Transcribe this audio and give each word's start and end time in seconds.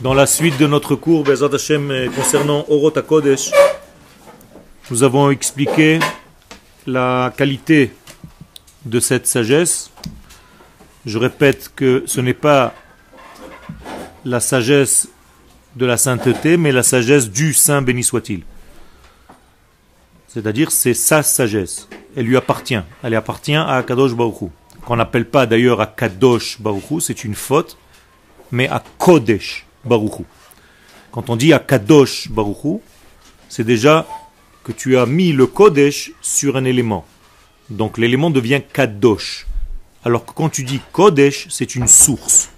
Dans 0.00 0.14
la 0.14 0.24
suite 0.24 0.56
de 0.56 0.66
notre 0.66 0.94
cours 0.94 1.24
Bezat 1.24 1.54
Hashem, 1.54 1.90
euh, 1.90 2.08
concernant 2.08 2.64
Orot 2.68 2.90
Kodesh, 2.90 3.50
nous 4.90 5.02
avons 5.02 5.30
expliqué 5.30 5.98
la 6.86 7.34
qualité 7.36 7.92
de 8.86 8.98
cette 8.98 9.26
sagesse. 9.26 9.90
Je 11.04 11.18
répète 11.18 11.70
que 11.76 12.02
ce 12.06 12.22
n'est 12.22 12.32
pas 12.32 12.72
la 14.24 14.40
sagesse 14.40 15.08
de 15.76 15.84
la 15.84 15.98
sainteté, 15.98 16.56
mais 16.56 16.72
la 16.72 16.82
sagesse 16.82 17.28
du 17.28 17.52
Saint 17.52 17.82
béni 17.82 18.02
soit-il. 18.02 18.40
C'est-à-dire, 20.28 20.70
c'est 20.70 20.94
sa 20.94 21.22
sagesse. 21.22 21.90
Elle 22.16 22.24
lui 22.24 22.38
appartient. 22.38 22.80
Elle 23.02 23.14
appartient 23.16 23.54
à 23.54 23.82
Kadosh 23.82 24.14
Baruch 24.14 24.50
Qu'on 24.86 24.96
n'appelle 24.96 25.26
pas 25.26 25.44
d'ailleurs 25.44 25.82
à 25.82 25.86
Kadosh 25.86 26.58
Baruch 26.58 27.00
c'est 27.00 27.22
une 27.22 27.34
faute, 27.34 27.76
mais 28.50 28.66
à 28.66 28.82
Kodesh 28.96 29.66
Baruchou. 29.84 30.24
Quand 31.12 31.30
on 31.30 31.36
dit 31.36 31.52
à 31.52 31.58
Kadosh 31.58 32.28
Baruchou, 32.30 32.80
c'est 33.48 33.64
déjà 33.64 34.06
que 34.62 34.72
tu 34.72 34.96
as 34.96 35.06
mis 35.06 35.32
le 35.32 35.46
Kodesh 35.46 36.12
sur 36.20 36.56
un 36.56 36.64
élément. 36.64 37.04
Donc 37.68 37.98
l'élément 37.98 38.30
devient 38.30 38.60
Kadosh. 38.72 39.46
Alors 40.04 40.24
que 40.24 40.32
quand 40.32 40.48
tu 40.48 40.64
dis 40.64 40.80
Kodesh, 40.92 41.46
c'est 41.50 41.74
une 41.74 41.88
source. 41.88 42.50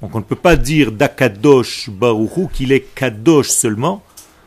Donc 0.00 0.14
on 0.14 0.18
ne 0.18 0.24
peut 0.24 0.36
pas 0.36 0.56
dire 0.56 0.92
d'Akadosh 0.92 1.88
Baruchou 1.90 2.48
qu'il 2.52 2.72
est 2.72 2.94
Kadosh 2.94 3.48
seulement, 3.48 4.02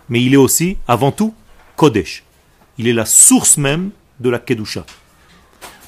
mais 0.10 0.22
il 0.22 0.34
est 0.34 0.38
aussi, 0.38 0.78
avant 0.88 1.12
tout, 1.12 1.34
Kodesh. 1.76 2.24
Il 2.78 2.88
est 2.88 2.94
la 2.94 3.06
source 3.06 3.58
même 3.58 3.90
de 4.20 4.30
la 4.30 4.40
Kedusha. 4.40 4.86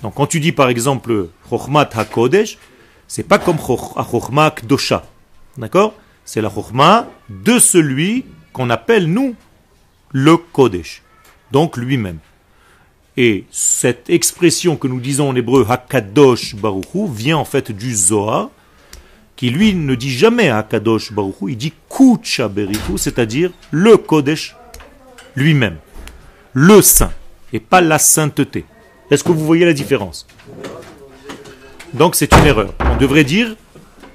Donc 0.01 0.15
quand 0.15 0.27
tu 0.27 0.39
dis 0.39 0.51
par 0.51 0.69
exemple 0.69 1.29
Chochmat 1.49 1.89
HaKodesh, 1.93 2.57
c'est 3.07 3.23
pas 3.23 3.39
comme 3.39 3.57
Chochmat 3.57 4.51
Kdosha. 4.51 5.03
D'accord? 5.57 5.93
C'est 6.29 6.41
la 6.41 6.51
chokma 6.51 7.07
de 7.27 7.57
celui 7.57 8.23
qu'on 8.53 8.69
appelle, 8.69 9.07
nous, 9.07 9.33
le 10.11 10.37
Kodesh. 10.37 11.01
Donc 11.51 11.75
lui-même. 11.75 12.19
Et 13.17 13.45
cette 13.49 14.11
expression 14.11 14.77
que 14.77 14.87
nous 14.87 14.99
disons 14.99 15.29
en 15.29 15.35
hébreu 15.35 15.65
Hakadosh 15.67 16.53
Baruchu 16.55 17.07
vient 17.11 17.37
en 17.37 17.45
fait 17.45 17.71
du 17.71 17.95
Zohar, 17.95 18.51
qui 19.35 19.49
lui 19.49 19.73
ne 19.73 19.95
dit 19.95 20.11
jamais 20.11 20.49
Hakadosh 20.49 21.11
Baruchu, 21.13 21.49
il 21.49 21.57
dit 21.57 21.73
Kucha 21.89 22.47
Berichu, 22.47 22.99
c'est-à-dire 22.99 23.49
le 23.71 23.97
Kodesh 23.97 24.55
lui-même. 25.35 25.77
Le 26.53 26.83
saint, 26.83 27.11
et 27.53 27.59
pas 27.59 27.81
la 27.81 27.97
sainteté. 27.97 28.65
Est-ce 29.09 29.23
que 29.23 29.31
vous 29.31 29.47
voyez 29.47 29.65
la 29.65 29.73
différence? 29.73 30.27
Donc 31.95 32.13
c'est 32.13 32.31
une 32.35 32.45
erreur. 32.45 32.75
On 32.81 32.97
devrait 32.97 33.23
dire 33.23 33.55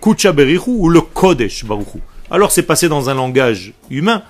Kucha 0.05 0.35
ou 0.67 0.91
le 0.91 1.01
Kodesh 1.01 1.65
Baruchu. 1.65 1.99
Alors 2.31 2.53
c'est 2.53 2.65
passé 2.65 2.91
dans 2.91 3.09
un 3.09 3.15
langage 3.15 3.73
humain 3.89 4.23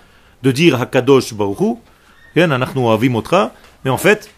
de 0.44 0.52
dire 0.52 0.80
Hakadosh 0.80 1.34
Baruchu, 1.34 1.78
mais 2.36 3.90
en 3.90 3.98
fait, 3.98 4.30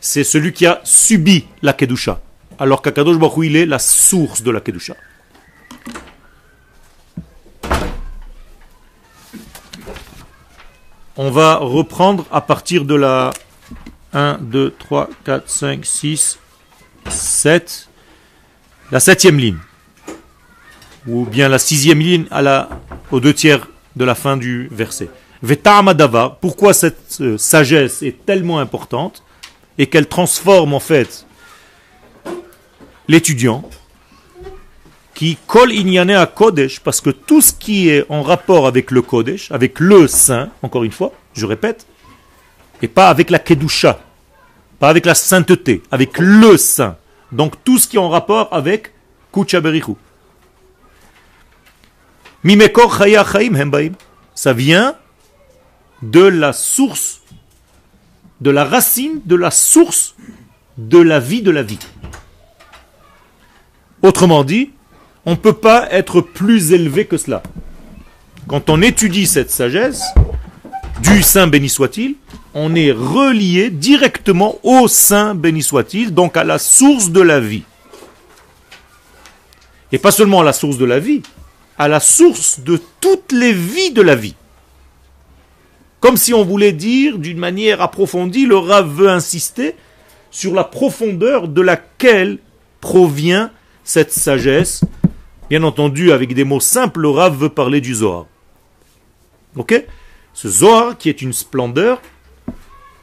c'est 0.00 0.24
celui 0.24 0.52
qui 0.52 0.66
a 0.66 0.80
subi 0.82 1.46
la 1.62 1.72
Kedusha. 1.72 2.20
Alors 2.58 2.82
qu'Akadosh 2.82 3.16
Baruch 3.16 3.46
il 3.46 3.54
est 3.54 3.64
la 3.64 3.78
source 3.78 4.42
de 4.42 4.50
la 4.50 4.60
Kedusha. 4.60 4.96
On 11.16 11.30
va 11.30 11.58
reprendre 11.58 12.26
à 12.32 12.40
partir 12.40 12.84
de 12.86 12.96
la 12.96 13.30
1, 14.14 14.38
2, 14.40 14.74
3, 14.80 15.10
4, 15.22 15.48
5, 15.48 15.86
6, 15.86 16.38
7, 17.08 17.88
la 18.90 18.98
septième 18.98 19.38
ligne 19.38 19.58
ou 21.06 21.24
bien 21.24 21.48
la 21.48 21.58
sixième 21.58 22.00
ligne 22.00 22.26
à 22.30 22.42
la, 22.42 22.68
aux 23.10 23.20
deux 23.20 23.34
tiers 23.34 23.66
de 23.96 24.04
la 24.04 24.14
fin 24.14 24.36
du 24.36 24.68
verset. 24.70 25.08
Veta'amadava, 25.42 26.38
pourquoi 26.40 26.72
cette 26.72 27.18
euh, 27.20 27.36
sagesse 27.36 28.02
est 28.02 28.24
tellement 28.24 28.60
importante 28.60 29.22
et 29.78 29.86
qu'elle 29.86 30.06
transforme 30.06 30.74
en 30.74 30.80
fait 30.80 31.26
l'étudiant 33.08 33.68
qui 35.14 35.36
colle 35.46 35.72
inyane 35.72 36.10
à 36.10 36.26
Kodesh, 36.26 36.80
parce 36.80 37.00
que 37.00 37.10
tout 37.10 37.40
ce 37.40 37.52
qui 37.52 37.88
est 37.88 38.04
en 38.08 38.22
rapport 38.22 38.66
avec 38.66 38.90
le 38.90 39.02
Kodesh, 39.02 39.50
avec 39.50 39.78
le 39.78 40.06
Saint, 40.06 40.50
encore 40.62 40.84
une 40.84 40.92
fois, 40.92 41.12
je 41.34 41.44
répète, 41.44 41.86
et 42.80 42.88
pas 42.88 43.08
avec 43.08 43.30
la 43.30 43.38
Kedusha, 43.38 44.00
pas 44.78 44.88
avec 44.88 45.06
la 45.06 45.14
sainteté, 45.14 45.82
avec 45.90 46.18
le 46.18 46.56
Saint. 46.56 46.96
Donc 47.30 47.62
tout 47.64 47.78
ce 47.78 47.86
qui 47.88 47.96
est 47.96 48.00
en 48.00 48.08
rapport 48.08 48.48
avec 48.52 48.92
Kuchaberichu. 52.44 53.92
Ça 54.34 54.52
vient 54.52 54.96
de 56.02 56.22
la 56.22 56.52
source, 56.52 57.20
de 58.40 58.50
la 58.50 58.64
racine, 58.64 59.20
de 59.24 59.36
la 59.36 59.50
source 59.50 60.14
de 60.78 60.98
la 60.98 61.20
vie 61.20 61.42
de 61.42 61.50
la 61.50 61.62
vie. 61.62 61.78
Autrement 64.02 64.42
dit, 64.42 64.70
on 65.26 65.32
ne 65.32 65.36
peut 65.36 65.52
pas 65.52 65.88
être 65.92 66.20
plus 66.20 66.72
élevé 66.72 67.04
que 67.04 67.16
cela. 67.16 67.42
Quand 68.48 68.70
on 68.70 68.82
étudie 68.82 69.26
cette 69.26 69.50
sagesse, 69.50 70.02
du 71.02 71.22
Saint 71.22 71.46
béni 71.46 71.68
soit-il, 71.68 72.16
on 72.54 72.74
est 72.74 72.92
relié 72.92 73.70
directement 73.70 74.58
au 74.62 74.88
Saint 74.88 75.34
béni 75.34 75.62
soit-il, 75.62 76.12
donc 76.12 76.36
à 76.36 76.44
la 76.44 76.58
source 76.58 77.10
de 77.10 77.20
la 77.20 77.38
vie. 77.38 77.62
Et 79.92 79.98
pas 79.98 80.10
seulement 80.10 80.40
à 80.40 80.44
la 80.44 80.52
source 80.52 80.78
de 80.78 80.84
la 80.84 80.98
vie, 80.98 81.22
à 81.82 81.88
la 81.88 81.98
source 81.98 82.60
de 82.60 82.80
toutes 83.00 83.32
les 83.32 83.52
vies 83.52 83.90
de 83.90 84.02
la 84.02 84.14
vie. 84.14 84.36
Comme 85.98 86.16
si 86.16 86.32
on 86.32 86.44
voulait 86.44 86.72
dire 86.72 87.18
d'une 87.18 87.38
manière 87.38 87.80
approfondie, 87.80 88.46
le 88.46 88.56
Rav 88.56 88.88
veut 88.88 89.08
insister 89.08 89.74
sur 90.30 90.54
la 90.54 90.62
profondeur 90.62 91.48
de 91.48 91.60
laquelle 91.60 92.38
provient 92.80 93.50
cette 93.82 94.12
sagesse. 94.12 94.84
Bien 95.50 95.64
entendu, 95.64 96.12
avec 96.12 96.34
des 96.34 96.44
mots 96.44 96.60
simples, 96.60 97.00
le 97.00 97.10
Rav 97.10 97.36
veut 97.36 97.48
parler 97.48 97.80
du 97.80 97.94
Zohar. 97.94 98.26
Ok? 99.56 99.84
Ce 100.34 100.48
Zohar 100.48 100.96
qui 100.96 101.08
est 101.08 101.20
une 101.20 101.32
splendeur, 101.32 102.00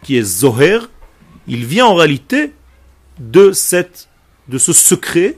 qui 0.03 0.15
est 0.15 0.23
Zoher, 0.23 0.79
il 1.47 1.65
vient 1.65 1.87
en 1.87 1.95
réalité 1.95 2.53
de, 3.19 3.51
cette, 3.51 4.07
de 4.47 4.57
ce 4.57 4.71
secret 4.71 5.37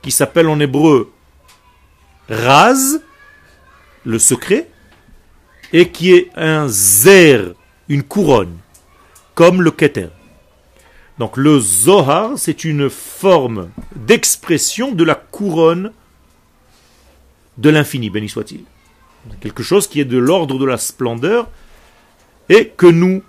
qui 0.00 0.10
s'appelle 0.10 0.48
en 0.48 0.58
hébreu 0.58 1.12
rase, 2.32 3.02
le 4.04 4.18
secret, 4.18 4.68
et 5.72 5.90
qui 5.90 6.12
est 6.12 6.30
un 6.34 6.66
zer, 6.68 7.54
une 7.88 8.02
couronne, 8.02 8.58
comme 9.34 9.62
le 9.62 9.70
keter. 9.70 10.08
Donc 11.18 11.36
le 11.36 11.58
Zohar, 11.60 12.32
c'est 12.36 12.64
une 12.64 12.90
forme 12.90 13.70
d'expression 13.94 14.92
de 14.92 15.04
la 15.04 15.14
couronne 15.14 15.92
de 17.58 17.70
l'infini, 17.70 18.10
béni 18.10 18.28
soit-il. 18.28 18.64
Quelque 19.40 19.62
chose 19.62 19.86
qui 19.86 20.00
est 20.00 20.04
de 20.04 20.18
l'ordre 20.18 20.58
de 20.58 20.64
la 20.64 20.78
splendeur 20.78 21.48
et 22.48 22.68
que 22.68 22.86
nous 22.86 23.22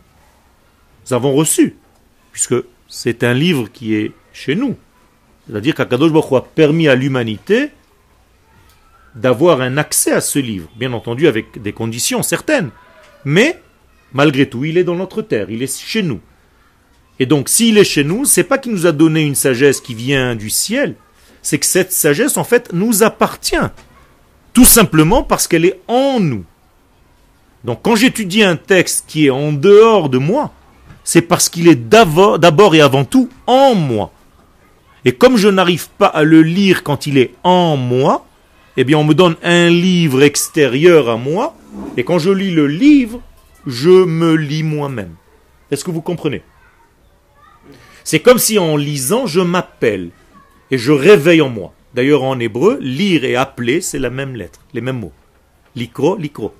avons 1.11 1.33
reçu, 1.33 1.75
puisque 2.31 2.55
c'est 2.87 3.23
un 3.23 3.33
livre 3.33 3.67
qui 3.71 3.95
est 3.95 4.11
chez 4.31 4.55
nous. 4.55 4.75
C'est-à-dire 5.47 5.75
qu'Akadosh 5.75 6.11
a 6.31 6.41
permis 6.41 6.87
à 6.87 6.95
l'humanité 6.95 7.69
d'avoir 9.15 9.61
un 9.61 9.77
accès 9.77 10.11
à 10.11 10.21
ce 10.21 10.39
livre, 10.39 10.69
bien 10.75 10.93
entendu 10.93 11.27
avec 11.27 11.61
des 11.61 11.73
conditions 11.73 12.23
certaines, 12.23 12.71
mais 13.25 13.61
malgré 14.11 14.49
tout, 14.49 14.65
il 14.65 14.77
est 14.77 14.83
dans 14.83 14.95
notre 14.95 15.21
terre, 15.21 15.49
il 15.49 15.61
est 15.61 15.81
chez 15.81 16.03
nous. 16.03 16.19
Et 17.19 17.25
donc, 17.25 17.49
s'il 17.49 17.77
est 17.77 17.83
chez 17.83 18.03
nous, 18.03 18.25
c'est 18.25 18.43
pas 18.43 18.57
qu'il 18.57 18.71
nous 18.71 18.87
a 18.87 18.91
donné 18.91 19.21
une 19.21 19.35
sagesse 19.35 19.81
qui 19.81 19.93
vient 19.93 20.35
du 20.35 20.49
ciel, 20.49 20.95
c'est 21.41 21.59
que 21.59 21.65
cette 21.65 21.91
sagesse, 21.91 22.37
en 22.37 22.43
fait, 22.43 22.71
nous 22.73 23.03
appartient. 23.03 23.55
Tout 24.53 24.65
simplement 24.65 25.23
parce 25.23 25.47
qu'elle 25.47 25.65
est 25.65 25.79
en 25.87 26.19
nous. 26.19 26.45
Donc, 27.63 27.81
quand 27.81 27.95
j'étudie 27.95 28.43
un 28.43 28.55
texte 28.55 29.05
qui 29.07 29.27
est 29.27 29.29
en 29.29 29.53
dehors 29.53 30.09
de 30.09 30.17
moi, 30.17 30.51
c'est 31.03 31.21
parce 31.21 31.49
qu'il 31.49 31.67
est 31.67 31.75
d'abord 31.75 32.75
et 32.75 32.81
avant 32.81 33.05
tout 33.05 33.29
en 33.45 33.75
moi. 33.75 34.11
Et 35.05 35.11
comme 35.11 35.37
je 35.37 35.49
n'arrive 35.49 35.89
pas 35.97 36.07
à 36.07 36.23
le 36.23 36.41
lire 36.41 36.83
quand 36.83 37.07
il 37.07 37.17
est 37.17 37.33
en 37.43 37.75
moi, 37.77 38.25
eh 38.77 38.83
bien 38.83 38.97
on 38.97 39.03
me 39.03 39.13
donne 39.13 39.35
un 39.43 39.69
livre 39.69 40.23
extérieur 40.23 41.09
à 41.09 41.17
moi, 41.17 41.55
et 41.97 42.03
quand 42.03 42.19
je 42.19 42.31
lis 42.31 42.51
le 42.51 42.67
livre, 42.67 43.21
je 43.65 43.89
me 43.89 44.35
lis 44.35 44.63
moi-même. 44.63 45.15
Est-ce 45.71 45.83
que 45.83 45.91
vous 45.91 46.01
comprenez? 46.01 46.43
C'est 48.03 48.19
comme 48.19 48.37
si 48.37 48.59
en 48.59 48.75
lisant, 48.75 49.27
je 49.27 49.39
m'appelle, 49.39 50.09
et 50.71 50.77
je 50.77 50.91
réveille 50.91 51.41
en 51.41 51.49
moi. 51.49 51.73
D'ailleurs 51.93 52.23
en 52.23 52.39
hébreu, 52.39 52.79
lire 52.81 53.23
et 53.23 53.35
appeler, 53.35 53.79
c'est 53.79 53.99
la 53.99 54.09
même 54.09 54.35
lettre, 54.35 54.59
les 54.73 54.81
mêmes 54.81 54.99
mots. 54.99 55.13
Likro, 55.75 56.17
likro. 56.17 56.53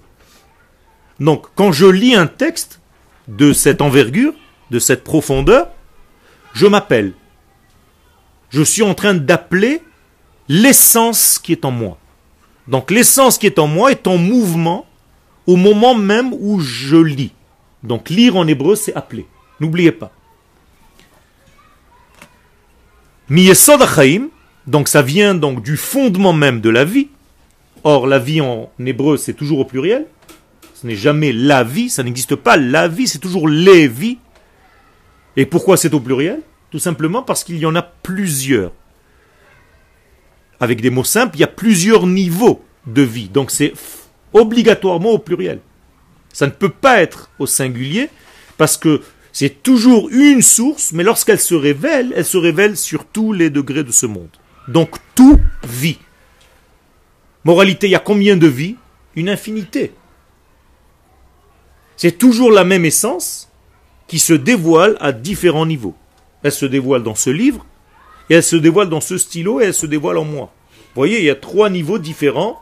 Donc 1.19 1.47
quand 1.55 1.71
je 1.71 1.85
lis 1.85 2.15
un 2.15 2.27
texte 2.27 2.79
de 3.27 3.53
cette 3.53 3.81
envergure, 3.81 4.33
de 4.71 4.79
cette 4.79 5.03
profondeur, 5.03 5.69
je 6.53 6.67
m'appelle. 6.67 7.13
Je 8.49 8.61
suis 8.61 8.83
en 8.83 8.93
train 8.93 9.15
d'appeler 9.15 9.81
l'essence 10.47 11.39
qui 11.39 11.51
est 11.51 11.65
en 11.65 11.71
moi. 11.71 11.97
Donc 12.67 12.91
l'essence 12.91 13.37
qui 13.37 13.45
est 13.45 13.59
en 13.59 13.67
moi 13.67 13.91
est 13.91 14.07
en 14.07 14.17
mouvement 14.17 14.85
au 15.47 15.55
moment 15.55 15.95
même 15.95 16.33
où 16.33 16.59
je 16.59 16.95
lis. 16.95 17.33
Donc 17.83 18.09
lire 18.09 18.37
en 18.37 18.47
hébreu, 18.47 18.75
c'est 18.75 18.95
appeler. 18.95 19.25
N'oubliez 19.59 19.91
pas. 19.91 20.11
Miyesod 23.29 23.81
donc 24.67 24.87
ça 24.87 25.01
vient 25.01 25.35
donc 25.35 25.61
du 25.61 25.75
fondement 25.75 26.33
même 26.33 26.61
de 26.61 26.69
la 26.69 26.85
vie. 26.85 27.09
Or, 27.83 28.07
la 28.07 28.19
vie 28.19 28.39
en 28.39 28.69
hébreu, 28.79 29.17
c'est 29.17 29.33
toujours 29.33 29.59
au 29.59 29.65
pluriel. 29.65 30.05
Ce 30.73 30.87
n'est 30.87 30.95
jamais 30.95 31.33
la 31.33 31.63
vie, 31.63 31.89
ça 31.89 32.03
n'existe 32.03 32.35
pas 32.35 32.55
la 32.55 32.87
vie, 32.87 33.07
c'est 33.07 33.19
toujours 33.19 33.49
les 33.49 33.87
vies. 33.87 34.19
Et 35.35 35.45
pourquoi 35.45 35.75
c'est 35.75 35.93
au 35.93 35.99
pluriel? 35.99 36.41
Tout 36.71 36.79
simplement 36.79 37.23
parce 37.23 37.43
qu'il 37.43 37.57
y 37.57 37.65
en 37.65 37.75
a 37.75 37.81
plusieurs. 37.81 38.71
Avec 40.63 40.79
des 40.79 40.91
mots 40.91 41.03
simples, 41.03 41.35
il 41.35 41.41
y 41.41 41.43
a 41.43 41.47
plusieurs 41.47 42.07
niveaux 42.07 42.63
de 42.87 43.01
vie. 43.01 43.27
Donc 43.27 43.51
c'est 43.51 43.73
obligatoirement 44.31 45.09
au 45.09 45.19
pluriel. 45.19 45.59
Ça 46.31 46.45
ne 46.45 46.51
peut 46.51 46.69
pas 46.69 47.01
être 47.01 47.31
au 47.37 47.45
singulier 47.45 48.09
parce 48.57 48.77
que 48.77 49.01
c'est 49.33 49.61
toujours 49.61 50.07
une 50.09 50.41
source, 50.41 50.93
mais 50.93 51.03
lorsqu'elle 51.03 51.41
se 51.41 51.53
révèle, 51.53 52.13
elle 52.15 52.23
se 52.23 52.37
révèle 52.37 52.77
sur 52.77 53.03
tous 53.03 53.33
les 53.33 53.49
degrés 53.49 53.83
de 53.83 53.91
ce 53.91 54.05
monde. 54.05 54.29
Donc 54.69 54.95
tout 55.15 55.37
vit. 55.67 55.99
Moralité, 57.43 57.87
il 57.87 57.91
y 57.91 57.95
a 57.95 57.99
combien 57.99 58.37
de 58.37 58.47
vies? 58.47 58.77
Une 59.17 59.27
infinité. 59.27 59.91
C'est 61.97 62.17
toujours 62.17 62.53
la 62.53 62.63
même 62.63 62.85
essence 62.85 63.51
qui 64.07 64.17
se 64.17 64.31
dévoile 64.31 64.95
à 65.01 65.11
différents 65.11 65.65
niveaux. 65.65 65.95
Elle 66.41 66.53
se 66.53 66.65
dévoile 66.65 67.03
dans 67.03 67.15
ce 67.15 67.31
livre, 67.31 67.65
et 68.29 68.35
elle 68.35 68.43
se 68.43 68.55
dévoile 68.55 68.89
dans 68.89 69.01
ce 69.01 69.17
stylo, 69.17 69.61
et 69.61 69.65
elle 69.65 69.73
se 69.73 69.85
dévoile 69.85 70.17
en 70.17 70.25
moi. 70.25 70.51
Vous 70.71 70.99
voyez, 70.99 71.19
il 71.19 71.25
y 71.25 71.29
a 71.29 71.35
trois 71.35 71.69
niveaux 71.69 71.99
différents 71.99 72.61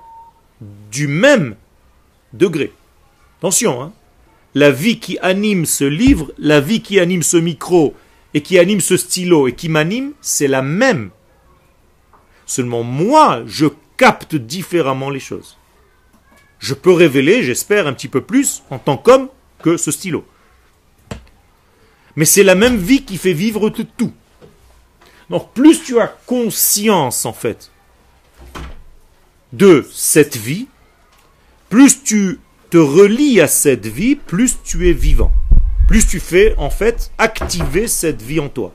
du 0.92 1.08
même 1.08 1.56
degré. 2.34 2.72
Attention, 3.40 3.82
hein. 3.82 3.94
la 4.56 4.72
vie 4.72 5.00
qui 5.00 5.18
anime 5.20 5.66
ce 5.66 5.84
livre, 5.84 6.32
la 6.38 6.62
vie 6.62 6.82
qui 6.82 7.00
anime 7.00 7.24
ce 7.24 7.38
micro, 7.38 7.96
et 8.34 8.42
qui 8.42 8.58
anime 8.60 8.82
ce 8.82 8.98
stylo, 8.98 9.48
et 9.48 9.54
qui 9.54 9.70
m'anime, 9.70 10.14
c'est 10.22 10.48
la 10.48 10.62
même. 10.62 11.10
Seulement 12.46 12.84
moi, 12.84 13.44
je 13.46 13.68
capte 13.98 14.36
différemment 14.36 15.10
les 15.10 15.20
choses. 15.20 15.58
Je 16.60 16.74
peux 16.74 16.92
révéler, 16.92 17.44
j'espère, 17.44 17.88
un 17.88 17.94
petit 17.94 18.08
peu 18.08 18.22
plus 18.22 18.64
en 18.70 18.78
tant 18.78 18.98
qu'homme 18.98 19.30
que 19.64 19.78
ce 19.78 19.92
stylo. 19.92 20.26
Mais 22.16 22.26
c'est 22.26 22.44
la 22.44 22.56
même 22.56 22.78
vie 22.78 23.04
qui 23.04 23.18
fait 23.18 23.34
vivre 23.34 23.70
tout. 23.70 24.14
Donc 25.32 25.52
plus 25.54 25.84
tu 25.84 26.00
as 26.00 26.08
conscience, 26.28 27.26
en 27.26 27.34
fait, 27.34 27.72
de 29.54 29.88
cette 29.92 30.38
vie, 30.38 30.68
plus 31.70 32.04
tu 32.04 32.40
te 32.70 32.78
relis 32.78 33.42
à 33.42 33.48
cette 33.48 33.88
vie, 33.88 34.16
plus 34.16 34.58
tu 34.64 34.88
es 34.90 34.94
vivant. 34.94 35.32
Plus 35.88 36.06
tu 36.06 36.20
fais, 36.20 36.54
en 36.58 36.70
fait, 36.70 37.12
activer 37.18 37.88
cette 37.88 38.22
vie 38.22 38.40
en 38.40 38.50
toi 38.50 38.74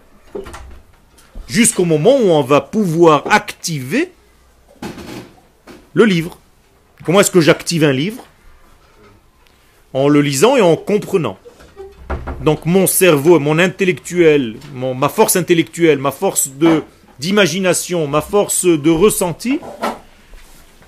jusqu'au 1.49 1.85
moment 1.85 2.17
où 2.17 2.31
on 2.31 2.43
va 2.43 2.61
pouvoir 2.61 3.25
activer 3.31 4.13
le 5.95 6.05
livre. 6.05 6.39
Comment 7.05 7.21
est-ce 7.21 7.31
que 7.31 7.41
j'active 7.41 7.85
un 7.85 7.93
livre? 7.93 8.25
En 9.93 10.09
le 10.09 10.21
lisant 10.21 10.57
et 10.57 10.61
en 10.61 10.77
comprenant. 10.77 11.39
Donc 12.43 12.67
mon 12.67 12.87
cerveau, 12.87 13.39
mon 13.41 13.59
intellectuel, 13.59 14.57
ma 14.75 15.09
force 15.09 15.37
intellectuelle, 15.37 15.99
ma 15.99 16.11
force 16.13 16.51
d'imagination, 17.19 18.07
ma 18.07 18.21
force 18.21 18.67
de 18.67 18.91
ressenti 18.91 19.59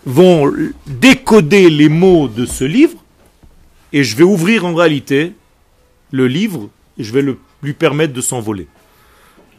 vont 0.07 0.53
décoder 0.87 1.69
les 1.69 1.89
mots 1.89 2.29
de 2.29 2.47
ce 2.47 2.65
livre 2.65 2.99
et 3.93 4.05
je 4.05 4.17
vais 4.17 4.25
ouvrir 4.25 4.65
en 4.65 4.75
réalité 4.75 5.33
le 6.13 6.27
livre 6.27 6.69
et 6.99 7.05
je 7.05 7.13
vais 7.13 7.25
lui 7.63 7.73
permettre 7.73 8.13
de 8.13 8.21
s'envoler. 8.21 8.69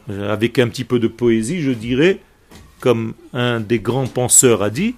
Avec 0.08 0.58
un 0.58 0.68
petit 0.68 0.84
peu 0.84 0.98
de 0.98 1.06
poésie, 1.06 1.60
je 1.60 1.70
dirais, 1.70 2.18
comme 2.80 3.14
un 3.32 3.60
des 3.60 3.78
grands 3.78 4.06
penseurs 4.06 4.62
a 4.62 4.70
dit, 4.70 4.94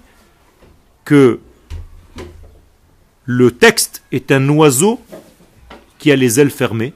que 1.05 1.39
le 3.25 3.51
texte 3.51 4.03
est 4.11 4.31
un 4.31 4.47
oiseau 4.49 4.99
qui 6.03 6.11
a 6.11 6.17
les 6.17 6.41
ailes 6.41 6.51
fermées 6.51 6.93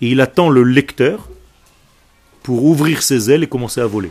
et 0.00 0.08
il 0.08 0.22
attend 0.22 0.48
le 0.48 0.62
lecteur 0.62 1.28
pour 2.42 2.64
ouvrir 2.64 3.02
ses 3.02 3.30
ailes 3.30 3.42
et 3.42 3.48
commencer 3.48 3.82
à 3.82 3.86
voler. 3.86 4.10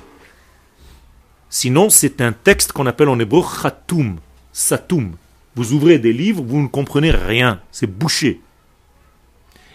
Sinon, 1.49 1.89
c'est 1.89 2.21
un 2.21 2.31
texte 2.31 2.73
qu'on 2.73 2.85
appelle 2.85 3.09
en 3.09 3.17
hébreu 3.17 3.41
khatoum, 3.41 4.17
satoum. 4.53 5.15
Vous 5.55 5.73
ouvrez 5.73 5.97
des 5.97 6.13
livres, 6.13 6.43
vous 6.43 6.61
ne 6.61 6.67
comprenez 6.67 7.09
rien, 7.09 7.59
c'est 7.71 7.87
bouché. 7.87 8.39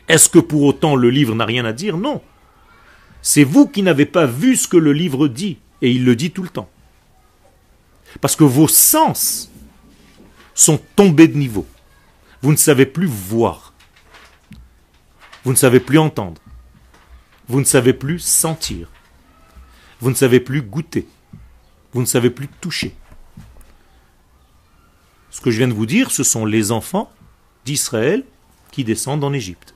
Est-ce 0.06 0.28
que 0.28 0.38
pour 0.38 0.62
autant 0.62 0.94
le 0.94 1.10
livre 1.10 1.34
n'a 1.34 1.44
rien 1.44 1.64
à 1.64 1.72
dire? 1.72 1.96
Non. 1.96 2.22
C'est 3.22 3.42
vous 3.42 3.66
qui 3.66 3.82
n'avez 3.82 4.06
pas 4.06 4.26
vu 4.26 4.54
ce 4.54 4.68
que 4.68 4.76
le 4.76 4.92
livre 4.92 5.26
dit, 5.26 5.58
et 5.82 5.90
il 5.90 6.04
le 6.04 6.14
dit 6.14 6.30
tout 6.30 6.44
le 6.44 6.48
temps. 6.48 6.70
Parce 8.20 8.36
que 8.36 8.44
vos 8.44 8.68
sens 8.68 9.50
sont 10.54 10.78
tombés 10.94 11.26
de 11.26 11.36
niveau. 11.36 11.66
Vous 12.40 12.52
ne 12.52 12.56
savez 12.56 12.86
plus 12.86 13.08
voir. 13.08 13.69
Vous 15.44 15.52
ne 15.52 15.56
savez 15.56 15.80
plus 15.80 15.98
entendre. 15.98 16.40
Vous 17.48 17.60
ne 17.60 17.64
savez 17.64 17.92
plus 17.92 18.18
sentir. 18.18 18.88
Vous 20.00 20.10
ne 20.10 20.14
savez 20.14 20.40
plus 20.40 20.62
goûter. 20.62 21.06
Vous 21.92 22.00
ne 22.00 22.06
savez 22.06 22.30
plus 22.30 22.48
toucher. 22.48 22.94
Ce 25.30 25.40
que 25.40 25.50
je 25.50 25.58
viens 25.58 25.68
de 25.68 25.72
vous 25.72 25.86
dire, 25.86 26.10
ce 26.10 26.22
sont 26.22 26.44
les 26.44 26.72
enfants 26.72 27.10
d'Israël 27.64 28.24
qui 28.70 28.84
descendent 28.84 29.24
en 29.24 29.32
Égypte. 29.32 29.74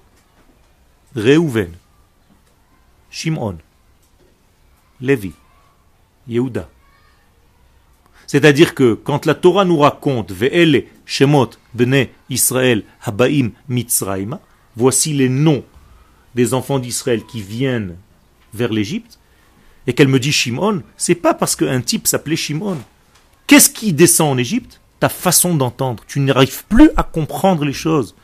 Réhouven, 1.14 1.72
Shimon, 3.10 3.58
Lévi, 5.00 5.32
Yehuda. 6.28 6.68
C'est-à-dire 8.26 8.74
que 8.74 8.94
quand 8.94 9.26
la 9.26 9.34
Torah 9.34 9.64
nous 9.64 9.78
raconte 9.78 10.32
Ve'ele 10.32 10.86
Shemot 11.04 11.50
Bene 11.74 12.06
Israël 12.30 12.84
Habaim 13.02 13.50
Mitzraïma, 13.68 14.40
voici 14.76 15.12
les 15.12 15.28
noms 15.28 15.64
des 16.34 16.54
enfants 16.54 16.78
d'Israël 16.78 17.24
qui 17.24 17.40
viennent 17.40 17.96
vers 18.52 18.72
l'Égypte, 18.72 19.18
et 19.86 19.92
qu'elle 19.92 20.08
me 20.08 20.18
dit 20.18 20.32
Shimon, 20.32 20.82
c'est 20.96 21.14
pas 21.14 21.34
parce 21.34 21.56
qu'un 21.56 21.80
type 21.80 22.06
s'appelait 22.06 22.36
Shimon. 22.36 22.78
Qu'est-ce 23.46 23.68
qui 23.68 23.92
descend 23.92 24.32
en 24.32 24.38
Égypte? 24.38 24.80
Ta 24.98 25.10
façon 25.10 25.54
d'entendre. 25.54 26.04
Tu 26.06 26.20
n'arrives 26.20 26.64
plus 26.64 26.90
à 26.96 27.02
comprendre 27.02 27.64
les 27.64 27.74
choses. 27.74 28.14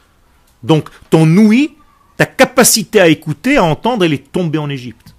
Donc 0.63 0.89
ton 1.11 1.29
ouïe 1.37 1.75
ta 2.21 2.27
capacité 2.27 3.01
à 3.01 3.09
écouter, 3.09 3.57
à 3.57 3.65
entendre, 3.65 4.05
elle 4.05 4.13
est 4.13 4.31
tombée 4.31 4.59
en 4.59 4.69
Égypte. 4.69 5.15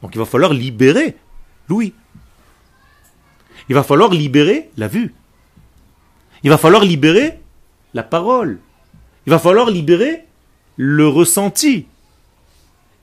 Donc 0.00 0.14
il 0.14 0.18
va 0.18 0.24
falloir 0.24 0.54
libérer 0.54 1.18
l'ouïe. 1.68 1.92
Il 3.68 3.74
va 3.74 3.82
falloir 3.82 4.08
libérer 4.08 4.70
la 4.78 4.88
vue. 4.88 5.12
Il 6.42 6.48
va 6.48 6.56
falloir 6.56 6.82
libérer 6.82 7.40
la 7.92 8.02
parole. 8.02 8.58
Il 9.26 9.30
va 9.30 9.38
falloir 9.38 9.70
libérer 9.70 10.24
le 10.76 11.06
ressenti. 11.08 11.86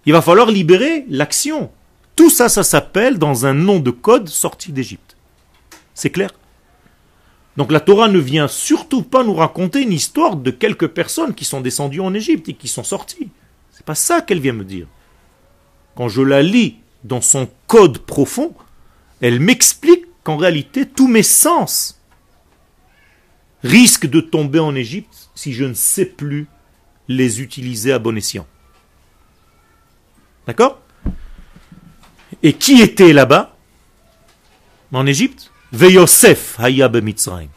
Il 0.05 0.13
va 0.13 0.21
falloir 0.21 0.49
libérer 0.49 1.05
l'action. 1.09 1.71
Tout 2.15 2.29
ça, 2.29 2.49
ça 2.49 2.63
s'appelle 2.63 3.19
dans 3.19 3.45
un 3.45 3.53
nom 3.53 3.79
de 3.79 3.91
code 3.91 4.27
sorti 4.27 4.71
d'Égypte. 4.71 5.15
C'est 5.93 6.09
clair? 6.09 6.31
Donc 7.57 7.71
la 7.71 7.79
Torah 7.79 8.07
ne 8.07 8.19
vient 8.19 8.47
surtout 8.47 9.01
pas 9.01 9.23
nous 9.23 9.33
raconter 9.33 9.81
une 9.81 9.91
histoire 9.91 10.35
de 10.35 10.51
quelques 10.51 10.87
personnes 10.87 11.33
qui 11.33 11.43
sont 11.43 11.61
descendues 11.61 12.01
en 12.01 12.13
Égypte 12.13 12.49
et 12.49 12.53
qui 12.53 12.67
sont 12.67 12.83
sorties. 12.83 13.29
C'est 13.71 13.85
pas 13.85 13.95
ça 13.95 14.21
qu'elle 14.21 14.39
vient 14.39 14.53
me 14.53 14.63
dire. 14.63 14.87
Quand 15.95 16.07
je 16.07 16.21
la 16.21 16.43
lis 16.43 16.77
dans 17.03 17.21
son 17.21 17.49
code 17.65 17.97
profond, 17.99 18.53
elle 19.21 19.39
m'explique 19.39 20.05
qu'en 20.23 20.37
réalité 20.37 20.85
tous 20.85 21.07
mes 21.07 21.23
sens 21.23 21.99
risquent 23.63 24.07
de 24.07 24.21
tomber 24.21 24.59
en 24.59 24.75
Égypte 24.75 25.26
si 25.37 25.53
je 25.53 25.65
ne 25.65 25.75
sais 25.75 26.05
plus 26.05 26.47
les 27.07 27.41
utiliser 27.41 27.93
à 27.93 27.99
bon 27.99 28.17
escient. 28.17 28.47
D'accord? 30.47 30.79
Et 32.41 32.53
qui 32.53 32.81
était 32.81 33.13
là-bas? 33.13 33.55
En 34.91 35.05
Égypte? 35.05 35.51
Veyosef 35.71 36.59
haya 36.59 36.89
Mitzrayim. 36.89 37.49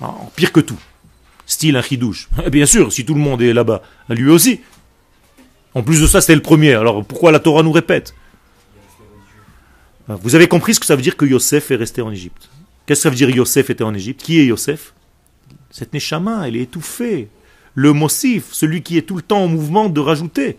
Ah, 0.00 0.14
pire 0.36 0.52
que 0.52 0.60
tout. 0.60 0.78
Style 1.44 1.76
un 1.76 1.82
chidouche. 1.82 2.28
Bien 2.52 2.66
sûr, 2.66 2.92
si 2.92 3.04
tout 3.04 3.14
le 3.14 3.20
monde 3.20 3.42
est 3.42 3.52
là-bas, 3.52 3.82
lui 4.10 4.30
aussi. 4.30 4.60
En 5.74 5.82
plus 5.82 6.00
de 6.00 6.06
ça, 6.06 6.20
c'était 6.20 6.36
le 6.36 6.42
premier. 6.42 6.74
Alors 6.74 7.04
pourquoi 7.04 7.32
la 7.32 7.40
Torah 7.40 7.64
nous 7.64 7.72
répète? 7.72 8.14
Ah, 10.08 10.16
Vous 10.22 10.36
avez 10.36 10.46
compris 10.46 10.74
ce 10.74 10.80
que 10.80 10.86
ça 10.86 10.94
veut 10.94 11.02
dire 11.02 11.16
que 11.16 11.24
Yosef 11.24 11.72
est 11.72 11.76
resté 11.76 12.00
en 12.00 12.12
Égypte? 12.12 12.48
Qu'est-ce 12.86 13.00
que 13.00 13.02
ça 13.04 13.10
veut 13.10 13.16
dire 13.16 13.30
Yosef 13.30 13.70
était 13.70 13.82
en 13.82 13.94
Égypte? 13.94 14.22
Qui 14.22 14.38
est 14.38 14.46
Yosef? 14.46 14.94
Cette 15.74 15.92
Neshama, 15.92 16.46
elle 16.46 16.54
est 16.54 16.62
étouffée. 16.62 17.28
Le 17.74 17.92
Mossif, 17.92 18.52
celui 18.52 18.82
qui 18.82 18.96
est 18.96 19.02
tout 19.02 19.16
le 19.16 19.22
temps 19.22 19.42
en 19.42 19.48
mouvement 19.48 19.88
de 19.88 19.98
rajouter. 19.98 20.56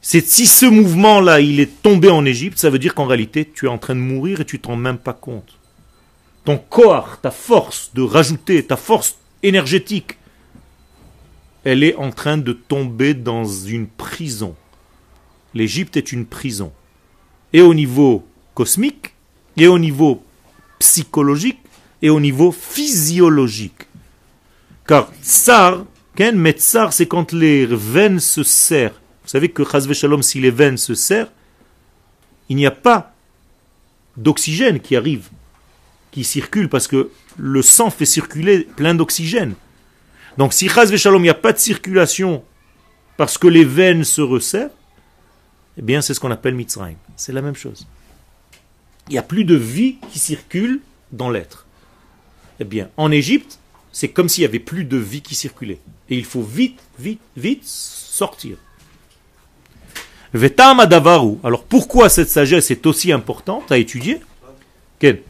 Si 0.00 0.46
ce 0.46 0.66
mouvement-là, 0.66 1.40
il 1.40 1.58
est 1.58 1.82
tombé 1.82 2.08
en 2.08 2.24
Égypte, 2.24 2.58
ça 2.58 2.70
veut 2.70 2.78
dire 2.78 2.94
qu'en 2.94 3.06
réalité, 3.06 3.44
tu 3.44 3.66
es 3.66 3.68
en 3.68 3.78
train 3.78 3.96
de 3.96 4.00
mourir 4.00 4.40
et 4.40 4.44
tu 4.44 4.60
t'en 4.60 4.70
rends 4.70 4.76
même 4.76 4.98
pas 4.98 5.14
compte. 5.14 5.58
Ton 6.44 6.58
corps, 6.58 7.20
ta 7.20 7.32
force 7.32 7.90
de 7.92 8.02
rajouter, 8.02 8.64
ta 8.64 8.76
force 8.76 9.16
énergétique, 9.42 10.16
elle 11.64 11.82
est 11.82 11.96
en 11.96 12.12
train 12.12 12.38
de 12.38 12.52
tomber 12.52 13.14
dans 13.14 13.44
une 13.44 13.88
prison. 13.88 14.54
L'Égypte 15.54 15.96
est 15.96 16.12
une 16.12 16.26
prison. 16.26 16.72
Et 17.52 17.62
au 17.62 17.74
niveau 17.74 18.24
cosmique, 18.54 19.14
et 19.56 19.66
au 19.66 19.80
niveau 19.80 20.22
psychologique, 20.78 21.61
et 22.02 22.10
au 22.10 22.20
niveau 22.20 22.52
physiologique. 22.52 23.86
Car 24.86 25.10
tsar, 25.22 25.86
ken, 26.16 26.52
tsar, 26.52 26.92
c'est 26.92 27.06
quand 27.06 27.32
les 27.32 27.64
veines 27.66 28.20
se 28.20 28.42
serrent. 28.42 28.98
Vous 29.22 29.28
savez 29.28 29.48
que 29.48 29.64
Chazve 29.64 29.92
Shalom, 29.92 30.22
si 30.22 30.40
les 30.40 30.50
veines 30.50 30.76
se 30.76 30.94
serrent, 30.94 31.30
il 32.48 32.56
n'y 32.56 32.66
a 32.66 32.72
pas 32.72 33.14
d'oxygène 34.16 34.80
qui 34.80 34.96
arrive, 34.96 35.28
qui 36.10 36.24
circule, 36.24 36.68
parce 36.68 36.88
que 36.88 37.10
le 37.38 37.62
sang 37.62 37.90
fait 37.90 38.04
circuler 38.04 38.66
plein 38.76 38.94
d'oxygène. 38.94 39.54
Donc 40.36 40.52
si 40.52 40.68
Chazve 40.68 40.96
Shalom, 40.96 41.22
il 41.22 41.24
n'y 41.24 41.30
a 41.30 41.34
pas 41.34 41.52
de 41.52 41.58
circulation 41.58 42.42
parce 43.16 43.38
que 43.38 43.46
les 43.46 43.64
veines 43.64 44.04
se 44.04 44.20
resserrent, 44.20 44.70
eh 45.78 45.82
bien 45.82 46.02
c'est 46.02 46.14
ce 46.14 46.20
qu'on 46.20 46.30
appelle 46.30 46.54
Mitzrayim. 46.54 46.96
C'est 47.16 47.32
la 47.32 47.42
même 47.42 47.54
chose. 47.54 47.86
Il 49.08 49.12
n'y 49.12 49.18
a 49.18 49.22
plus 49.22 49.44
de 49.44 49.54
vie 49.54 49.96
qui 50.10 50.18
circule 50.18 50.80
dans 51.12 51.30
l'être. 51.30 51.66
Eh 52.62 52.64
bien, 52.64 52.90
en 52.96 53.10
Égypte, 53.10 53.58
c'est 53.90 54.10
comme 54.10 54.28
s'il 54.28 54.42
n'y 54.42 54.46
avait 54.46 54.60
plus 54.60 54.84
de 54.84 54.96
vie 54.96 55.20
qui 55.20 55.34
circulait. 55.34 55.80
Et 56.08 56.16
il 56.16 56.24
faut 56.24 56.42
vite, 56.42 56.78
vite, 56.96 57.20
vite 57.36 57.64
sortir. 57.64 58.56
Vetam 60.32 60.78
adavaru. 60.78 61.38
Alors 61.42 61.64
pourquoi 61.64 62.08
cette 62.08 62.28
sagesse 62.28 62.70
est 62.70 62.86
aussi 62.86 63.10
importante 63.10 63.72
à 63.72 63.78
étudier 63.78 64.20
Quel 65.00 65.22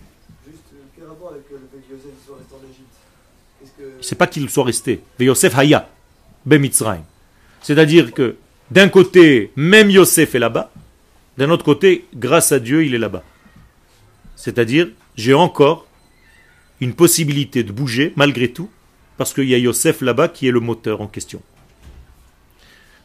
C'est 4.02 4.18
pas 4.18 4.26
qu'il 4.26 4.50
soit 4.50 4.64
resté. 4.64 5.00
Yosef. 5.18 5.56
C'est-à-dire 7.62 8.12
que 8.12 8.36
d'un 8.70 8.90
côté, 8.90 9.52
même 9.56 9.88
Yosef 9.88 10.34
est 10.34 10.38
là-bas, 10.38 10.70
d'un 11.38 11.48
autre 11.48 11.64
côté, 11.64 12.04
grâce 12.14 12.52
à 12.52 12.58
Dieu, 12.58 12.84
il 12.84 12.94
est 12.94 12.98
là-bas. 12.98 13.22
C'est-à-dire, 14.36 14.90
j'ai 15.16 15.32
encore 15.32 15.86
une 16.82 16.94
possibilité 16.94 17.62
de 17.62 17.70
bouger 17.70 18.12
malgré 18.16 18.48
tout, 18.48 18.68
parce 19.16 19.32
qu'il 19.32 19.48
y 19.48 19.54
a 19.54 19.58
Yosef 19.58 20.00
là-bas 20.00 20.28
qui 20.28 20.48
est 20.48 20.50
le 20.50 20.58
moteur 20.58 21.00
en 21.00 21.06
question. 21.06 21.40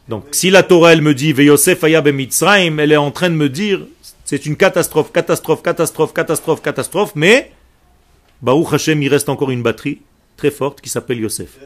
Donc, 0.08 0.24
si 0.32 0.50
la 0.50 0.64
Torah, 0.64 0.92
elle 0.92 1.02
me 1.02 1.14
dit, 1.14 1.30
Yosef 1.30 1.82
Mitzrayim, 1.82 2.80
elle 2.80 2.92
est 2.92 2.96
en 2.96 3.12
train 3.12 3.30
de 3.30 3.36
me 3.36 3.48
dire, 3.48 3.86
c'est 4.24 4.46
une 4.46 4.56
catastrophe, 4.56 5.12
catastrophe, 5.12 5.62
catastrophe, 5.62 6.12
catastrophe, 6.12 6.60
catastrophe, 6.60 7.12
mais, 7.14 7.52
Baruch 8.42 8.72
Hashem, 8.72 9.00
il 9.00 9.08
reste 9.08 9.28
encore 9.28 9.50
une 9.50 9.62
batterie 9.62 10.00
très 10.36 10.50
forte 10.50 10.80
qui 10.80 10.88
s'appelle 10.88 11.20
Yosef. 11.20 11.58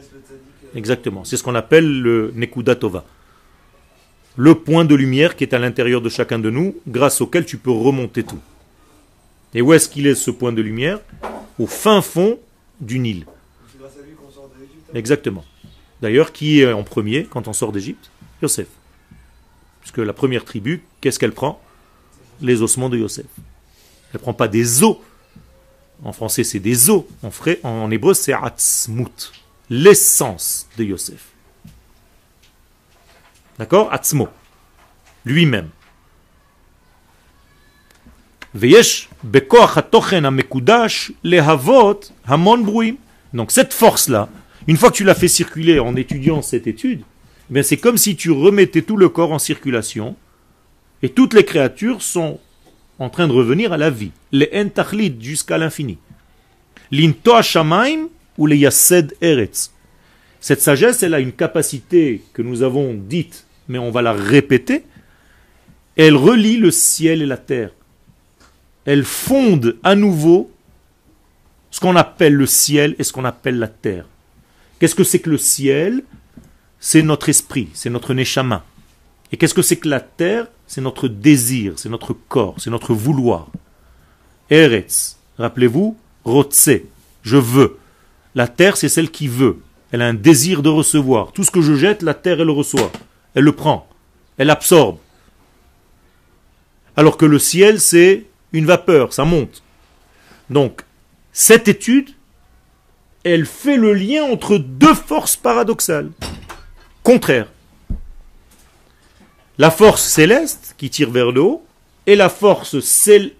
Exactement. 0.75 1.23
C'est 1.23 1.37
ce 1.37 1.43
qu'on 1.43 1.55
appelle 1.55 2.01
le 2.01 2.31
Nekuda 2.35 2.75
Tova. 2.75 3.05
Le 4.35 4.55
point 4.55 4.85
de 4.85 4.93
lumière 4.93 5.35
qui 5.35 5.45
est 5.45 5.53
à 5.53 5.59
l'intérieur 5.59 6.01
de 6.01 6.09
chacun 6.09 6.37
de 6.37 6.49
nous, 6.49 6.75
grâce 6.87 7.21
auquel 7.21 7.45
tu 7.45 7.57
peux 7.57 7.71
remonter 7.71 8.23
tout. 8.23 8.39
Et 9.55 9.61
où 9.61 9.73
est-ce 9.73 9.87
qu'il 9.89 10.05
est 10.05 10.15
ce 10.15 10.31
point 10.31 10.51
de 10.51 10.61
lumière? 10.61 10.99
Au 11.59 11.67
fin 11.67 12.01
fond 12.01 12.39
du 12.79 12.99
Nil. 12.99 13.25
Exactement. 14.93 15.45
D'ailleurs, 16.01 16.31
qui 16.31 16.61
est 16.61 16.71
en 16.71 16.83
premier 16.83 17.25
quand 17.25 17.47
on 17.47 17.53
sort 17.53 17.71
d'Égypte? 17.71 18.11
Yosef. 18.41 18.67
Puisque 19.81 19.97
la 19.97 20.13
première 20.13 20.45
tribu, 20.45 20.83
qu'est-ce 21.01 21.19
qu'elle 21.19 21.33
prend? 21.33 21.61
Les 22.41 22.61
ossements 22.61 22.89
de 22.89 22.97
Yosef. 22.97 23.25
Elle 23.37 24.15
ne 24.15 24.19
prend 24.19 24.33
pas 24.33 24.47
des 24.47 24.83
os. 24.83 24.97
En 26.03 26.13
français, 26.13 26.43
c'est 26.43 26.59
des 26.59 26.89
os. 26.89 27.03
En, 27.23 27.31
en 27.67 27.91
hébreu, 27.91 28.13
c'est 28.13 28.33
atzmut. 28.33 29.31
L'essence 29.69 30.67
de 30.77 30.83
Yosef. 30.83 31.29
D'accord? 33.57 33.91
Atzmo. 33.93 34.27
Lui-même. 35.25 35.69
Donc 43.33 43.51
cette 43.51 43.73
force-là, 43.73 44.29
une 44.67 44.77
fois 44.77 44.91
que 44.91 44.95
tu 44.95 45.03
l'as 45.03 45.15
fait 45.15 45.27
circuler 45.27 45.79
en 45.79 45.95
étudiant 45.95 46.41
cette 46.41 46.67
étude, 46.67 47.03
eh 47.53 47.63
c'est 47.63 47.77
comme 47.77 47.97
si 47.97 48.15
tu 48.15 48.31
remettais 48.31 48.81
tout 48.81 48.97
le 48.97 49.09
corps 49.09 49.31
en 49.31 49.39
circulation 49.39 50.15
et 51.01 51.09
toutes 51.09 51.33
les 51.33 51.45
créatures 51.45 52.01
sont 52.01 52.39
en 52.99 53.09
train 53.09 53.27
de 53.27 53.33
revenir 53.33 53.71
à 53.73 53.77
la 53.77 53.89
vie. 53.89 54.11
Les 54.31 54.49
entachlid 54.53 55.21
jusqu'à 55.21 55.57
l'infini. 55.57 55.97
Shamaim 57.41 58.07
ou 58.37 58.47
les 58.47 58.67
eretz. 59.21 59.71
Cette 60.39 60.61
sagesse, 60.61 61.01
elle 61.03 61.13
a 61.13 61.19
une 61.19 61.31
capacité 61.31 62.21
que 62.33 62.41
nous 62.41 62.63
avons 62.63 62.93
dite, 62.93 63.45
mais 63.69 63.79
on 63.79 63.91
va 63.91 64.01
la 64.01 64.11
répéter. 64.11 64.83
Elle 65.95 66.15
relie 66.15 66.57
le 66.57 66.71
ciel 66.71 67.21
et 67.21 67.25
la 67.25 67.37
terre 67.37 67.71
elle 68.85 69.03
fonde 69.03 69.77
à 69.83 69.95
nouveau 69.95 70.51
ce 71.71 71.79
qu'on 71.79 71.95
appelle 71.95 72.33
le 72.33 72.45
ciel 72.45 72.95
et 72.99 73.03
ce 73.03 73.13
qu'on 73.13 73.25
appelle 73.25 73.57
la 73.57 73.67
terre. 73.67 74.05
Qu'est-ce 74.79 74.95
que 74.95 75.03
c'est 75.03 75.19
que 75.19 75.29
le 75.29 75.37
ciel? 75.37 76.03
C'est 76.79 77.01
notre 77.01 77.29
esprit, 77.29 77.69
c'est 77.73 77.89
notre 77.89 78.13
neshama. 78.13 78.65
Et 79.31 79.37
qu'est-ce 79.37 79.53
que 79.53 79.61
c'est 79.61 79.77
que 79.77 79.87
la 79.87 80.01
terre? 80.01 80.47
C'est 80.67 80.81
notre 80.81 81.07
désir, 81.07 81.73
c'est 81.77 81.89
notre 81.89 82.13
corps, 82.13 82.55
c'est 82.57 82.69
notre 82.69 82.93
vouloir. 82.93 83.47
Eretz, 84.49 85.17
rappelez-vous, 85.37 85.97
rotse, 86.25 86.69
je 87.21 87.37
veux. 87.37 87.77
La 88.35 88.47
terre, 88.47 88.77
c'est 88.77 88.89
celle 88.89 89.11
qui 89.11 89.27
veut. 89.27 89.59
Elle 89.91 90.01
a 90.01 90.07
un 90.07 90.13
désir 90.13 90.61
de 90.61 90.69
recevoir. 90.69 91.31
Tout 91.31 91.43
ce 91.43 91.51
que 91.51 91.61
je 91.61 91.75
jette, 91.75 92.01
la 92.01 92.13
terre, 92.13 92.41
elle 92.41 92.47
le 92.47 92.51
reçoit. 92.51 92.91
Elle 93.35 93.43
le 93.43 93.51
prend. 93.51 93.87
Elle 94.37 94.49
absorbe. 94.49 94.97
Alors 96.95 97.17
que 97.17 97.25
le 97.25 97.39
ciel, 97.39 97.79
c'est 97.79 98.25
une 98.53 98.65
vapeur, 98.65 99.11
ça 99.13 99.25
monte. 99.25 99.63
Donc, 100.49 100.83
cette 101.31 101.67
étude, 101.67 102.11
elle 103.23 103.45
fait 103.45 103.77
le 103.77 103.93
lien 103.93 104.23
entre 104.23 104.57
deux 104.57 104.93
forces 104.93 105.35
paradoxales, 105.35 106.11
contraires. 107.01 107.51
La 109.57 109.71
force 109.71 110.03
céleste 110.03 110.75
qui 110.77 110.89
tire 110.89 111.09
vers 111.09 111.31
le 111.31 111.41
haut 111.41 111.65
et 112.05 112.15
la 112.15 112.29
force 112.29 112.75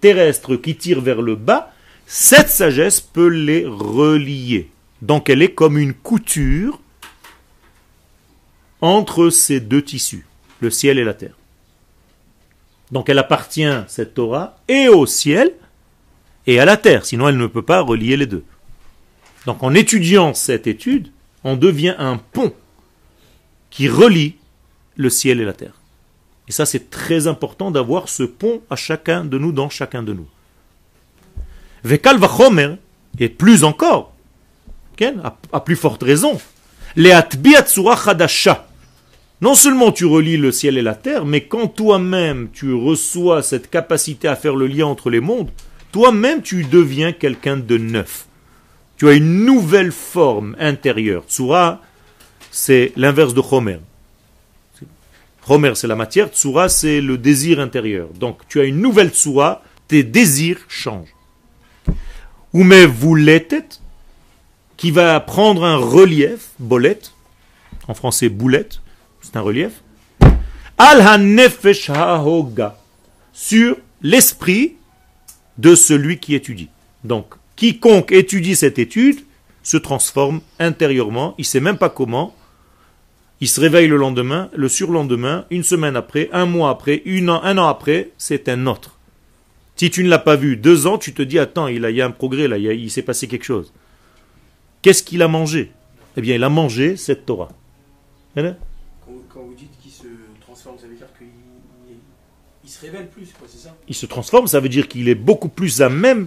terrestre 0.00 0.56
qui 0.56 0.76
tire 0.76 1.00
vers 1.00 1.22
le 1.22 1.36
bas, 1.36 1.72
cette 2.06 2.50
sagesse 2.50 3.00
peut 3.00 3.28
les 3.28 3.64
relier. 3.66 4.70
Donc 5.02 5.28
elle 5.28 5.42
est 5.42 5.54
comme 5.54 5.76
une 5.76 5.92
couture 5.92 6.80
entre 8.80 9.30
ces 9.30 9.60
deux 9.60 9.82
tissus, 9.82 10.26
le 10.60 10.70
ciel 10.70 10.98
et 10.98 11.04
la 11.04 11.14
terre. 11.14 11.36
Donc 12.94 13.08
elle 13.08 13.18
appartient, 13.18 13.74
cette 13.88 14.14
Torah, 14.14 14.56
et 14.68 14.88
au 14.88 15.04
ciel 15.04 15.52
et 16.46 16.60
à 16.60 16.64
la 16.64 16.76
terre, 16.76 17.04
sinon 17.04 17.28
elle 17.28 17.36
ne 17.36 17.48
peut 17.48 17.60
pas 17.60 17.80
relier 17.80 18.16
les 18.16 18.26
deux. 18.26 18.44
Donc 19.46 19.64
en 19.64 19.74
étudiant 19.74 20.32
cette 20.32 20.68
étude, 20.68 21.10
on 21.42 21.56
devient 21.56 21.96
un 21.98 22.18
pont 22.18 22.54
qui 23.68 23.88
relie 23.88 24.36
le 24.94 25.10
ciel 25.10 25.40
et 25.40 25.44
la 25.44 25.54
terre. 25.54 25.74
Et 26.46 26.52
ça 26.52 26.66
c'est 26.66 26.88
très 26.88 27.26
important 27.26 27.72
d'avoir 27.72 28.08
ce 28.08 28.22
pont 28.22 28.62
à 28.70 28.76
chacun 28.76 29.24
de 29.24 29.38
nous, 29.38 29.50
dans 29.50 29.68
chacun 29.68 30.04
de 30.04 30.12
nous. 30.12 30.28
Vekal 31.82 32.18
vachomer, 32.18 32.76
et 33.18 33.28
plus 33.28 33.64
encore, 33.64 34.12
à 35.52 35.60
plus 35.60 35.76
forte 35.76 36.04
raison, 36.04 36.40
les 36.94 37.10
chadasha, 37.10 38.68
non 39.40 39.54
seulement 39.54 39.92
tu 39.92 40.04
relis 40.04 40.36
le 40.36 40.52
ciel 40.52 40.78
et 40.78 40.82
la 40.82 40.94
terre, 40.94 41.24
mais 41.24 41.42
quand 41.42 41.68
toi-même 41.68 42.48
tu 42.52 42.72
reçois 42.72 43.42
cette 43.42 43.70
capacité 43.70 44.28
à 44.28 44.36
faire 44.36 44.56
le 44.56 44.66
lien 44.66 44.86
entre 44.86 45.10
les 45.10 45.20
mondes, 45.20 45.50
toi-même 45.92 46.42
tu 46.42 46.64
deviens 46.64 47.12
quelqu'un 47.12 47.56
de 47.56 47.76
neuf. 47.76 48.26
Tu 48.96 49.08
as 49.08 49.14
une 49.14 49.44
nouvelle 49.44 49.92
forme 49.92 50.56
intérieure. 50.58 51.24
Tsura, 51.28 51.80
c'est 52.50 52.92
l'inverse 52.96 53.34
de 53.34 53.42
Homer. 53.50 53.78
Homer, 55.48 55.72
c'est 55.74 55.88
la 55.88 55.96
matière, 55.96 56.28
Tsura, 56.28 56.68
c'est 56.68 57.00
le 57.00 57.18
désir 57.18 57.60
intérieur. 57.60 58.08
Donc 58.14 58.38
tu 58.48 58.60
as 58.60 58.64
une 58.64 58.80
nouvelle 58.80 59.10
Tsura, 59.10 59.62
tes 59.88 60.04
désirs 60.04 60.60
changent. 60.68 61.14
Ou 62.52 62.62
mais 62.62 62.86
vous 62.86 63.18
qui 64.76 64.90
va 64.90 65.18
prendre 65.20 65.64
un 65.64 65.76
relief, 65.76 66.50
bolette, 66.58 67.12
en 67.88 67.94
français 67.94 68.28
boulette, 68.28 68.80
c'est 69.24 69.36
un 69.36 69.40
relief, 69.40 69.82
al 70.76 71.00
hanefesh 71.00 71.90
hahoga, 71.90 72.76
sur 73.32 73.76
l'esprit 74.02 74.76
de 75.58 75.74
celui 75.74 76.18
qui 76.18 76.34
étudie. 76.34 76.68
Donc, 77.04 77.34
quiconque 77.56 78.12
étudie 78.12 78.54
cette 78.54 78.78
étude 78.78 79.20
se 79.62 79.76
transforme 79.76 80.40
intérieurement, 80.58 81.34
il 81.38 81.42
ne 81.42 81.46
sait 81.46 81.60
même 81.60 81.78
pas 81.78 81.88
comment, 81.88 82.34
Il 83.40 83.48
se 83.48 83.60
réveille 83.60 83.88
le 83.88 83.96
lendemain, 83.96 84.48
le 84.54 84.68
surlendemain, 84.68 85.44
une 85.50 85.64
semaine 85.64 85.96
après, 85.96 86.30
un 86.32 86.46
mois 86.46 86.70
après, 86.70 87.02
un 87.04 87.58
an 87.58 87.66
après, 87.66 88.10
c'est 88.16 88.48
un 88.48 88.66
autre. 88.66 88.98
Si 89.76 89.90
tu 89.90 90.04
ne 90.04 90.08
l'as 90.08 90.20
pas 90.20 90.36
vu 90.36 90.56
deux 90.56 90.86
ans, 90.86 90.98
tu 90.98 91.12
te 91.12 91.22
dis 91.22 91.38
attends, 91.38 91.66
il, 91.66 91.82
y 91.82 92.00
a 92.00 92.06
un 92.06 92.10
progrès 92.10 92.46
là, 92.46 92.58
il, 92.58 92.90
s'est 92.90 93.02
passé 93.02 93.26
quelque 93.26 93.44
chose. 93.44 93.72
Qu'est-ce 94.82 95.02
qu'il 95.02 95.20
a 95.22 95.28
mangé? 95.28 95.72
Eh 96.16 96.20
bien, 96.20 96.36
il 96.36 96.44
a 96.44 96.48
mangé 96.48 96.96
cette 96.96 97.26
Torah. 97.26 97.50
Se 102.74 102.80
révèle 102.80 103.08
plus, 103.08 103.26
c'est 103.46 103.58
ça 103.58 103.76
Il 103.88 103.94
se 103.94 104.06
transforme, 104.06 104.46
ça 104.46 104.60
veut 104.60 104.68
dire 104.68 104.88
qu'il 104.88 105.08
est 105.08 105.14
beaucoup 105.14 105.48
plus 105.48 105.82
à 105.82 105.88
même 105.88 106.26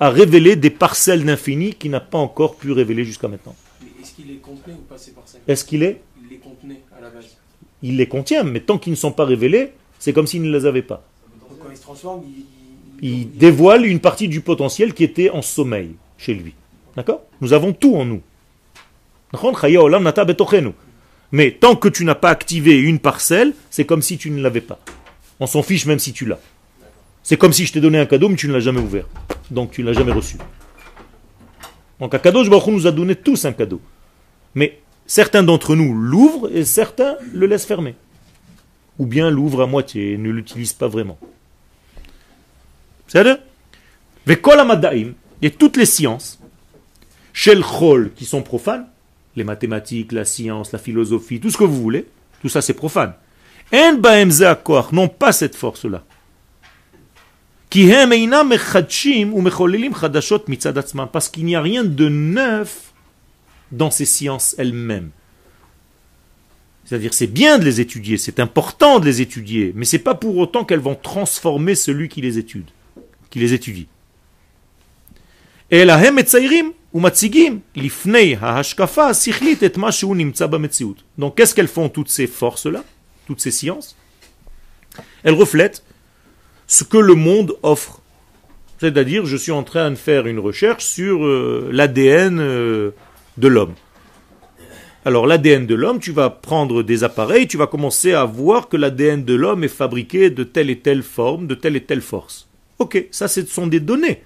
à 0.00 0.10
révéler 0.10 0.56
des 0.56 0.70
parcelles 0.70 1.24
d'infini 1.24 1.74
qu'il 1.74 1.90
n'a 1.90 2.00
pas 2.00 2.18
encore 2.18 2.56
pu 2.56 2.72
révéler 2.72 3.04
jusqu'à 3.04 3.28
maintenant. 3.28 3.54
est-ce 4.00 4.12
qu'il 4.14 4.26
les 4.28 4.36
contenait 4.36 4.74
ou 4.74 4.82
pas 4.88 4.98
ces 4.98 5.12
parcelles? 5.12 5.42
Est-ce 5.46 5.64
qu'il 5.64 5.82
est? 5.82 6.02
Il 6.22 6.30
les 6.30 6.38
contenait 6.38 6.80
à 6.96 7.00
la 7.00 7.10
base. 7.10 7.26
Il 7.82 7.96
les 7.96 8.08
contient, 8.08 8.42
mais 8.42 8.60
tant 8.60 8.78
qu'ils 8.78 8.92
ne 8.92 8.96
sont 8.96 9.12
pas 9.12 9.24
révélés, 9.24 9.72
c'est 9.98 10.12
comme 10.12 10.26
s'il 10.26 10.42
ne 10.42 10.56
les 10.56 10.66
avait 10.66 10.82
pas. 10.82 11.04
quand 11.40 11.70
il 11.70 11.76
se 11.76 11.82
transforme, 11.82 12.22
il 12.26 12.44
il 13.02 13.32
dévoile 13.32 13.84
une 13.84 13.98
partie 13.98 14.28
du 14.28 14.40
potentiel 14.40 14.94
qui 14.94 15.02
était 15.02 15.28
en 15.28 15.42
sommeil 15.42 15.96
chez 16.16 16.34
lui. 16.34 16.54
D'accord? 16.96 17.22
Nous 17.40 17.52
avons 17.52 17.72
tout 17.72 17.96
en 17.96 18.04
nous. 18.04 18.22
Mais 21.32 21.50
tant 21.50 21.74
que 21.74 21.88
tu 21.88 22.04
n'as 22.04 22.14
pas 22.14 22.30
activé 22.30 22.78
une 22.78 23.00
parcelle, 23.00 23.54
c'est 23.70 23.84
comme 23.84 24.02
si 24.02 24.18
tu 24.18 24.30
ne 24.30 24.40
l'avais 24.40 24.60
pas. 24.60 24.78
On 25.42 25.46
s'en 25.48 25.64
fiche 25.64 25.86
même 25.86 25.98
si 25.98 26.12
tu 26.12 26.24
l'as. 26.24 26.38
C'est 27.24 27.36
comme 27.36 27.52
si 27.52 27.66
je 27.66 27.72
t'ai 27.72 27.80
donné 27.80 27.98
un 27.98 28.06
cadeau, 28.06 28.28
mais 28.28 28.36
tu 28.36 28.46
ne 28.46 28.52
l'as 28.52 28.60
jamais 28.60 28.78
ouvert. 28.78 29.06
Donc 29.50 29.72
tu 29.72 29.82
ne 29.82 29.88
l'as 29.88 29.92
jamais 29.92 30.12
reçu. 30.12 30.36
Donc 31.98 32.14
un 32.14 32.18
cadeau, 32.20 32.44
nous 32.44 32.86
a 32.86 32.92
donné 32.92 33.16
tous 33.16 33.44
un 33.44 33.52
cadeau. 33.52 33.80
Mais 34.54 34.78
certains 35.04 35.42
d'entre 35.42 35.74
nous 35.74 35.94
l'ouvrent 35.94 36.48
et 36.54 36.64
certains 36.64 37.16
le 37.32 37.46
laissent 37.46 37.66
fermer. 37.66 37.96
Ou 39.00 39.06
bien 39.06 39.30
l'ouvrent 39.30 39.62
à 39.62 39.66
moitié 39.66 40.12
et 40.12 40.16
ne 40.16 40.30
l'utilisent 40.30 40.74
pas 40.74 40.86
vraiment. 40.86 41.18
C'est-à-dire 43.08 43.38
et 45.42 45.50
toutes 45.50 45.76
les 45.76 45.86
sciences, 45.86 46.38
Shel 47.32 47.64
Chol, 47.64 48.12
qui 48.14 48.26
sont 48.26 48.42
profanes, 48.42 48.86
les 49.34 49.42
mathématiques, 49.42 50.12
la 50.12 50.24
science, 50.24 50.70
la 50.70 50.78
philosophie, 50.78 51.40
tout 51.40 51.50
ce 51.50 51.58
que 51.58 51.64
vous 51.64 51.82
voulez, 51.82 52.06
tout 52.42 52.48
ça 52.48 52.62
c'est 52.62 52.74
profane. 52.74 53.14
N'ont 53.72 55.08
pas 55.08 55.32
cette 55.32 55.56
force-là. 55.56 56.04
Parce 61.12 61.28
qu'il 61.28 61.44
n'y 61.44 61.56
a 61.56 61.62
rien 61.62 61.84
de 61.84 62.08
neuf 62.08 62.92
dans 63.70 63.90
ces 63.90 64.04
sciences 64.04 64.54
elles-mêmes. 64.58 65.10
C'est-à-dire 66.84 67.14
c'est 67.14 67.26
bien 67.26 67.58
de 67.58 67.64
les 67.64 67.80
étudier, 67.80 68.18
c'est 68.18 68.40
important 68.40 69.00
de 69.00 69.06
les 69.06 69.22
étudier, 69.22 69.72
mais 69.74 69.86
c'est 69.86 69.98
pas 69.98 70.14
pour 70.14 70.36
autant 70.36 70.64
qu'elles 70.64 70.80
vont 70.80 70.96
transformer 70.96 71.74
celui 71.74 72.10
qui 72.10 72.20
les 72.20 72.38
étudie 72.38 72.72
qui 73.32 73.40
les 73.40 73.54
étudie. 73.54 73.88
Donc 81.16 81.36
qu'est-ce 81.36 81.54
qu'elles 81.54 81.66
font 81.66 81.88
toutes 81.88 82.10
ces 82.10 82.26
forces-là, 82.26 82.84
toutes 83.26 83.40
ces 83.40 83.50
sciences 83.50 83.96
Elles 85.22 85.34
reflètent 85.34 85.84
ce 86.66 86.84
que 86.84 86.98
le 86.98 87.14
monde 87.14 87.56
offre. 87.62 88.00
C'est-à-dire, 88.80 89.26
je 89.26 89.36
suis 89.36 89.52
en 89.52 89.62
train 89.62 89.90
de 89.90 89.96
faire 89.96 90.26
une 90.26 90.38
recherche 90.38 90.84
sur 90.84 91.24
euh, 91.24 91.68
l'ADN 91.72 92.38
euh, 92.40 92.90
de 93.38 93.48
l'homme. 93.48 93.74
Alors 95.04 95.26
l'ADN 95.26 95.66
de 95.66 95.74
l'homme, 95.74 95.98
tu 95.98 96.12
vas 96.12 96.30
prendre 96.30 96.82
des 96.82 97.02
appareils, 97.02 97.48
tu 97.48 97.56
vas 97.56 97.66
commencer 97.66 98.12
à 98.12 98.24
voir 98.24 98.68
que 98.68 98.76
l'ADN 98.76 99.24
de 99.24 99.34
l'homme 99.34 99.64
est 99.64 99.68
fabriqué 99.68 100.30
de 100.30 100.44
telle 100.44 100.70
et 100.70 100.78
telle 100.78 101.02
forme, 101.02 101.46
de 101.46 101.56
telle 101.56 101.74
et 101.74 101.82
telle 101.82 102.02
force. 102.02 102.48
Ok, 102.78 103.06
ça 103.10 103.26
ce 103.26 103.44
sont 103.44 103.66
des 103.66 103.80
données. 103.80 104.22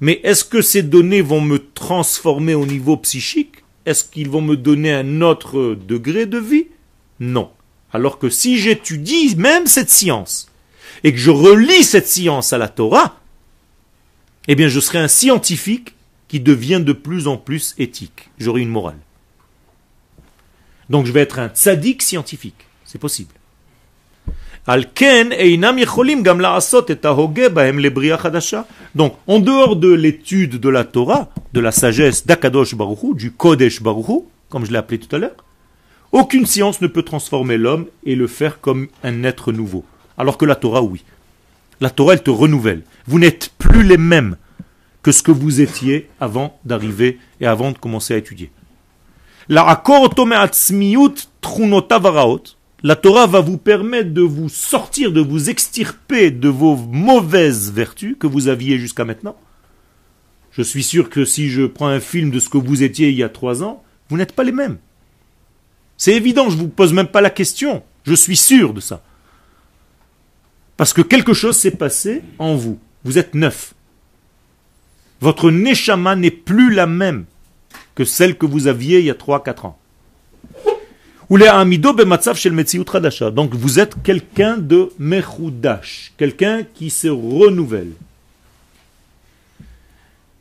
Mais 0.00 0.20
est-ce 0.24 0.44
que 0.44 0.60
ces 0.60 0.82
données 0.82 1.22
vont 1.22 1.40
me 1.40 1.58
transformer 1.58 2.54
au 2.54 2.66
niveau 2.66 2.96
psychique? 2.98 3.64
Est-ce 3.86 4.04
qu'ils 4.04 4.28
vont 4.28 4.42
me 4.42 4.56
donner 4.56 4.92
un 4.92 5.22
autre 5.22 5.74
degré 5.74 6.26
de 6.26 6.38
vie? 6.38 6.66
Non. 7.22 7.52
Alors 7.92 8.18
que 8.18 8.28
si 8.28 8.58
j'étudie 8.58 9.36
même 9.36 9.68
cette 9.68 9.90
science 9.90 10.50
et 11.04 11.12
que 11.12 11.18
je 11.18 11.30
relis 11.30 11.84
cette 11.84 12.08
science 12.08 12.52
à 12.52 12.58
la 12.58 12.68
Torah, 12.68 13.20
eh 14.48 14.56
bien 14.56 14.66
je 14.66 14.80
serai 14.80 14.98
un 14.98 15.06
scientifique 15.06 15.94
qui 16.26 16.40
devient 16.40 16.82
de 16.84 16.92
plus 16.92 17.28
en 17.28 17.36
plus 17.36 17.76
éthique. 17.78 18.30
J'aurai 18.38 18.62
une 18.62 18.70
morale. 18.70 18.98
Donc 20.90 21.06
je 21.06 21.12
vais 21.12 21.20
être 21.20 21.38
un 21.38 21.48
tzaddik 21.48 22.02
scientifique. 22.02 22.66
C'est 22.84 22.98
possible. 22.98 23.32
Donc, 28.94 29.16
en 29.26 29.38
dehors 29.38 29.76
de 29.76 29.92
l'étude 29.92 30.60
de 30.60 30.68
la 30.68 30.84
Torah, 30.84 31.30
de 31.52 31.60
la 31.60 31.72
sagesse 31.72 32.26
d'Akadosh 32.26 32.74
Baruchu, 32.74 33.14
du 33.14 33.32
Kodesh 33.32 33.82
Baruchu, 33.82 34.24
comme 34.48 34.64
je 34.64 34.70
l'ai 34.70 34.78
appelé 34.78 34.98
tout 35.00 35.14
à 35.16 35.18
l'heure, 35.18 35.36
aucune 36.12 36.46
science 36.46 36.80
ne 36.80 36.86
peut 36.86 37.02
transformer 37.02 37.56
l'homme 37.56 37.86
et 38.04 38.14
le 38.14 38.26
faire 38.26 38.60
comme 38.60 38.88
un 39.02 39.24
être 39.24 39.50
nouveau. 39.50 39.84
Alors 40.18 40.38
que 40.38 40.44
la 40.44 40.54
Torah, 40.54 40.82
oui. 40.82 41.04
La 41.80 41.90
Torah, 41.90 42.12
elle 42.12 42.22
te 42.22 42.30
renouvelle. 42.30 42.82
Vous 43.06 43.18
n'êtes 43.18 43.50
plus 43.58 43.82
les 43.82 43.96
mêmes 43.96 44.36
que 45.02 45.10
ce 45.10 45.22
que 45.22 45.32
vous 45.32 45.60
étiez 45.60 46.08
avant 46.20 46.60
d'arriver 46.64 47.18
et 47.40 47.46
avant 47.46 47.72
de 47.72 47.78
commencer 47.78 48.14
à 48.14 48.18
étudier. 48.18 48.50
La 49.48 49.82
la 52.84 52.96
Torah 52.96 53.26
va 53.26 53.40
vous 53.40 53.58
permettre 53.58 54.10
de 54.10 54.22
vous 54.22 54.48
sortir, 54.48 55.12
de 55.12 55.20
vous 55.20 55.50
extirper 55.50 56.30
de 56.30 56.48
vos 56.48 56.76
mauvaises 56.76 57.72
vertus 57.72 58.16
que 58.18 58.26
vous 58.26 58.48
aviez 58.48 58.78
jusqu'à 58.78 59.04
maintenant. 59.04 59.36
Je 60.50 60.62
suis 60.62 60.82
sûr 60.82 61.08
que 61.08 61.24
si 61.24 61.48
je 61.48 61.62
prends 61.62 61.86
un 61.86 62.00
film 62.00 62.30
de 62.30 62.38
ce 62.38 62.48
que 62.48 62.58
vous 62.58 62.82
étiez 62.82 63.08
il 63.10 63.16
y 63.16 63.22
a 63.22 63.28
trois 63.28 63.62
ans, 63.62 63.82
vous 64.08 64.16
n'êtes 64.16 64.32
pas 64.32 64.42
les 64.44 64.52
mêmes. 64.52 64.78
C'est 66.04 66.14
évident, 66.14 66.50
je 66.50 66.56
ne 66.56 66.62
vous 66.62 66.68
pose 66.68 66.92
même 66.92 67.06
pas 67.06 67.20
la 67.20 67.30
question. 67.30 67.84
Je 68.02 68.14
suis 68.14 68.36
sûr 68.36 68.74
de 68.74 68.80
ça. 68.80 69.04
Parce 70.76 70.92
que 70.92 71.00
quelque 71.00 71.32
chose 71.32 71.56
s'est 71.56 71.70
passé 71.70 72.22
en 72.40 72.56
vous. 72.56 72.80
Vous 73.04 73.18
êtes 73.18 73.36
neuf. 73.36 73.72
Votre 75.20 75.52
neshama 75.52 76.16
n'est 76.16 76.32
plus 76.32 76.74
la 76.74 76.88
même 76.88 77.26
que 77.94 78.04
celle 78.04 78.36
que 78.36 78.46
vous 78.46 78.66
aviez 78.66 78.98
il 78.98 79.04
y 79.04 79.10
a 79.10 79.14
trois, 79.14 79.44
quatre 79.44 79.64
ans. 79.64 79.78
Donc 81.30 83.54
vous 83.54 83.78
êtes 83.78 84.02
quelqu'un 84.02 84.58
de 84.58 84.90
mechoudash, 84.98 86.14
quelqu'un 86.16 86.64
qui 86.64 86.90
se 86.90 87.06
renouvelle. 87.06 87.92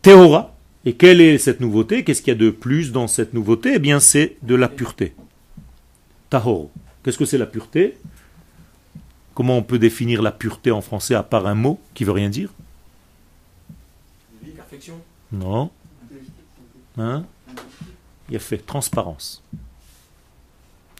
Théora. 0.02 0.56
Et 0.86 0.94
quelle 0.94 1.22
est 1.22 1.38
cette 1.38 1.60
nouveauté? 1.60 2.04
Qu'est-ce 2.04 2.24
qu'il 2.24 2.34
y 2.34 2.36
a 2.36 2.40
de 2.40 2.50
plus 2.50 2.92
dans 2.92 3.08
cette 3.08 3.36
nouveauté? 3.36 3.74
Eh 3.76 3.80
bien, 3.80 4.00
c'est 4.00 4.38
de 4.42 4.56
la 4.56 4.68
pureté. 4.68 5.14
Tahor. 6.32 6.70
Qu'est-ce 7.04 7.18
que 7.18 7.26
c'est 7.26 7.38
la 7.38 7.46
pureté? 7.46 7.98
Comment 9.36 9.58
on 9.58 9.64
peut 9.64 9.78
définir 9.78 10.22
la 10.22 10.32
pureté 10.32 10.72
en 10.72 10.82
français 10.82 11.14
à 11.14 11.24
part 11.24 11.46
un 11.46 11.56
mot 11.56 11.80
qui 11.94 12.06
veut 12.06 12.14
rien 12.14 12.30
dire? 12.30 12.50
Non. 15.32 15.70
Hein? 16.98 17.26
Il 18.30 18.36
a 18.38 18.40
fait 18.40 18.58
transparence. 18.58 19.44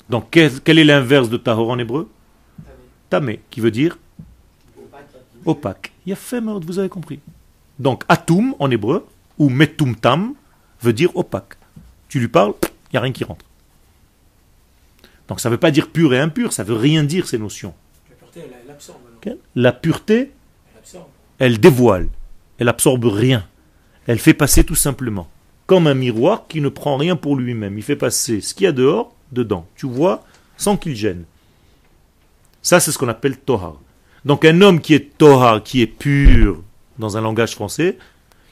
Donc 0.10 0.28
quel, 0.32 0.80
est 0.80 0.84
l'inverse 0.84 1.30
de 1.30 1.38
tahor 1.38 1.70
en 1.70 1.80
hébreu? 1.80 2.10
Tamé, 3.10 3.40
qui 3.50 3.62
veut 3.62 3.72
dire? 3.72 3.98
Opaque. 5.46 5.94
Il 6.06 6.10
y 6.10 6.14
a 6.14 6.18
fait, 6.18 6.42
vous 6.42 6.80
avez 6.80 6.90
compris. 6.90 7.20
Donc 7.80 8.04
atum 8.10 8.54
en 8.60 8.70
hébreu, 8.70 9.08
ou 9.38 9.50
metumtam, 9.50 10.34
veut 10.82 10.94
dire 10.94 11.16
opaque. 11.16 11.56
Tu 12.10 12.20
lui 12.20 12.28
parles, 12.28 12.54
il 12.64 12.94
n'y 12.94 12.98
a 12.98 13.02
rien 13.02 13.14
qui 13.14 13.24
rentre. 13.24 13.46
Donc 15.32 15.40
ça 15.40 15.48
ne 15.48 15.54
veut 15.54 15.60
pas 15.60 15.72
dire 15.72 15.88
pur 15.88 16.14
et 16.14 16.20
impur, 16.20 16.52
ça 16.52 16.66
ne 16.66 16.68
veut 16.68 16.76
rien 16.76 17.06
dire 17.06 17.26
ces 17.26 17.38
notions. 17.38 17.74
La 18.10 18.12
pureté, 18.18 18.42
elle, 18.44 18.70
absorbe. 18.70 18.98
La 19.56 19.72
pureté, 19.72 20.32
elle 21.40 21.58
dévoile, 21.58 22.10
elle 22.58 22.68
absorbe 22.68 23.06
rien. 23.06 23.48
Elle 24.08 24.20
fait 24.20 24.34
passer 24.34 24.66
tout 24.66 24.76
simplement. 24.76 25.30
Comme 25.68 25.88
un 25.88 25.94
miroir 25.94 26.48
qui 26.50 26.60
ne 26.60 26.68
prend 26.68 26.98
rien 26.98 27.16
pour 27.16 27.38
lui-même. 27.38 27.78
Il 27.78 27.84
fait 27.86 27.96
passer 27.96 28.42
ce 28.42 28.54
qu'il 28.54 28.66
y 28.66 28.68
a 28.68 28.74
dehors 28.74 29.16
dedans. 29.32 29.66
Tu 29.78 29.86
vois, 29.86 30.26
sans 30.58 30.76
qu'il 30.76 30.98
gêne. 30.98 31.24
Ça, 32.62 32.82
c'est 32.82 32.92
ce 32.92 32.98
qu'on 32.98 33.08
appelle 33.08 33.38
Tohar. 33.38 33.80
Donc 34.26 34.44
un 34.44 34.60
homme 34.60 34.82
qui 34.82 34.96
est 34.96 35.18
Tohar, 35.18 35.64
qui 35.64 35.82
est 35.82 35.88
pur 35.88 36.62
dans 37.00 37.16
un 37.16 37.22
langage 37.22 37.56
français, 37.56 37.98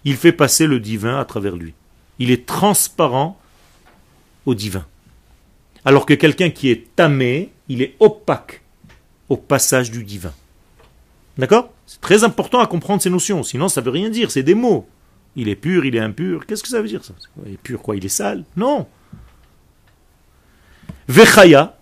il 0.06 0.15
fait 0.15 0.32
passer 0.32 0.65
le 0.65 0.80
divin 0.80 1.20
à 1.20 1.26
travers 1.26 1.58
lui. 1.58 1.74
Il 2.20 2.32
est 2.32 2.46
transparent 2.46 3.38
au 4.46 4.56
divin. 4.56 4.86
Alors 5.86 6.06
que 6.06 6.13
quelqu'un 6.13 6.50
qui 6.50 6.70
est 6.70 6.96
tamé, 6.96 7.50
il 7.68 7.82
est 7.82 7.96
opaque 8.00 8.62
au 9.30 9.38
passage 9.38 9.92
du 9.92 10.04
divin. 10.04 10.34
D'accord? 11.38 11.72
C'est 11.86 12.02
très 12.02 12.24
important 12.24 12.60
à 12.60 12.68
comprendre 12.68 13.02
ces 13.02 13.10
notions, 13.10 13.44
sinon 13.44 13.70
ça 13.70 13.82
ne 13.82 13.86
veut 13.86 13.92
rien 13.92 14.10
dire, 14.10 14.30
c'est 14.30 14.44
des 14.44 14.56
mots. 14.56 14.88
Il 15.36 15.48
est 15.48 15.56
pur, 15.56 15.86
il 15.86 15.96
est 15.96 16.00
impur, 16.00 16.46
qu'est-ce 16.46 16.63
que 16.63 16.70
ça 16.70 16.82
veut 16.82 16.88
dire 16.88 17.06
ça? 17.06 17.13
Il 17.46 17.54
est 17.54 17.58
pur 17.58 17.82
quoi? 17.82 17.96
Il 17.96 18.06
est 18.06 18.10
sale? 18.10 18.44
Non 18.58 18.88
Vechaya, 21.08 21.78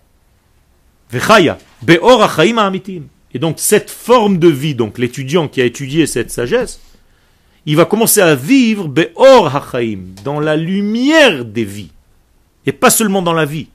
Vechaya, 1.10 1.58
Beor 1.82 2.22
Achaim 2.22 2.58
Amitim. 2.58 3.04
Et 3.34 3.38
donc 3.38 3.58
cette 3.58 3.90
forme 3.90 4.38
de 4.38 4.48
vie, 4.48 4.74
donc 4.74 4.96
l'étudiant 4.98 5.48
qui 5.48 5.60
a 5.60 5.64
étudié 5.64 6.06
cette 6.06 6.30
sagesse, 6.30 6.80
il 7.66 7.76
va 7.76 7.84
commencer 7.84 8.20
à 8.20 8.34
vivre 8.34 8.88
Beor 8.88 9.54
Hachaim, 9.54 10.14
dans 10.24 10.40
la 10.40 10.56
lumière 10.56 11.44
des 11.44 11.64
vies, 11.64 11.90
et 12.64 12.72
pas 12.72 12.90
seulement 12.90 13.22
dans 13.22 13.34
la 13.34 13.44
vie. 13.44 13.68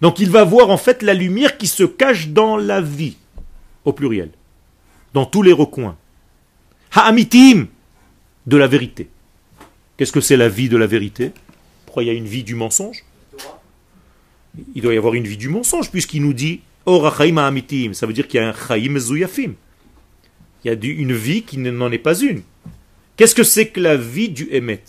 Donc 0.00 0.18
il 0.18 0.30
va 0.30 0.44
voir 0.44 0.70
en 0.70 0.76
fait 0.76 1.02
la 1.02 1.14
lumière 1.14 1.56
qui 1.56 1.66
se 1.66 1.84
cache 1.84 2.28
dans 2.28 2.56
la 2.56 2.80
vie, 2.80 3.16
au 3.84 3.92
pluriel, 3.92 4.30
dans 5.14 5.26
tous 5.26 5.42
les 5.42 5.52
recoins. 5.52 5.96
Ha'amitim, 6.92 7.68
de 8.46 8.56
la 8.56 8.66
vérité. 8.66 9.08
Qu'est-ce 9.96 10.12
que 10.12 10.20
c'est 10.20 10.36
la 10.36 10.48
vie 10.48 10.68
de 10.68 10.76
la 10.76 10.86
vérité? 10.86 11.32
Pourquoi 11.84 12.04
il 12.04 12.06
y 12.06 12.10
a 12.10 12.14
une 12.14 12.26
vie 12.26 12.44
du 12.44 12.54
mensonge? 12.54 13.04
Il 14.74 14.82
doit 14.82 14.94
y 14.94 14.98
avoir 14.98 15.14
une 15.14 15.26
vie 15.26 15.36
du 15.36 15.48
mensonge, 15.48 15.90
puisqu'il 15.90 16.22
nous 16.22 16.32
dit 16.32 16.60
Orachaim 16.86 17.36
ha'amitim, 17.36 17.92
ça 17.92 18.06
veut 18.06 18.12
dire 18.12 18.28
qu'il 18.28 18.40
y 18.40 18.42
a 18.42 18.48
un 18.48 18.52
chaim 18.52 18.98
zuyafim. 18.98 19.54
Il 20.64 20.68
y 20.68 20.70
a 20.70 20.74
une 20.74 21.12
vie 21.12 21.42
qui 21.42 21.58
n'en 21.58 21.92
est 21.92 21.98
pas 21.98 22.18
une. 22.18 22.42
Qu'est-ce 23.16 23.34
que 23.34 23.44
c'est 23.44 23.68
que 23.68 23.80
la 23.80 23.96
vie 23.96 24.28
du 24.28 24.48
Emet 24.50 24.82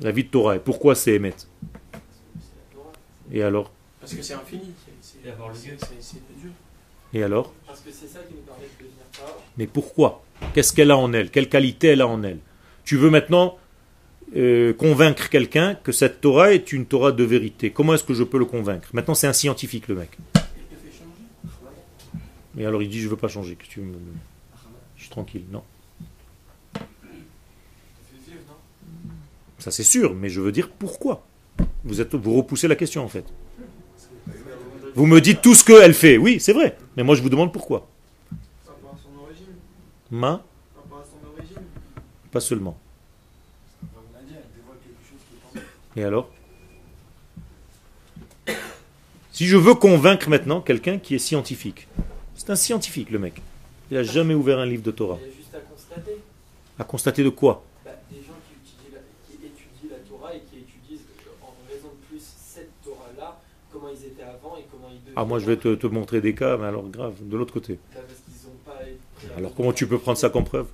La 0.00 0.10
vie 0.10 0.24
de 0.24 0.28
Torah. 0.28 0.56
Et 0.56 0.60
pourquoi 0.60 0.94
c'est 0.94 1.14
Emet 1.14 1.34
Et 3.32 3.42
alors 3.42 3.70
Parce 4.00 4.14
que 4.14 4.22
c'est 4.22 4.34
infini. 4.34 4.72
C'est 5.00 5.22
Dieu. 5.22 6.52
Et 7.14 7.22
alors 7.22 7.52
Parce 7.66 7.80
que 7.80 7.90
c'est 7.90 8.06
ça 8.06 8.20
qui 8.20 8.34
nous 8.34 8.40
permet 8.40 8.64
de 8.64 8.84
devenir 8.84 9.34
Mais 9.56 9.66
pourquoi? 9.66 10.22
Qu'est-ce 10.54 10.72
qu'elle 10.72 10.90
a 10.90 10.96
en 10.96 11.12
elle? 11.12 11.30
Quelle 11.30 11.48
qualité 11.48 11.88
elle 11.88 12.00
a 12.00 12.06
en 12.06 12.22
elle? 12.22 12.38
Tu 12.84 12.96
veux 12.96 13.10
maintenant 13.10 13.58
euh, 14.36 14.72
convaincre 14.74 15.30
quelqu'un 15.30 15.74
que 15.74 15.92
cette 15.92 16.20
Torah 16.20 16.52
est 16.52 16.72
une 16.72 16.86
Torah 16.86 17.12
de 17.12 17.24
vérité. 17.24 17.70
Comment 17.70 17.94
est-ce 17.94 18.04
que 18.04 18.14
je 18.14 18.24
peux 18.24 18.38
le 18.38 18.44
convaincre? 18.44 18.88
Maintenant, 18.92 19.14
c'est 19.14 19.26
un 19.26 19.32
scientifique, 19.32 19.88
le 19.88 19.94
mec. 19.94 20.10
Et 22.58 22.66
alors, 22.66 22.82
il 22.82 22.88
dit, 22.88 23.00
je 23.00 23.08
veux 23.08 23.16
pas 23.16 23.28
changer. 23.28 23.56
Que 23.56 23.64
tu 23.64 23.82
Je 24.96 25.02
suis 25.02 25.10
tranquille. 25.10 25.44
Non? 25.50 25.62
Ça, 29.58 29.70
c'est 29.70 29.84
sûr, 29.84 30.14
mais 30.14 30.28
je 30.28 30.40
veux 30.40 30.52
dire 30.52 30.68
pourquoi. 30.70 31.24
Vous, 31.84 32.00
êtes, 32.00 32.14
vous 32.14 32.34
repoussez 32.36 32.68
la 32.68 32.76
question, 32.76 33.04
en 33.04 33.08
fait. 33.08 33.24
Vous 34.94 35.06
me 35.06 35.20
dites 35.20 35.42
tout 35.42 35.54
ce 35.54 35.64
qu'elle 35.64 35.94
fait. 35.94 36.16
Oui, 36.16 36.40
c'est 36.40 36.52
vrai. 36.52 36.76
Mais 36.96 37.02
moi, 37.02 37.14
je 37.14 37.22
vous 37.22 37.30
demande 37.30 37.52
pourquoi. 37.52 37.88
Ma? 40.10 40.42
Pas 42.30 42.40
seulement. 42.40 42.78
Et 45.96 46.04
alors? 46.04 46.30
Si 49.32 49.46
je 49.46 49.56
veux 49.56 49.74
convaincre 49.74 50.28
maintenant 50.28 50.60
quelqu'un 50.60 50.98
qui 50.98 51.14
est 51.14 51.18
scientifique, 51.18 51.86
c'est 52.34 52.50
un 52.50 52.56
scientifique 52.56 53.10
le 53.10 53.18
mec. 53.18 53.40
Il 53.90 53.96
n'a 53.96 54.02
jamais 54.02 54.34
ouvert 54.34 54.58
un 54.58 54.66
livre 54.66 54.82
de 54.82 54.90
Torah. 54.90 55.18
Il 55.20 55.28
a 55.28 55.34
juste 55.34 55.54
à 55.54 55.60
constater. 55.60 56.18
À 56.78 56.84
constater 56.84 57.24
de 57.24 57.28
quoi 57.30 57.64
bah, 57.84 57.92
Des 58.10 58.16
gens 58.18 58.34
qui, 58.64 58.92
la, 58.92 58.98
étudient 59.46 59.90
la 59.90 60.08
Torah 60.08 60.34
et 60.34 60.40
qui 60.40 60.58
étudient 60.58 60.98
en 61.42 61.54
raison 61.68 61.88
de 61.88 62.06
plus 62.08 62.20
cette 62.20 62.70
Torah-là, 62.84 63.40
comment 63.72 63.88
ils 63.88 64.06
étaient 64.06 64.22
avant 64.22 64.56
et 64.56 64.66
comment 64.70 64.88
ils 64.90 64.98
deviennent. 64.98 65.07
Ah, 65.20 65.24
moi 65.24 65.40
je 65.40 65.46
vais 65.46 65.56
te, 65.56 65.86
montrer 65.88 66.20
des 66.20 66.32
cas, 66.32 66.56
mais 66.56 66.66
alors 66.66 66.88
grave, 66.88 67.16
de 67.20 67.36
l'autre 67.36 67.52
côté. 67.52 67.80
Alors 69.36 69.52
comment 69.52 69.72
tu 69.72 69.88
peux 69.88 69.98
prendre 69.98 70.16
ça 70.16 70.30
comme 70.30 70.44
preuve? 70.44 70.68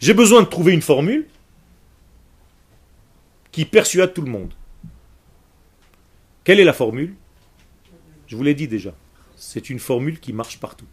J'ai 0.00 0.12
besoin 0.12 0.42
de 0.42 0.48
trouver 0.48 0.74
une 0.74 0.82
formule 0.82 1.26
qui 3.52 3.64
persuade 3.64 4.12
tout 4.12 4.20
le 4.20 4.30
monde. 4.30 4.52
Quelle 6.44 6.60
est 6.60 6.64
la 6.64 6.74
formule? 6.74 7.14
Je 8.26 8.36
vous 8.36 8.42
l'ai 8.42 8.54
dit 8.54 8.68
déjà. 8.68 8.92
C'est 9.34 9.70
une 9.70 9.78
formule 9.78 10.20
qui 10.20 10.34
marche 10.34 10.60
partout. 10.60 10.88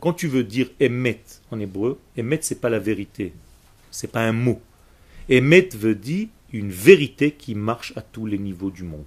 quand 0.00 0.14
tu 0.14 0.26
veux 0.26 0.42
dire 0.42 0.70
émet 0.80 1.22
en 1.52 1.60
hébreu, 1.60 2.00
émet 2.16 2.40
c'est 2.42 2.60
pas 2.60 2.68
la 2.68 2.80
vérité, 2.80 3.32
c'est 3.92 4.10
pas 4.10 4.22
un 4.24 4.32
mot. 4.32 4.60
Émet 5.28 5.68
veut 5.72 5.94
dire 5.94 6.26
une 6.54 6.70
vérité 6.70 7.32
qui 7.32 7.54
marche 7.54 7.92
à 7.96 8.00
tous 8.00 8.26
les 8.26 8.38
niveaux 8.38 8.70
du 8.70 8.84
monde. 8.84 9.06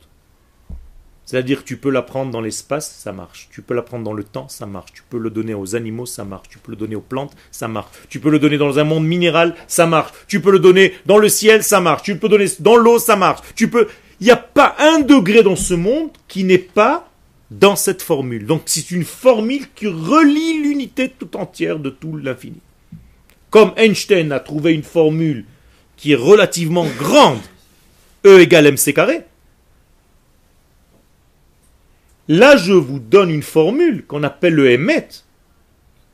C'est-à-dire 1.26 1.64
tu 1.64 1.78
peux 1.78 1.90
l'apprendre 1.90 2.32
dans 2.32 2.42
l'espace, 2.42 2.90
ça 2.90 3.12
marche. 3.12 3.50
Tu 3.52 3.62
peux 3.62 3.74
l'apprendre 3.74 4.06
dans 4.06 4.14
le 4.14 4.24
temps, 4.24 4.48
ça 4.48 4.66
marche. 4.66 4.94
Tu 4.94 5.04
peux 5.10 5.18
le 5.18 5.30
donner 5.30 5.54
aux 5.54 5.76
animaux, 5.76 6.06
ça 6.06 6.24
marche. 6.24 6.48
Tu 6.50 6.58
peux 6.58 6.72
le 6.72 6.78
donner 6.78 6.96
aux 6.96 7.02
plantes, 7.02 7.36
ça 7.52 7.68
marche. 7.68 7.90
Tu 8.10 8.20
peux 8.20 8.30
le 8.30 8.40
donner 8.40 8.58
dans 8.58 8.80
un 8.80 8.84
monde 8.84 9.06
minéral, 9.06 9.56
ça 9.68 9.88
marche. 9.88 10.14
Tu 10.28 10.40
peux 10.40 10.52
le 10.52 10.60
donner 10.60 10.94
dans 11.06 11.18
le 11.18 11.28
ciel, 11.28 11.64
ça 11.64 11.82
marche. 11.82 12.04
Tu 12.04 12.18
peux 12.18 12.28
le 12.28 12.38
donner 12.38 12.52
dans 12.60 12.78
l'eau, 12.78 13.00
ça 13.00 13.16
marche. 13.16 13.42
Tu 13.56 13.70
peux. 13.70 13.88
Il 14.20 14.26
n'y 14.26 14.32
a 14.32 14.38
pas 14.38 14.76
un 14.80 15.00
degré 15.00 15.44
dans 15.44 15.56
ce 15.56 15.74
monde 15.74 16.10
qui 16.28 16.44
n'est 16.44 16.58
pas 16.58 17.10
dans 17.52 17.76
cette 17.76 18.02
formule. 18.02 18.46
Donc 18.46 18.64
c'est 18.66 18.92
une 18.92 19.06
formule 19.06 19.68
qui 19.76 19.88
relie 19.88 20.62
l'unité 20.62 21.10
tout 21.10 21.36
entière 21.38 21.80
de 21.80 21.90
tout 21.90 22.18
l'infini. 22.18 22.60
Comme 23.50 23.72
Einstein 23.78 24.32
a 24.32 24.40
trouvé 24.40 24.74
une 24.74 24.84
formule 24.84 25.46
qui 25.98 26.14
est 26.14 26.16
relativement 26.16 26.86
grande, 26.98 27.42
E 28.26 28.40
égale 28.40 28.68
mc 28.68 28.94
carré, 28.94 29.26
Là, 32.30 32.58
je 32.58 32.74
vous 32.74 33.00
donne 33.00 33.30
une 33.30 33.44
formule 33.44 34.06
qu'on 34.06 34.24
appelle 34.24 34.54
le 34.54 34.70
Emet, 34.72 35.08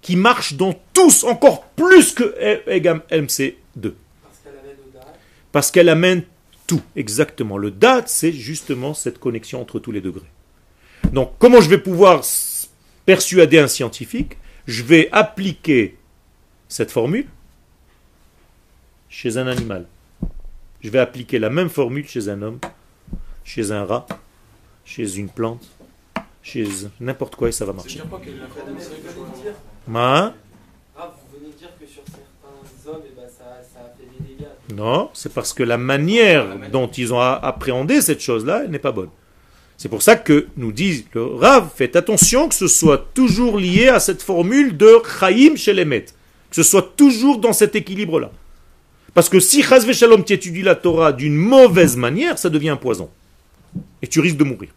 qui 0.02 0.16
marche 0.16 0.54
dans 0.54 0.80
tous 0.94 1.24
encore 1.24 1.64
plus 1.70 2.14
que 2.14 2.36
MC2. 3.10 3.94
Parce 5.52 5.72
qu'elle 5.72 5.90
amène 5.90 6.24
tout, 6.68 6.82
exactement. 6.96 7.58
Le 7.58 7.72
date, 7.72 8.10
c'est 8.10 8.32
justement 8.32 8.94
cette 8.94 9.20
connexion 9.20 9.62
entre 9.62 9.80
tous 9.80 9.92
les 9.92 10.02
degrés. 10.02 10.30
Donc, 11.12 11.32
comment 11.40 11.62
je 11.62 11.70
vais 11.70 11.80
pouvoir 11.80 12.22
persuader 13.06 13.60
un 13.60 13.68
scientifique? 13.68 14.38
Je 14.68 14.84
vais 14.84 15.10
appliquer 15.12 15.98
cette 16.68 16.92
formule 16.92 17.28
chez 19.14 19.38
un 19.38 19.46
animal. 19.46 19.86
Je 20.82 20.90
vais 20.90 20.98
appliquer 20.98 21.38
la 21.38 21.52
même 21.52 21.70
formule 21.70 22.08
chez 22.08 22.30
un 22.30 22.42
homme, 22.42 22.60
chez 23.44 23.72
un 23.72 23.86
rat, 23.86 24.08
chez 24.84 25.18
une 25.18 25.30
plante, 25.30 25.70
chez 26.42 26.68
n'importe 27.00 27.36
quoi 27.36 27.50
et 27.50 27.52
ça 27.52 27.64
va 27.64 27.74
marcher. 27.74 28.02
Non, 34.76 35.12
c'est 35.14 35.32
parce 35.32 35.54
que 35.54 35.62
la 35.62 35.78
manière 35.78 36.48
dont 36.72 36.88
ils 36.88 37.14
ont 37.14 37.20
appréhendé 37.22 38.02
cette 38.02 38.20
chose-là, 38.20 38.64
elle 38.64 38.72
n'est 38.72 38.80
pas 38.80 38.92
bonne. 38.92 39.12
C'est 39.78 39.90
pour 39.90 40.02
ça 40.02 40.16
que 40.16 40.48
nous 40.58 40.72
dit 40.72 41.06
le 41.14 41.24
Rav, 41.24 41.70
faites 41.76 41.96
attention 41.96 42.50
que 42.50 42.56
ce 42.56 42.68
soit 42.68 43.06
toujours 43.14 43.60
lié 43.60 43.90
à 43.90 44.00
cette 44.00 44.24
formule 44.24 44.76
de 44.76 44.98
Chaim 45.20 45.56
chez 45.56 45.74
les 45.74 45.86
maîtres. 45.86 46.14
Que 46.50 46.56
ce 46.56 46.64
soit 46.64 46.96
toujours 46.96 47.38
dans 47.38 47.54
cet 47.54 47.76
équilibre-là. 47.76 48.32
Parce 49.14 49.30
que 49.30 49.40
si 49.40 49.62
Chaz 49.62 49.92
Shalom 49.92 50.24
tu 50.24 50.34
étudies 50.34 50.64
la 50.64 50.76
Torah 50.76 51.14
d'une 51.14 51.36
mauvaise 51.36 51.96
manière, 51.98 52.38
ça 52.38 52.50
devient 52.50 52.70
un 52.70 52.78
poison. 52.78 53.10
Et 54.02 54.08
tu 54.08 54.20
risques 54.20 54.38
de 54.38 54.44
mourir. 54.44 54.70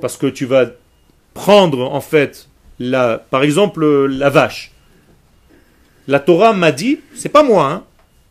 Parce 0.00 0.16
que 0.16 0.26
tu 0.26 0.46
vas 0.46 0.66
prendre 1.34 1.80
en 1.80 2.00
fait, 2.00 2.48
la, 2.78 3.18
par 3.18 3.42
exemple, 3.42 3.84
la 4.06 4.30
vache. 4.30 4.72
La 6.06 6.20
Torah 6.20 6.52
m'a 6.52 6.72
dit, 6.72 7.00
c'est 7.14 7.30
pas 7.30 7.42
moi, 7.42 7.70
hein, 7.70 7.84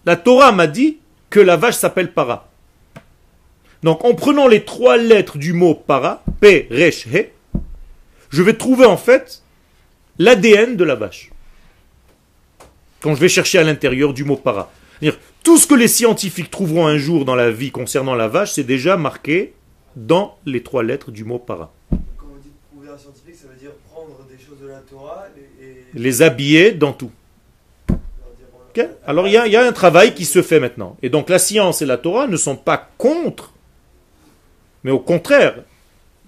la 0.05 0.15
Torah 0.15 0.51
m'a 0.51 0.67
dit 0.67 0.97
que 1.29 1.39
la 1.39 1.57
vache 1.57 1.75
s'appelle 1.75 2.11
para. 2.13 2.49
Donc 3.81 4.05
en 4.05 4.13
prenant 4.13 4.47
les 4.47 4.63
trois 4.63 4.97
lettres 4.97 5.37
du 5.37 5.53
mot 5.53 5.75
para, 5.75 6.23
P, 6.39 6.67
Resh, 6.71 7.07
He, 7.07 7.31
je 8.29 8.41
vais 8.41 8.53
trouver 8.53 8.85
en 8.85 8.97
fait 8.97 9.43
l'ADN 10.19 10.75
de 10.75 10.83
la 10.83 10.95
vache. 10.95 11.32
Quand 13.03 13.15
je 13.15 13.19
vais 13.19 13.27
chercher 13.27 13.59
à 13.59 13.63
l'intérieur 13.63 14.13
du 14.13 14.23
mot 14.23 14.37
para. 14.37 14.71
Tout 15.43 15.57
ce 15.57 15.67
que 15.67 15.75
les 15.75 15.89
scientifiques 15.89 16.49
trouveront 16.49 16.87
un 16.87 16.97
jour 16.97 17.25
dans 17.25 17.35
la 17.35 17.51
vie 17.51 17.69
concernant 17.69 18.15
la 18.15 18.29
vache, 18.29 18.53
c'est 18.53 18.63
déjà 18.63 18.95
marqué 18.95 19.53
dans 19.97 20.37
les 20.45 20.63
trois 20.63 20.83
lettres 20.83 21.11
du 21.11 21.25
mot 21.25 21.37
para. 21.37 21.73
Quand 21.89 21.97
vous 22.27 22.39
dites 22.41 22.53
prouver 22.71 22.87
un 22.93 22.97
scientifique, 22.97 23.35
ça 23.35 23.49
veut 23.49 23.59
dire 23.59 23.71
prendre 23.91 24.25
des 24.31 24.41
choses 24.41 24.57
de 24.61 24.67
la 24.67 24.79
Torah 24.79 25.25
et... 25.61 25.99
Les 25.99 26.21
habiller 26.21 26.71
dans 26.71 26.93
tout. 26.93 27.11
Alors 29.05 29.27
il 29.27 29.33
y, 29.33 29.37
a, 29.37 29.47
il 29.47 29.51
y, 29.51 29.57
a 29.57 29.67
un 29.67 29.73
travail 29.73 30.15
qui 30.15 30.23
se 30.23 30.41
fait 30.41 30.61
maintenant. 30.61 30.95
Et 31.03 31.09
donc 31.09 31.29
la 31.29 31.39
science 31.39 31.81
et 31.81 31.85
la 31.85 31.97
Torah 31.97 32.25
ne 32.25 32.37
sont 32.37 32.55
pas 32.55 32.89
contre, 32.97 33.51
mais 34.85 34.91
au 34.91 34.99
contraire, 34.99 35.63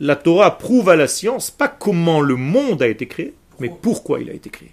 la 0.02 0.18
Torah 0.18 0.58
prouve 0.58 0.90
à 0.90 0.98
la 0.98 1.08
science 1.08 1.50
pas 1.50 1.70
comment 1.70 2.20
le 2.20 2.36
monde 2.36 2.84
a 2.84 2.88
été 2.88 3.08
créé, 3.08 3.34
mais 3.60 3.72
pourquoi 3.82 4.20
il 4.20 4.30
a 4.30 4.34
été 4.34 4.50
créé. 4.50 4.72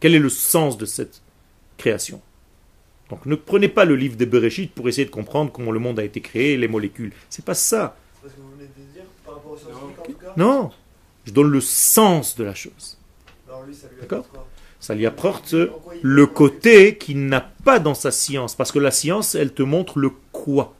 Quel 0.00 0.14
est 0.14 0.18
le 0.18 0.30
sens 0.30 0.78
de 0.78 0.86
cette 0.86 1.20
création 1.76 2.20
Donc 3.10 3.26
ne 3.26 3.34
prenez 3.34 3.68
pas 3.68 3.84
le 3.84 3.96
livre 3.96 4.16
des 4.16 4.26
Bereshit 4.26 4.72
pour 4.72 4.88
essayer 4.88 5.04
de 5.04 5.10
comprendre 5.10 5.52
comment 5.52 5.72
le 5.72 5.78
monde 5.78 5.98
a 5.98 6.04
été 6.04 6.20
créé, 6.20 6.56
les 6.56 6.68
molécules. 6.68 7.12
C'est 7.30 7.44
pas 7.44 7.54
ça. 7.54 7.96
Non, 10.36 10.70
je 11.24 11.32
donne 11.32 11.50
le 11.50 11.60
sens 11.60 12.36
de 12.36 12.44
la 12.44 12.54
chose. 12.54 12.98
D'accord 14.00 14.26
Ça 14.80 14.94
lui 14.94 15.06
apporte 15.06 15.54
le 16.02 16.26
côté 16.26 16.96
qu'il 16.96 17.26
n'a 17.26 17.40
pas 17.40 17.78
dans 17.78 17.94
sa 17.94 18.10
science. 18.10 18.54
Parce 18.54 18.72
que 18.72 18.78
la 18.78 18.90
science, 18.90 19.34
elle 19.34 19.52
te 19.52 19.62
montre 19.62 19.98
le 19.98 20.10
quoi. 20.32 20.74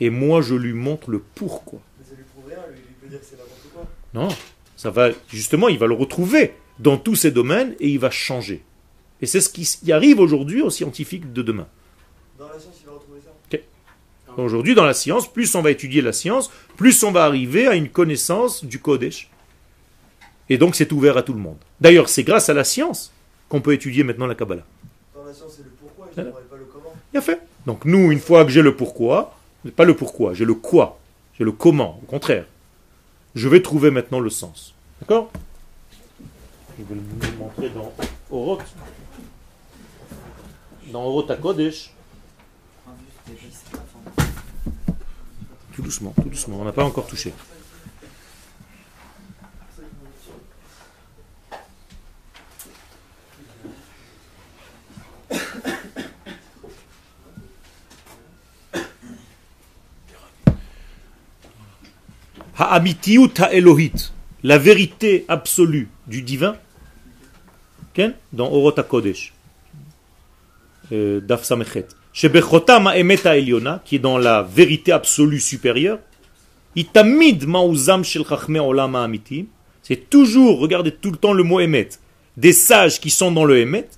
Et 0.00 0.10
moi, 0.10 0.40
je 0.40 0.54
lui 0.54 0.72
montre 0.72 1.10
le 1.10 1.18
pourquoi. 1.18 1.80
Mais 1.98 2.06
ça 2.06 2.14
lui 2.14 2.24
prouve 2.24 2.48
rien, 2.48 2.58
lui, 2.72 2.80
il 2.88 2.94
peut 2.94 3.08
dire 3.08 3.20
que 3.20 3.26
c'est 3.26 3.36
n'importe 3.36 3.68
quoi. 3.74 3.86
Non, 4.14 4.28
ça 4.76 4.90
va 4.90 5.10
justement, 5.28 5.68
il 5.68 5.78
va 5.78 5.86
le 5.86 5.94
retrouver 5.94 6.54
dans 6.78 6.96
tous 6.96 7.16
ces 7.16 7.30
domaines 7.30 7.74
et 7.80 7.88
il 7.88 7.98
va 7.98 8.10
changer. 8.10 8.62
Et 9.20 9.26
c'est 9.26 9.40
ce 9.40 9.48
qui 9.48 9.92
arrive 9.92 10.20
aujourd'hui 10.20 10.62
aux 10.62 10.70
scientifiques 10.70 11.32
de 11.32 11.42
demain. 11.42 11.66
Dans 12.38 12.46
la 12.48 12.58
science, 12.58 12.76
il 12.80 12.86
va 12.86 12.92
retrouver 12.92 13.20
ça. 13.24 13.58
Aujourd'hui, 14.36 14.76
dans 14.76 14.84
la 14.84 14.94
science, 14.94 15.32
plus 15.32 15.52
on 15.56 15.62
va 15.62 15.72
étudier 15.72 16.00
la 16.00 16.12
science, 16.12 16.48
plus 16.76 17.02
on 17.02 17.10
va 17.10 17.24
arriver 17.24 17.66
à 17.66 17.74
une 17.74 17.88
connaissance 17.88 18.64
du 18.64 18.78
Kodesh. 18.78 19.28
Et 20.48 20.58
donc, 20.58 20.76
c'est 20.76 20.92
ouvert 20.92 21.16
à 21.16 21.22
tout 21.22 21.32
le 21.32 21.40
monde. 21.40 21.56
D'ailleurs, 21.80 22.08
c'est 22.08 22.22
grâce 22.22 22.48
à 22.48 22.54
la 22.54 22.62
science 22.62 23.12
qu'on 23.48 23.60
peut 23.60 23.72
étudier 23.72 24.04
maintenant 24.04 24.26
la 24.26 24.36
Kabbalah. 24.36 24.62
Dans 25.14 25.24
la 25.24 25.34
science, 25.34 25.54
c'est 25.56 25.64
le 25.64 25.70
pourquoi, 25.70 26.06
je 26.16 26.22
Voilà. 26.22 26.30
pas 26.30 26.56
le 26.56 26.64
comment. 26.72 26.94
Bien 27.12 27.20
fait. 27.20 27.40
Donc, 27.66 27.84
nous, 27.84 28.12
une 28.12 28.20
fois 28.20 28.44
que 28.44 28.50
j'ai 28.50 28.62
le 28.62 28.76
pourquoi, 28.76 29.36
pas 29.74 29.84
le 29.84 29.96
pourquoi, 29.96 30.34
j'ai 30.34 30.44
le 30.44 30.54
quoi, 30.54 31.00
j'ai 31.36 31.44
le 31.44 31.52
comment, 31.52 31.98
au 32.02 32.06
contraire. 32.06 32.46
Je 33.34 33.48
vais 33.48 33.60
trouver 33.60 33.90
maintenant 33.90 34.20
le 34.20 34.30
sens. 34.30 34.72
D'accord? 35.00 35.32
Je 36.78 36.84
vais 36.84 37.00
le 37.00 37.36
montrer 37.38 37.70
dans 37.70 37.92
Oroth. 38.30 38.62
Dans 40.92 41.04
Oroth 41.04 41.30
à 41.30 41.36
Kodesh. 41.36 41.90
Tout 45.74 45.82
doucement, 45.82 46.12
tout 46.16 46.28
doucement, 46.28 46.58
on 46.60 46.64
n'a 46.64 46.72
pas 46.72 46.84
encore 46.84 47.06
touché. 47.06 47.32
Ha'elohit, 62.58 64.12
la 64.42 64.58
vérité 64.58 65.24
absolue 65.28 65.88
du 66.06 66.22
divin, 66.22 66.56
dans 68.32 68.46
Orot 68.46 68.78
HaKodesh, 68.78 69.32
euh, 69.32 69.37
euh, 70.92 71.20
Daf 71.20 71.44
Samechet. 71.44 71.86
Shebechotam 72.12 72.90
Emet 72.94 73.20
Eliona, 73.26 73.82
qui 73.84 73.96
est 73.96 74.00
dans 74.00 74.18
la 74.18 74.42
vérité 74.42 74.92
absolue 74.92 75.40
supérieure, 75.40 75.98
Itamid 76.74 77.46
Maouzam 77.46 78.04
Shel 78.04 78.24
Chachme 78.26 78.56
Olam 78.56 78.94
Amitim, 78.94 79.46
c'est 79.82 80.08
toujours, 80.08 80.58
regardez 80.58 80.92
tout 80.92 81.10
le 81.10 81.16
temps 81.16 81.32
le 81.32 81.42
mot 81.42 81.60
Emet, 81.60 81.90
des 82.36 82.52
sages 82.52 83.00
qui 83.00 83.10
sont 83.10 83.32
dans 83.32 83.44
le 83.44 83.58
Emet, 83.58 83.88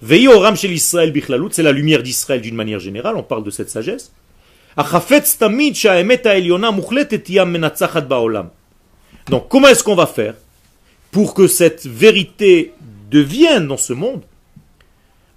Veioram 0.00 0.56
Shel 0.56 0.72
Israël 0.72 1.10
Bichlalut, 1.10 1.48
c'est 1.50 1.62
la 1.62 1.72
lumière 1.72 2.02
d'Israël 2.02 2.40
d'une 2.40 2.54
manière 2.54 2.78
générale, 2.78 3.16
on 3.16 3.22
parle 3.22 3.42
de 3.42 3.50
cette 3.50 3.70
sagesse. 3.70 4.12
Achafetz 4.76 5.38
Tamid 5.38 5.74
Shaemet 5.74 6.22
Eliona 6.24 6.70
Muchletet 6.70 7.24
Yam 7.28 7.50
Menatzachat 7.50 8.02
Baolam. 8.02 8.50
Donc 9.28 9.48
comment 9.48 9.66
est-ce 9.68 9.82
qu'on 9.82 9.96
va 9.96 10.06
faire 10.06 10.34
pour 11.10 11.34
que 11.34 11.48
cette 11.48 11.86
vérité 11.86 12.72
devienne 13.10 13.66
dans 13.66 13.76
ce 13.76 13.92
monde 13.92 14.22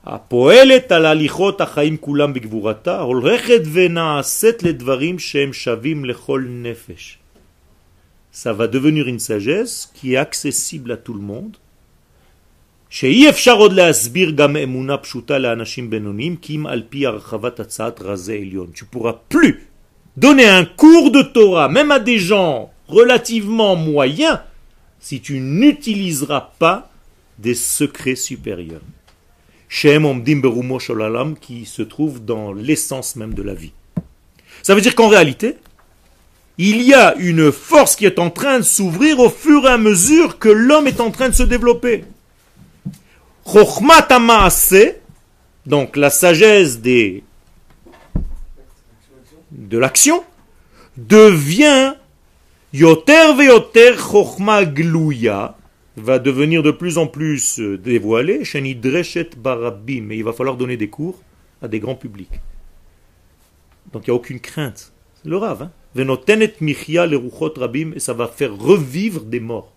הפועלת 0.06 0.92
על 0.92 1.06
הליכות 1.06 1.60
החיים 1.60 1.96
כולם 1.96 2.32
בגבורתה, 2.32 3.00
הולכת 3.00 3.60
ונעשית 3.72 4.62
לדברים 4.62 5.18
שהם 5.18 5.52
שווים 5.52 6.04
לכל 6.04 6.44
נפש. 6.48 7.18
Ça 8.32 8.52
va 8.52 8.66
devenir 8.66 9.08
une 9.08 9.18
sagesse 9.18 9.90
qui 9.94 10.14
est 10.14 10.18
accessible 10.18 10.92
à 10.92 10.96
tout 10.96 11.14
le 11.14 11.20
monde, 11.20 11.56
שאי 12.90 13.28
אפשר 13.28 13.56
עוד 13.56 13.72
להסביר 13.72 14.30
גם 14.30 14.56
אמונה 14.56 14.96
פשוטה 14.96 15.38
לאנשים 15.38 15.90
בינוניים, 15.90 16.36
כי 16.36 16.56
אם 16.56 16.66
על 16.66 16.82
פי 16.88 17.06
הרחבת 17.06 17.60
הצעת 17.60 18.00
רזי 18.00 18.38
עליון. 18.38 18.70
Tu 18.74 18.84
pourras 18.84 19.34
plus 19.34 19.68
donner 20.16 20.46
un 20.46 20.64
cours 20.64 21.10
de 21.10 21.22
Torah, 21.22 21.68
même 21.68 21.90
à 21.90 21.98
des 21.98 22.18
gens 22.18 22.70
relativement 22.88 23.74
moyens, 23.76 24.38
si 25.00 25.20
tu 25.20 25.40
n'utiliseras 25.40 26.52
pas 26.58 26.90
des 27.38 27.54
secrets 27.54 28.16
supérieurs. 28.16 28.86
Shem 29.73 30.05
omdim 30.05 30.41
sholalam, 30.79 31.37
qui 31.37 31.65
se 31.65 31.81
trouve 31.81 32.25
dans 32.25 32.51
l'essence 32.51 33.15
même 33.15 33.33
de 33.33 33.41
la 33.41 33.53
vie. 33.53 33.71
Ça 34.63 34.75
veut 34.75 34.81
dire 34.81 34.95
qu'en 34.95 35.07
réalité, 35.07 35.55
il 36.57 36.81
y 36.81 36.93
a 36.93 37.15
une 37.15 37.53
force 37.53 37.95
qui 37.95 38.05
est 38.05 38.19
en 38.19 38.29
train 38.29 38.57
de 38.57 38.63
s'ouvrir 38.63 39.19
au 39.19 39.29
fur 39.29 39.63
et 39.63 39.69
à 39.69 39.77
mesure 39.77 40.39
que 40.39 40.49
l'homme 40.49 40.87
est 40.87 40.99
en 40.99 41.09
train 41.09 41.29
de 41.29 41.33
se 41.33 41.43
développer. 41.43 42.03
Donc 45.65 45.95
la 45.95 46.09
sagesse 46.09 46.79
des, 46.79 47.23
de 49.51 49.77
l'action, 49.77 50.21
devient 50.97 51.93
yoter 52.73 53.33
veyoter 53.37 53.95
chokhma 53.95 54.65
glouya, 54.65 55.55
va 55.97 56.19
devenir 56.19 56.63
de 56.63 56.71
plus 56.71 56.97
en 56.97 57.07
plus 57.07 57.59
euh, 57.59 57.77
dévoilé, 57.77 58.43
shenidreshet 58.45 59.31
barabim, 59.37 60.03
mais 60.07 60.17
il 60.17 60.23
va 60.23 60.33
falloir 60.33 60.57
donner 60.57 60.77
des 60.77 60.89
cours 60.89 61.21
à 61.61 61.67
des 61.67 61.79
grands 61.79 61.95
publics. 61.95 62.39
Donc 63.91 64.07
il 64.07 64.09
n'y 64.09 64.13
a 64.13 64.15
aucune 64.15 64.39
crainte. 64.39 64.93
C'est 65.21 65.29
le 65.29 65.37
rave. 65.37 65.69
Hein? 65.95 66.47
Michya 66.61 67.05
leruchot 67.05 67.53
rabim, 67.57 67.91
et 67.95 67.99
ça 67.99 68.13
va 68.13 68.27
faire 68.27 68.55
revivre 68.55 69.21
des 69.21 69.39
morts. 69.39 69.73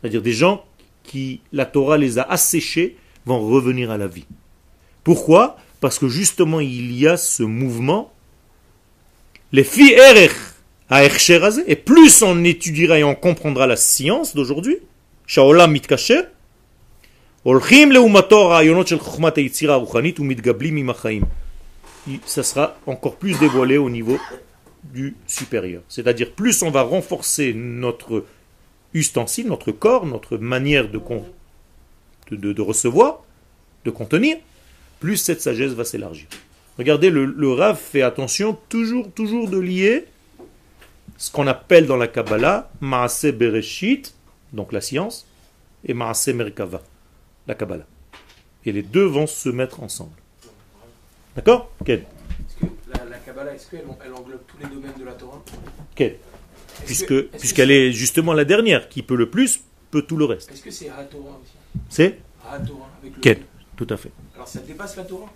C'est-à-dire 0.00 0.22
des 0.22 0.32
gens 0.32 0.64
qui, 1.02 1.40
la 1.52 1.66
Torah 1.66 1.98
les 1.98 2.18
a 2.18 2.22
asséchés, 2.22 2.96
vont 3.26 3.40
revenir 3.40 3.90
à 3.90 3.98
la 3.98 4.06
vie. 4.06 4.26
Pourquoi? 5.04 5.56
Parce 5.80 5.98
que 5.98 6.08
justement, 6.08 6.60
il 6.60 6.92
y 6.92 7.06
a 7.06 7.16
ce 7.16 7.42
mouvement, 7.42 8.12
les 9.52 9.64
fi 9.64 9.92
erech 9.92 10.32
hazeh, 10.88 11.64
et 11.66 11.76
plus 11.76 12.22
on 12.22 12.44
étudiera 12.44 12.98
et 12.98 13.04
on 13.04 13.14
comprendra 13.14 13.66
la 13.66 13.76
science 13.76 14.34
d'aujourd'hui, 14.34 14.78
שהעולם 15.29 15.73
מתקשר, 15.73 16.19
הולכים 17.43 17.91
לעומתו 17.91 18.39
הרעיונות 18.41 18.87
של 18.87 18.99
חוכמת 18.99 19.37
היצירה 19.37 19.73
הרוחנית 19.73 20.19
ומתגבלים 20.19 20.77
עם 20.77 20.89
החיים. 20.89 21.23
Ça 22.27 22.43
sera 22.43 22.67
encore 22.85 23.15
plus 23.15 23.35
dévoilé 23.39 23.77
au 23.77 23.89
niveau 23.89 24.19
du 24.83 25.15
supérieur. 25.25 25.81
C'est-à-dire, 25.89 26.29
plus 26.31 26.61
on 26.61 26.69
va 26.69 26.83
renforcer 26.83 27.53
notre 27.55 28.25
ustensile, 28.93 29.47
notre 29.47 29.71
corps, 29.71 30.05
notre 30.05 30.37
manière 30.37 30.87
de, 30.89 30.99
con- 30.99 31.25
de, 32.29 32.35
de- 32.35 32.53
de 32.53 32.61
recevoir, 32.61 33.23
de 33.85 33.89
contenir, 33.91 34.37
plus 34.99 35.17
cette 35.17 35.41
sagesse 35.41 35.73
va 35.73 35.83
s'élargir. 35.83 36.27
Regardez, 36.77 37.09
le, 37.09 37.25
le 37.25 37.51
Rav 37.53 37.75
fait 37.77 38.03
attention 38.03 38.55
toujours, 38.69 39.11
toujours 39.11 39.49
de 39.49 39.57
lier 39.59 40.05
ce 41.17 41.31
qu'on 41.31 41.47
appelle 41.47 41.87
dans 41.87 41.97
la 41.97 42.07
Kabbalah 42.07 42.69
Maase 42.81 43.25
Bereshit, 43.39 44.13
donc 44.52 44.72
la 44.72 44.80
science, 44.80 45.26
et 45.84 45.94
Maase 45.94 46.28
Merkava, 46.28 46.82
la 47.46 47.54
Kabbalah. 47.54 47.86
Et 48.64 48.72
les 48.72 48.82
deux 48.82 49.04
vont 49.04 49.26
se 49.26 49.48
mettre 49.48 49.82
ensemble. 49.82 50.16
D'accord? 51.34 51.70
Quel? 51.84 52.04
La, 52.92 53.04
la 53.04 53.18
Kabbalah, 53.18 53.54
est-ce 53.54 53.70
qu'elle 53.70 53.84
elle 54.04 54.12
englobe 54.12 54.40
tous 54.46 54.58
les 54.58 54.66
domaines 54.74 54.98
de 54.98 55.04
la 55.04 55.12
Torah? 55.12 55.42
Quel? 55.94 56.18
Puisque, 56.84 57.28
puisqu'elle 57.38 57.70
est 57.70 57.92
justement 57.92 58.32
la 58.32 58.44
dernière, 58.44 58.88
qui 58.88 59.02
peut 59.02 59.16
le 59.16 59.30
plus, 59.30 59.60
peut 59.90 60.02
tout 60.02 60.16
le 60.16 60.24
reste. 60.24 60.50
Est-ce 60.52 60.62
que 60.62 60.70
c'est 60.70 60.88
Ha-Torah 60.88 61.38
aussi? 61.42 61.52
C'est? 61.88 62.18
Ha-Torah 62.46 62.90
Quel? 63.22 63.42
Tout 63.76 63.86
à 63.88 63.96
fait. 63.96 64.10
Alors 64.34 64.48
ça 64.48 64.60
dépasse 64.60 64.96
la 64.96 65.04
Torah? 65.04 65.32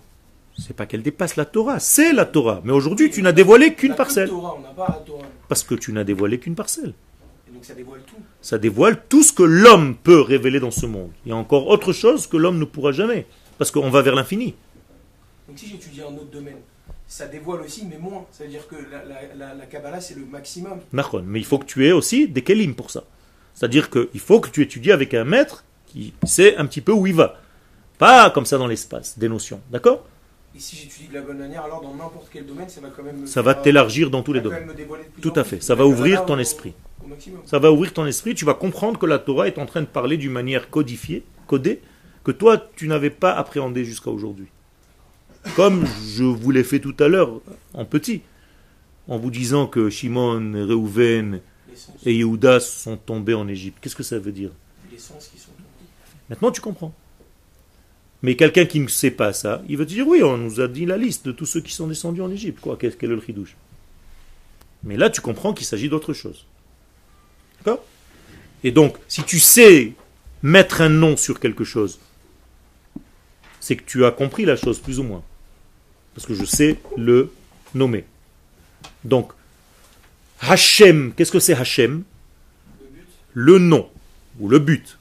C'est 0.57 0.75
pas 0.75 0.85
qu'elle 0.85 1.01
dépasse 1.01 1.35
la 1.35 1.45
Torah, 1.45 1.79
c'est 1.79 2.13
la 2.13 2.25
Torah. 2.25 2.61
Mais 2.63 2.71
aujourd'hui, 2.71 3.09
tu 3.09 3.21
n'as 3.21 3.33
dévoilé 3.33 3.73
qu'une 3.73 3.95
parcelle. 3.95 4.29
Torah, 4.29 4.55
on 4.57 4.73
pas. 4.73 5.03
Parce 5.49 5.63
que 5.63 5.75
tu 5.75 5.91
n'as 5.91 6.03
dévoilé 6.03 6.39
qu'une 6.39 6.55
parcelle. 6.55 6.93
Ça 7.65 7.73
dévoile 7.73 8.01
tout. 8.05 8.17
Ça 8.41 8.57
dévoile 8.59 9.01
tout 9.09 9.23
ce 9.23 9.33
que 9.33 9.41
l'homme 9.41 9.95
peut 9.95 10.21
révéler 10.21 10.59
dans 10.59 10.69
ce 10.69 10.85
monde. 10.85 11.09
Il 11.25 11.29
y 11.29 11.31
a 11.31 11.35
encore 11.35 11.67
autre 11.67 11.93
chose 11.93 12.27
que 12.27 12.37
l'homme 12.37 12.59
ne 12.59 12.65
pourra 12.65 12.91
jamais. 12.91 13.25
Parce 13.57 13.71
qu'on 13.71 13.89
va 13.89 14.03
vers 14.03 14.13
l'infini. 14.13 14.53
Donc 15.47 15.57
si 15.57 15.67
j'étudie 15.67 16.01
un 16.01 16.13
autre 16.13 16.29
domaine, 16.31 16.57
ça 17.07 17.25
dévoile 17.25 17.61
aussi, 17.61 17.87
mais 17.89 17.97
moins. 17.97 18.25
Ça 18.31 18.43
veut 18.43 18.51
dire 18.51 18.67
que 18.67 18.75
la, 18.75 19.03
la, 19.05 19.35
la, 19.35 19.53
la 19.55 19.65
Kabbalah, 19.65 19.99
c'est 19.99 20.15
le 20.15 20.25
maximum. 20.25 20.79
Mais 20.91 21.39
il 21.39 21.45
faut 21.45 21.57
que 21.57 21.65
tu 21.65 21.87
aies 21.87 21.91
aussi 21.91 22.27
des 22.27 22.43
kelim 22.43 22.75
pour 22.75 22.91
ça. 22.91 23.03
C'est-à-dire 23.55 23.89
qu'il 23.89 24.19
faut 24.19 24.39
que 24.39 24.49
tu 24.49 24.61
étudies 24.61 24.91
avec 24.91 25.13
un 25.15 25.23
maître 25.23 25.63
qui 25.87 26.13
sait 26.23 26.57
un 26.57 26.67
petit 26.67 26.81
peu 26.81 26.91
où 26.91 27.07
il 27.07 27.15
va. 27.15 27.39
Pas 27.97 28.29
comme 28.29 28.45
ça 28.45 28.57
dans 28.59 28.67
l'espace, 28.67 29.17
des 29.17 29.29
notions. 29.29 29.61
D'accord? 29.71 30.05
Et 30.55 30.59
si 30.59 30.75
j'étudie 30.75 31.07
de 31.07 31.15
la 31.15 31.21
bonne 31.21 31.39
manière, 31.39 31.63
alors 31.63 31.81
dans 31.81 31.93
n'importe 31.93 32.27
quel 32.31 32.45
domaine, 32.45 32.69
ça 32.69 32.79
va 32.81 32.89
quand 32.95 33.03
même 33.03 33.21
me 33.21 33.25
Ça 33.25 33.41
va 33.41 33.55
t'élargir 33.55 34.09
dans 34.09 34.21
tous 34.21 34.33
les 34.33 34.41
domaines. 34.41 34.69
Tout 35.21 35.33
à 35.35 35.43
fait. 35.43 35.61
Ça 35.61 35.75
va 35.75 35.85
ouvrir 35.85 36.25
ton 36.25 36.37
esprit. 36.37 36.73
Ça 37.45 37.59
va 37.59 37.71
ouvrir 37.71 37.93
ton 37.93 38.05
esprit. 38.05 38.35
Tu 38.35 38.45
vas 38.45 38.53
comprendre 38.53 38.99
que 38.99 39.05
la 39.05 39.19
Torah 39.19 39.47
est 39.47 39.57
en 39.57 39.65
train 39.65 39.81
de 39.81 39.87
parler 39.87 40.17
d'une 40.17 40.31
manière 40.31 40.69
codifiée, 40.69 41.23
codée, 41.47 41.81
que 42.23 42.31
toi, 42.31 42.57
tu 42.75 42.87
n'avais 42.87 43.09
pas 43.09 43.33
appréhendé 43.33 43.85
jusqu'à 43.85 44.09
aujourd'hui. 44.09 44.47
Comme 45.55 45.85
je 46.17 46.23
vous 46.23 46.51
l'ai 46.51 46.63
fait 46.63 46.79
tout 46.79 46.95
à 46.99 47.07
l'heure, 47.07 47.39
en 47.73 47.85
petit, 47.85 48.21
en 49.07 49.17
vous 49.17 49.29
disant 49.29 49.67
que 49.67 49.89
Shimon, 49.89 50.53
Reuven 50.67 51.41
et 52.05 52.15
Yehuda 52.15 52.59
sont 52.59 52.97
tombés 52.97 53.35
en 53.35 53.47
Égypte. 53.47 53.77
Qu'est-ce 53.81 53.95
que 53.95 54.03
ça 54.03 54.17
veut 54.17 54.31
dire? 54.31 54.49
Les 54.91 54.97
sens 54.97 55.27
qui 55.27 55.37
sont 55.37 55.51
tombés. 55.51 55.89
Maintenant, 56.29 56.51
tu 56.51 56.61
comprends. 56.61 56.93
Mais 58.23 58.35
quelqu'un 58.35 58.65
qui 58.65 58.79
ne 58.79 58.87
sait 58.87 59.11
pas 59.11 59.33
ça, 59.33 59.61
il 59.69 59.77
va 59.77 59.85
te 59.85 59.89
dire 59.89 60.07
oui, 60.07 60.23
on 60.23 60.37
nous 60.37 60.59
a 60.59 60.67
dit 60.67 60.87
la 60.87 60.97
liste 60.97 61.27
de 61.27 61.31
tous 61.31 61.45
ceux 61.45 61.61
qui 61.61 61.73
sont 61.73 61.85
descendus 61.85 62.21
en 62.21 62.31
Égypte. 62.31 62.59
Quoi, 62.59 62.75
qu'est-ce 62.75 62.97
qu'est 62.97 63.05
le 63.05 63.21
chidouche 63.21 63.55
Mais 64.83 64.97
là, 64.97 65.11
tu 65.11 65.21
comprends 65.21 65.53
qu'il 65.53 65.67
s'agit 65.67 65.89
d'autre 65.89 66.13
chose. 66.13 66.47
Et 68.65 68.71
donc, 68.71 68.97
si 69.07 69.23
tu 69.23 69.39
sais 69.39 69.93
mettre 70.41 70.81
un 70.81 70.89
nom 70.89 71.15
sur 71.15 71.39
quelque 71.39 71.63
chose, 71.63 71.99
c'est 73.59 73.75
que 73.75 73.83
tu 73.85 74.05
as 74.05 74.11
compris 74.11 74.43
la 74.43 74.55
chose 74.55 74.79
plus 74.79 74.99
ou 74.99 75.03
moins. 75.03 75.23
Parce 76.15 76.25
que 76.25 76.33
je 76.33 76.45
sais 76.45 76.79
le 76.97 77.31
nommer. 77.75 78.05
Donc, 79.03 79.33
Hachem, 80.41 81.13
qu'est-ce 81.15 81.31
que 81.31 81.39
c'est 81.39 81.53
Hachem? 81.53 82.03
Le 83.35 83.59
nom, 83.59 83.87
ou 84.39 84.49
le 84.49 84.57
but. 84.57 84.97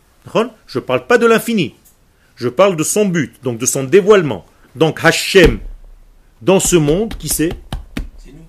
Je 0.66 0.78
ne 0.78 0.84
parle 0.84 1.06
pas 1.06 1.16
de 1.16 1.24
l'infini. 1.24 1.74
Je 2.36 2.50
parle 2.50 2.76
de 2.76 2.84
son 2.84 3.06
but, 3.06 3.42
donc 3.42 3.56
de 3.56 3.64
son 3.64 3.84
dévoilement. 3.84 4.44
Donc 4.76 5.02
Hachem, 5.02 5.58
dans 6.42 6.60
ce 6.60 6.76
monde, 6.76 7.16
qui 7.16 7.28
c'est? 7.28 7.52
C'est 8.18 8.32
nous. 8.32 8.46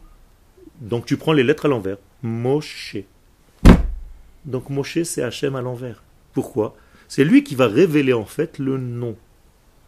Donc 0.82 1.06
tu 1.06 1.16
prends 1.16 1.34
les 1.34 1.44
lettres 1.44 1.68
à 1.68 1.70
l'envers. 1.70 1.98
Moshe. 2.22 2.98
Donc 4.46 4.70
Moshe, 4.70 5.04
c'est 5.04 5.24
Hachem 5.24 5.56
à 5.56 5.62
l'envers. 5.62 6.04
Pourquoi? 6.34 6.76
C'est 7.08 7.24
lui 7.24 7.44
qui 7.44 7.56
va 7.56 7.68
révéler 7.68 8.14
en 8.14 8.26
fait 8.26 8.60
le 8.60 8.78
nom. 8.78 9.16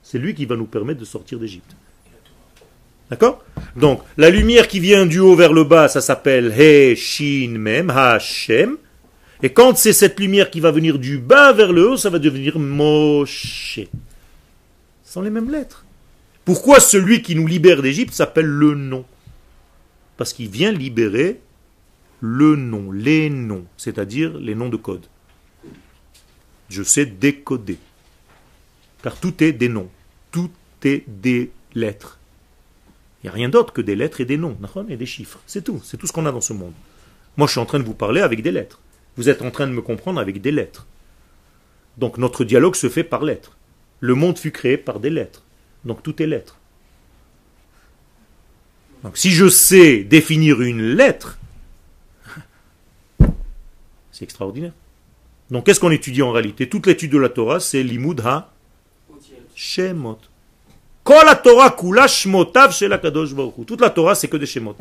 C'est 0.04 0.20
lui 0.20 0.34
qui 0.34 0.46
va 0.46 0.56
nous 0.56 0.66
permettre 0.66 1.00
de 1.00 1.06
sortir 1.06 1.40
d'Égypte. 1.40 1.76
D'accord? 3.10 3.44
Donc, 3.76 4.02
la 4.18 4.30
lumière 4.30 4.68
qui 4.68 4.80
vient 4.80 5.06
du 5.06 5.20
haut 5.20 5.36
vers 5.36 5.54
le 5.54 5.64
bas, 5.64 5.88
ça 5.88 6.02
s'appelle 6.02 6.54
He, 6.58 6.96
Shin, 6.96 7.58
Mem, 7.58 7.90
Hashem. 7.90 8.78
Et 9.44 9.52
quand 9.52 9.78
c'est 9.78 9.94
cette 9.94 10.20
lumière 10.20 10.50
qui 10.50 10.60
va 10.60 10.72
venir 10.72 10.98
du 10.98 11.18
bas 11.18 11.54
vers 11.54 11.72
le 11.72 11.92
haut, 11.92 11.98
ça 11.98 12.10
va 12.10 12.20
devenir 12.20 12.60
Moshe. 12.60 13.80
Sont 15.04 15.22
les 15.22 15.30
mêmes 15.30 15.52
lettres. 15.52 15.86
Pourquoi 16.44 16.80
celui 16.80 17.22
qui 17.22 17.36
nous 17.36 17.48
libère 17.48 17.82
d'Égypte 17.82 18.14
s'appelle 18.14 18.48
le 18.48 18.74
nom? 18.74 19.06
Parce 20.18 20.34
qu'il 20.34 20.50
vient 20.50 20.72
libérer 20.72 21.40
le 22.20 22.56
nom, 22.56 22.92
les 22.92 23.30
noms, 23.30 23.66
c'est-à-dire 23.78 24.38
les 24.38 24.56
noms 24.56 24.70
de 24.70 24.78
code. 24.78 25.06
Je 26.70 26.84
sais 26.84 27.06
décoder. 27.06 27.78
Car 29.04 29.20
tout 29.20 29.44
est 29.44 29.54
des 29.54 29.70
noms. 29.70 29.90
Tout 30.32 30.52
est 30.84 31.04
des 31.08 31.52
lettres. 31.76 32.20
Il 33.22 33.28
n'y 33.28 33.30
a 33.30 33.34
rien 33.34 33.50
d'autre 33.50 33.74
que 33.74 33.82
des 33.82 33.96
lettres 33.96 34.22
et 34.22 34.26
des 34.26 34.38
noms, 34.38 34.58
et 34.90 34.98
des 34.98 35.06
chiffres. 35.06 35.40
C'est 35.48 35.64
tout. 35.64 35.82
C'est 35.84 35.98
tout 35.98 36.08
ce 36.08 36.14
qu'on 36.14 36.26
a 36.26 36.32
dans 36.32 36.42
ce 36.42 36.54
monde. 36.54 36.74
Moi, 37.38 37.48
je 37.48 37.52
suis 37.52 37.60
en 37.60 37.66
train 37.66 37.80
de 37.80 37.84
vous 37.84 37.94
parler 37.94 38.22
avec 38.22 38.42
des 38.42 38.52
lettres. 38.52 38.80
Vous 39.16 39.30
êtes 39.30 39.42
en 39.42 39.52
train 39.52 39.68
de 39.68 39.72
me 39.72 39.82
comprendre 39.82 40.20
avec 40.20 40.42
des 40.42 40.52
lettres. 40.52 40.86
Donc 41.98 42.18
notre 42.18 42.44
dialogue 42.44 42.76
se 42.76 42.90
fait 42.90 43.04
par 43.04 43.24
lettres. 43.24 43.58
Le 44.00 44.14
monde 44.14 44.38
fut 44.38 44.52
créé 44.52 44.78
par 44.78 45.00
des 45.00 45.10
lettres. 45.10 45.44
Donc 45.86 46.04
tout 46.04 46.22
est 46.22 46.28
lettres. 46.28 46.58
Donc 49.04 49.18
si 49.18 49.32
je 49.32 49.48
sais 49.48 50.04
définir 50.04 50.62
une 50.62 50.84
lettre, 50.84 51.40
c'est 54.18 54.24
extraordinaire. 54.24 54.72
Donc 55.52 55.66
qu'est-ce 55.66 55.80
qu'on 55.80 55.92
étudie 55.92 56.24
en 56.24 56.32
réalité? 56.32 56.68
Toute 56.68 56.88
l'étude 56.88 57.12
de 57.12 57.20
la 57.20 57.30
Torah, 57.30 57.60
c'est 57.60 57.84
l'imoud 57.84 58.20
ha. 58.26 58.52
Shemot. 59.56 60.18
Kol 61.04 61.26
la 61.26 61.36
Torah 61.36 61.70
kula 61.70 62.08
shmotav 62.08 62.72
shel 62.72 62.92
Hu. 62.94 63.66
Toute 63.66 63.82
la 63.82 63.92
Torah, 63.92 64.16
c'est 64.16 64.28
que 64.28 64.38
des 64.38 64.48
Shemot. 64.48 64.76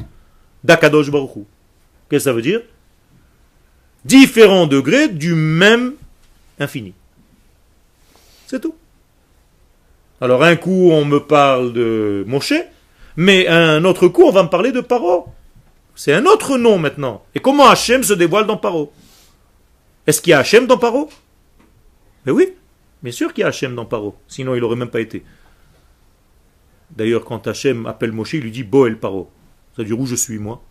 D'Akadosh 0.64 1.10
Baruch. 1.10 1.44
Qu'est-ce 2.08 2.08
que 2.08 2.18
ça 2.18 2.32
veut 2.32 2.42
dire? 2.42 2.62
Différents 4.06 4.66
degrés 4.66 5.08
du 5.08 5.34
même 5.34 5.94
infini. 6.58 6.94
C'est 8.46 8.60
tout. 8.60 8.74
Alors 10.20 10.42
un 10.42 10.56
coup, 10.56 10.90
on 10.92 11.04
me 11.04 11.18
parle 11.18 11.74
de 11.74 12.24
Moshe, 12.26 12.54
mais 13.16 13.48
un 13.48 13.84
autre 13.84 14.08
coup, 14.08 14.22
on 14.22 14.32
va 14.32 14.44
me 14.44 14.48
parler 14.48 14.72
de 14.72 14.80
Paro. 14.80 15.26
C'est 15.94 16.14
un 16.14 16.24
autre 16.24 16.56
nom 16.56 16.78
maintenant. 16.78 17.22
Et 17.34 17.40
comment 17.40 17.68
Hachem 17.68 18.02
se 18.02 18.14
dévoile 18.14 18.46
dans 18.46 18.56
Paro? 18.56 18.92
Est-ce 20.06 20.20
qu'il 20.20 20.30
y 20.30 20.34
a 20.34 20.38
Hachem 20.38 20.66
dans 20.66 20.78
Paro? 20.78 21.10
Mais 22.24 22.32
oui, 22.32 22.52
bien 23.02 23.12
sûr 23.12 23.32
qu'il 23.32 23.42
y 23.42 23.44
a 23.44 23.48
Hachem 23.48 23.74
dans 23.74 23.86
Paro. 23.86 24.16
Sinon, 24.28 24.54
il 24.54 24.60
n'aurait 24.60 24.76
même 24.76 24.90
pas 24.90 25.00
été. 25.00 25.24
D'ailleurs, 26.90 27.24
quand 27.24 27.46
Hachem 27.46 27.86
appelle 27.86 28.12
Moshe, 28.12 28.34
il 28.34 28.42
lui 28.42 28.52
dit 28.52 28.62
Bo 28.62 28.86
el 28.86 28.98
Paro. 28.98 29.30
C'est-à-dire 29.74 29.98
où 29.98 30.06
je 30.06 30.14
suis 30.14 30.38
moi? 30.38 30.62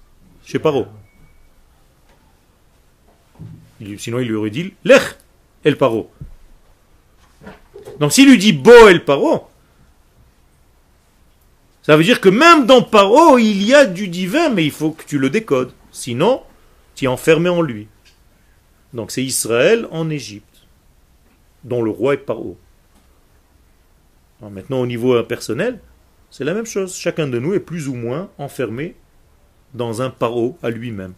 Chez 0.45 0.60
Paro. 0.60 0.88
Sinon, 3.98 4.19
il 4.19 4.28
lui 4.28 4.36
aurait 4.36 4.50
dit 4.50 4.74
Lech 4.86 5.17
el 5.65 5.78
Paro. 5.78 6.10
Donc, 8.00 8.13
s'il 8.13 8.30
lui 8.30 8.38
dit 8.38 8.54
Bo 8.54 8.88
el 8.88 9.04
Paro, 9.04 9.50
ça 11.84 11.98
veut 11.98 12.04
dire 12.04 12.21
que 12.21 12.30
même 12.30 12.65
dans 12.65 12.82
Paro, 12.82 13.38
il 13.38 13.63
y 13.63 13.74
a 13.74 13.86
du 13.86 14.08
divin, 14.08 14.50
mais 14.50 14.63
il 14.63 14.71
faut 14.71 14.91
que 14.91 15.04
tu 15.04 15.19
le 15.19 15.30
décodes. 15.30 15.74
Sinon, 15.91 16.41
tu 16.95 17.06
es 17.06 17.08
enfermé 17.08 17.50
en 17.50 17.62
lui. 17.62 17.88
Donc, 18.95 19.12
c'est 19.12 19.23
Israël 19.23 19.88
en 19.91 20.10
Égypte, 20.10 20.65
dont 21.63 21.84
le 21.84 21.91
roi 21.91 22.15
est 22.15 22.17
Paro. 22.17 22.58
Alors 24.39 24.51
maintenant, 24.51 24.81
au 24.81 24.88
niveau 24.88 25.21
personnel, 25.23 25.79
c'est 26.29 26.43
la 26.43 26.53
même 26.53 26.65
chose. 26.65 26.95
Chacun 26.95 27.27
de 27.27 27.39
nous 27.39 27.53
est 27.53 27.60
plus 27.60 27.88
ou 27.88 27.95
moins 27.95 28.29
enfermé 28.38 28.95
dans 29.73 30.01
un 30.01 30.10
paro 30.10 30.58
à 30.62 30.69
lui-même. 30.69 31.13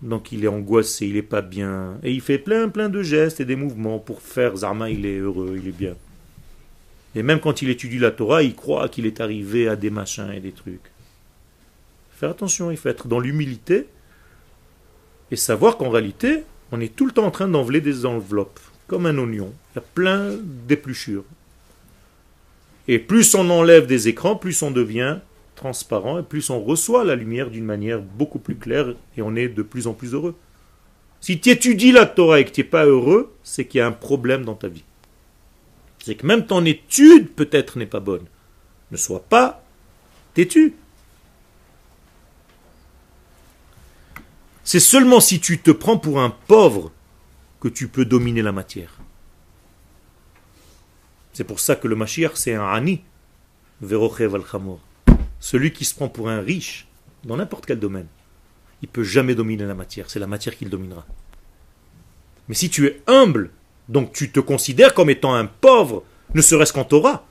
Donc 0.00 0.32
il 0.32 0.44
est 0.44 0.48
angoissé, 0.48 1.06
il 1.06 1.14
n'est 1.14 1.22
pas 1.22 1.42
bien. 1.42 1.98
Et 2.02 2.12
il 2.12 2.20
fait 2.20 2.38
plein, 2.38 2.68
plein 2.68 2.88
de 2.88 3.02
gestes 3.02 3.40
et 3.40 3.44
des 3.44 3.56
mouvements 3.56 3.98
pour 3.98 4.22
faire 4.22 4.56
Zarma, 4.56 4.90
il 4.90 5.06
est 5.06 5.18
heureux, 5.18 5.58
il 5.62 5.68
est 5.68 5.76
bien. 5.76 5.94
Et 7.14 7.22
même 7.22 7.40
quand 7.40 7.62
il 7.62 7.68
étudie 7.68 7.98
la 7.98 8.10
Torah, 8.10 8.42
il 8.42 8.54
croit 8.54 8.88
qu'il 8.88 9.06
est 9.06 9.20
arrivé 9.20 9.68
à 9.68 9.76
des 9.76 9.90
machins 9.90 10.30
et 10.32 10.40
des 10.40 10.52
trucs. 10.52 10.90
Faire 12.10 12.30
attention, 12.30 12.70
il 12.70 12.76
faut 12.76 12.88
être 12.88 13.06
dans 13.06 13.20
l'humilité 13.20 13.86
et 15.30 15.36
savoir 15.36 15.76
qu'en 15.76 15.90
réalité, 15.90 16.44
on 16.72 16.80
est 16.80 16.96
tout 16.96 17.06
le 17.06 17.12
temps 17.12 17.26
en 17.26 17.30
train 17.30 17.48
d'enveler 17.48 17.80
des 17.80 18.06
enveloppes, 18.06 18.60
comme 18.88 19.06
un 19.06 19.16
oignon. 19.18 19.52
Il 19.72 19.76
y 19.76 19.78
a 19.78 19.84
plein 19.94 20.30
d'épluchures. 20.66 21.24
Et 22.88 22.98
plus 22.98 23.34
on 23.34 23.48
enlève 23.50 23.86
des 23.86 24.08
écrans, 24.08 24.34
plus 24.34 24.62
on 24.62 24.70
devient 24.70 25.18
transparent 25.54 26.18
et 26.18 26.22
plus 26.22 26.50
on 26.50 26.60
reçoit 26.60 27.04
la 27.04 27.14
lumière 27.14 27.50
d'une 27.50 27.64
manière 27.64 28.00
beaucoup 28.00 28.40
plus 28.40 28.56
claire 28.56 28.94
et 29.16 29.22
on 29.22 29.36
est 29.36 29.48
de 29.48 29.62
plus 29.62 29.86
en 29.86 29.92
plus 29.92 30.14
heureux. 30.14 30.34
Si 31.20 31.38
tu 31.38 31.50
étudies 31.50 31.92
la 31.92 32.06
Torah 32.06 32.40
et 32.40 32.44
que 32.44 32.50
tu 32.50 32.62
n'es 32.62 32.66
pas 32.66 32.84
heureux, 32.84 33.32
c'est 33.44 33.66
qu'il 33.66 33.78
y 33.78 33.80
a 33.80 33.86
un 33.86 33.92
problème 33.92 34.44
dans 34.44 34.56
ta 34.56 34.66
vie. 34.66 34.82
C'est 36.02 36.16
que 36.16 36.26
même 36.26 36.46
ton 36.46 36.64
étude 36.64 37.30
peut-être 37.30 37.78
n'est 37.78 37.86
pas 37.86 38.00
bonne. 38.00 38.24
Ne 38.90 38.96
sois 38.96 39.22
pas 39.22 39.64
têtu. 40.34 40.74
C'est 44.64 44.80
seulement 44.80 45.20
si 45.20 45.40
tu 45.40 45.60
te 45.60 45.70
prends 45.70 45.98
pour 45.98 46.20
un 46.20 46.30
pauvre 46.30 46.92
que 47.60 47.68
tu 47.68 47.88
peux 47.88 48.04
dominer 48.04 48.42
la 48.42 48.52
matière. 48.52 48.98
C'est 51.32 51.44
pour 51.44 51.60
ça 51.60 51.76
que 51.76 51.88
le 51.88 51.96
Mashiach, 51.96 52.32
c'est 52.34 52.54
un 52.54 52.66
Ani. 52.66 53.02
Verochev 53.80 54.34
al. 54.34 54.42
Celui 55.40 55.72
qui 55.72 55.84
se 55.84 55.94
prend 55.94 56.08
pour 56.08 56.28
un 56.28 56.40
riche, 56.40 56.86
dans 57.24 57.36
n'importe 57.36 57.66
quel 57.66 57.80
domaine, 57.80 58.06
il 58.82 58.88
peut 58.88 59.02
jamais 59.02 59.34
dominer 59.34 59.64
la 59.64 59.74
matière. 59.74 60.08
C'est 60.08 60.20
la 60.20 60.26
matière 60.26 60.56
qui 60.56 60.64
le 60.64 60.70
dominera. 60.70 61.04
Mais 62.48 62.54
si 62.54 62.70
tu 62.70 62.86
es 62.86 63.02
humble, 63.06 63.50
donc 63.88 64.12
tu 64.12 64.30
te 64.30 64.40
considères 64.40 64.94
comme 64.94 65.10
étant 65.10 65.34
un 65.34 65.46
pauvre, 65.46 66.04
ne 66.34 66.42
serait-ce 66.42 66.72
qu'en 66.72 66.84
Torah, 66.84 67.26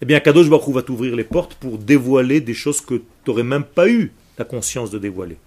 eh 0.00 0.04
bien 0.04 0.18
Kadosh 0.18 0.48
Baruch 0.48 0.74
va 0.74 0.82
t'ouvrir 0.82 1.14
les 1.14 1.24
portes 1.24 1.54
pour 1.54 1.78
dévoiler 1.78 2.40
des 2.40 2.54
choses 2.54 2.80
que 2.80 2.94
tu 2.94 3.04
n'aurais 3.28 3.44
même 3.44 3.64
pas 3.64 3.88
eu 3.88 4.12
la 4.38 4.44
conscience 4.44 4.90
de 4.90 4.98
dévoiler. 4.98 5.38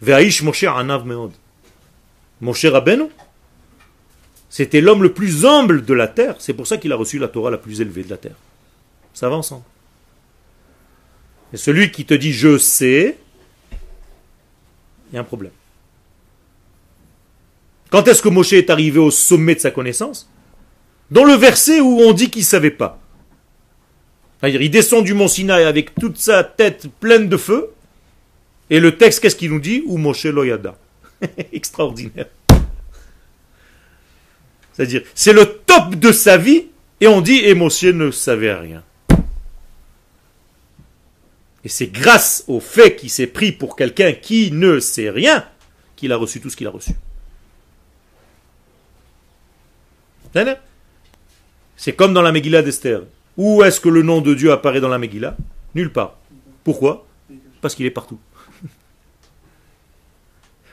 Ve'aish 0.00 0.42
Moshe 0.42 0.64
Anav 0.64 1.06
Meod. 1.06 1.32
Moshe 2.40 2.66
Rabbeinu, 2.66 3.06
c'était 4.48 4.80
l'homme 4.80 5.02
le 5.02 5.12
plus 5.12 5.44
humble 5.44 5.84
de 5.84 5.94
la 5.94 6.08
terre. 6.08 6.36
C'est 6.38 6.54
pour 6.54 6.66
ça 6.66 6.78
qu'il 6.78 6.92
a 6.92 6.96
reçu 6.96 7.18
la 7.18 7.28
Torah 7.28 7.50
la 7.50 7.58
plus 7.58 7.80
élevée 7.80 8.04
de 8.04 8.10
la 8.10 8.16
terre. 8.16 8.36
Ça 9.12 9.28
va 9.28 9.36
ensemble. 9.36 9.64
Et 11.52 11.56
celui 11.56 11.90
qui 11.90 12.04
te 12.04 12.14
dit 12.14 12.32
je 12.32 12.58
sais, 12.58 13.18
il 15.10 15.14
y 15.14 15.18
a 15.18 15.20
un 15.20 15.24
problème. 15.24 15.52
Quand 17.90 18.06
est-ce 18.06 18.22
que 18.22 18.28
Moshe 18.28 18.52
est 18.52 18.70
arrivé 18.70 18.98
au 18.98 19.10
sommet 19.10 19.54
de 19.54 19.60
sa 19.60 19.70
connaissance? 19.70 20.30
Dans 21.10 21.24
le 21.24 21.34
verset 21.34 21.80
où 21.80 22.00
on 22.00 22.12
dit 22.12 22.30
qu'il 22.30 22.42
ne 22.42 22.46
savait 22.46 22.70
pas. 22.70 23.00
C'est-à-dire, 24.40 24.62
il 24.62 24.70
descend 24.70 25.04
du 25.04 25.14
mont 25.14 25.26
Sinaï 25.26 25.64
avec 25.64 25.94
toute 25.94 26.18
sa 26.18 26.44
tête 26.44 26.88
pleine 27.00 27.28
de 27.28 27.36
feu. 27.36 27.70
Et 28.70 28.80
le 28.80 28.96
texte, 28.96 29.20
qu'est-ce 29.20 29.36
qu'il 29.36 29.50
nous 29.50 29.60
dit? 29.60 29.82
Ou 29.86 29.96
Moshe 29.96 30.26
Loyada. 30.26 30.76
Extraordinaire. 31.52 32.26
C'est-à-dire, 34.72 35.02
c'est 35.14 35.32
le 35.32 35.44
top 35.66 35.96
de 35.96 36.12
sa 36.12 36.36
vie, 36.36 36.66
et 37.00 37.08
on 37.08 37.20
dit, 37.20 37.40
et 37.44 37.54
Moshe 37.54 37.84
ne 37.84 38.10
savait 38.10 38.54
rien. 38.54 38.82
Et 41.64 41.68
c'est 41.68 41.88
grâce 41.88 42.44
au 42.46 42.60
fait 42.60 42.94
qu'il 42.94 43.10
s'est 43.10 43.26
pris 43.26 43.52
pour 43.52 43.74
quelqu'un 43.74 44.12
qui 44.12 44.52
ne 44.52 44.78
sait 44.78 45.10
rien 45.10 45.44
qu'il 45.96 46.12
a 46.12 46.16
reçu 46.16 46.40
tout 46.40 46.48
ce 46.48 46.56
qu'il 46.56 46.66
a 46.66 46.70
reçu. 46.70 46.92
C'est 51.76 51.92
comme 51.94 52.14
dans 52.14 52.22
la 52.22 52.32
Megillah 52.32 52.62
d'Esther. 52.62 53.02
Où 53.36 53.62
est-ce 53.62 53.80
que 53.80 53.88
le 53.88 54.02
nom 54.02 54.20
de 54.20 54.34
Dieu 54.34 54.52
apparaît 54.52 54.80
dans 54.80 54.88
la 54.88 54.98
Megillah? 54.98 55.36
Nulle 55.74 55.92
part. 55.92 56.16
Pourquoi? 56.64 57.06
Parce 57.60 57.74
qu'il 57.74 57.86
est 57.86 57.90
partout. 57.90 58.18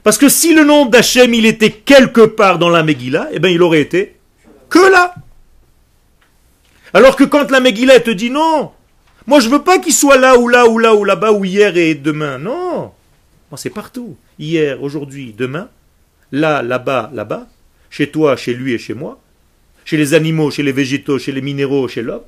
Parce 0.06 0.20
que 0.20 0.30
si 0.30 0.54
le 0.54 0.64
nom 0.64 0.86
d'Hachem 0.86 1.34
il 1.34 1.48
était 1.48 1.72
quelque 1.72 2.22
part 2.22 2.60
dans 2.60 2.70
la 2.70 2.84
Megillah, 2.84 3.30
eh 3.32 3.40
bien 3.40 3.50
il 3.50 3.64
aurait 3.64 3.82
été 3.82 4.16
que 4.70 4.92
là. 4.92 5.16
Alors 6.94 7.16
que 7.16 7.24
quand 7.24 7.50
la 7.50 7.60
Megillah 7.60 8.00
te 8.02 8.12
dit 8.12 8.30
non, 8.30 8.72
moi 9.26 9.40
je 9.40 9.50
veux 9.50 9.64
pas 9.64 9.80
qu'il 9.80 9.94
soit 9.94 10.18
là 10.18 10.38
ou 10.38 10.48
là 10.48 10.68
ou 10.68 10.78
là 10.78 10.94
ou 10.94 11.06
là-bas 11.06 11.32
ou 11.32 11.44
hier 11.44 11.76
et 11.76 11.96
demain. 11.96 12.38
Non. 12.38 12.92
Moi 13.50 13.58
c'est 13.58 13.72
partout. 13.72 14.16
Hier, 14.38 14.84
aujourd'hui, 14.84 15.34
demain, 15.36 15.70
là, 16.32 16.62
là-bas, 16.62 17.10
là-bas, 17.12 17.48
chez 17.90 18.12
toi, 18.12 18.36
chez 18.36 18.54
lui 18.54 18.74
et 18.74 18.78
chez 18.78 18.94
moi, 18.94 19.20
chez 19.86 19.98
les 19.98 20.14
animaux, 20.14 20.52
chez 20.52 20.62
les 20.62 20.72
végétaux, 20.72 21.18
chez 21.18 21.32
les 21.32 21.42
minéraux, 21.42 21.88
chez 21.88 22.04
l'homme. 22.04 22.22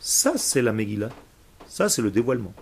Ça 0.00 0.32
c'est 0.34 0.60
la 0.60 0.72
Megillah. 0.72 1.10
Ça 1.68 1.88
c'est 1.88 2.02
le 2.02 2.10
dévoilement. 2.10 2.52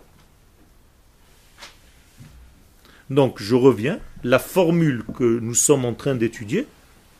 Donc 3.12 3.42
je 3.42 3.54
reviens, 3.54 3.98
la 4.24 4.38
formule 4.38 5.04
que 5.18 5.24
nous 5.40 5.54
sommes 5.54 5.84
en 5.84 5.92
train 5.92 6.14
d'étudier, 6.14 6.66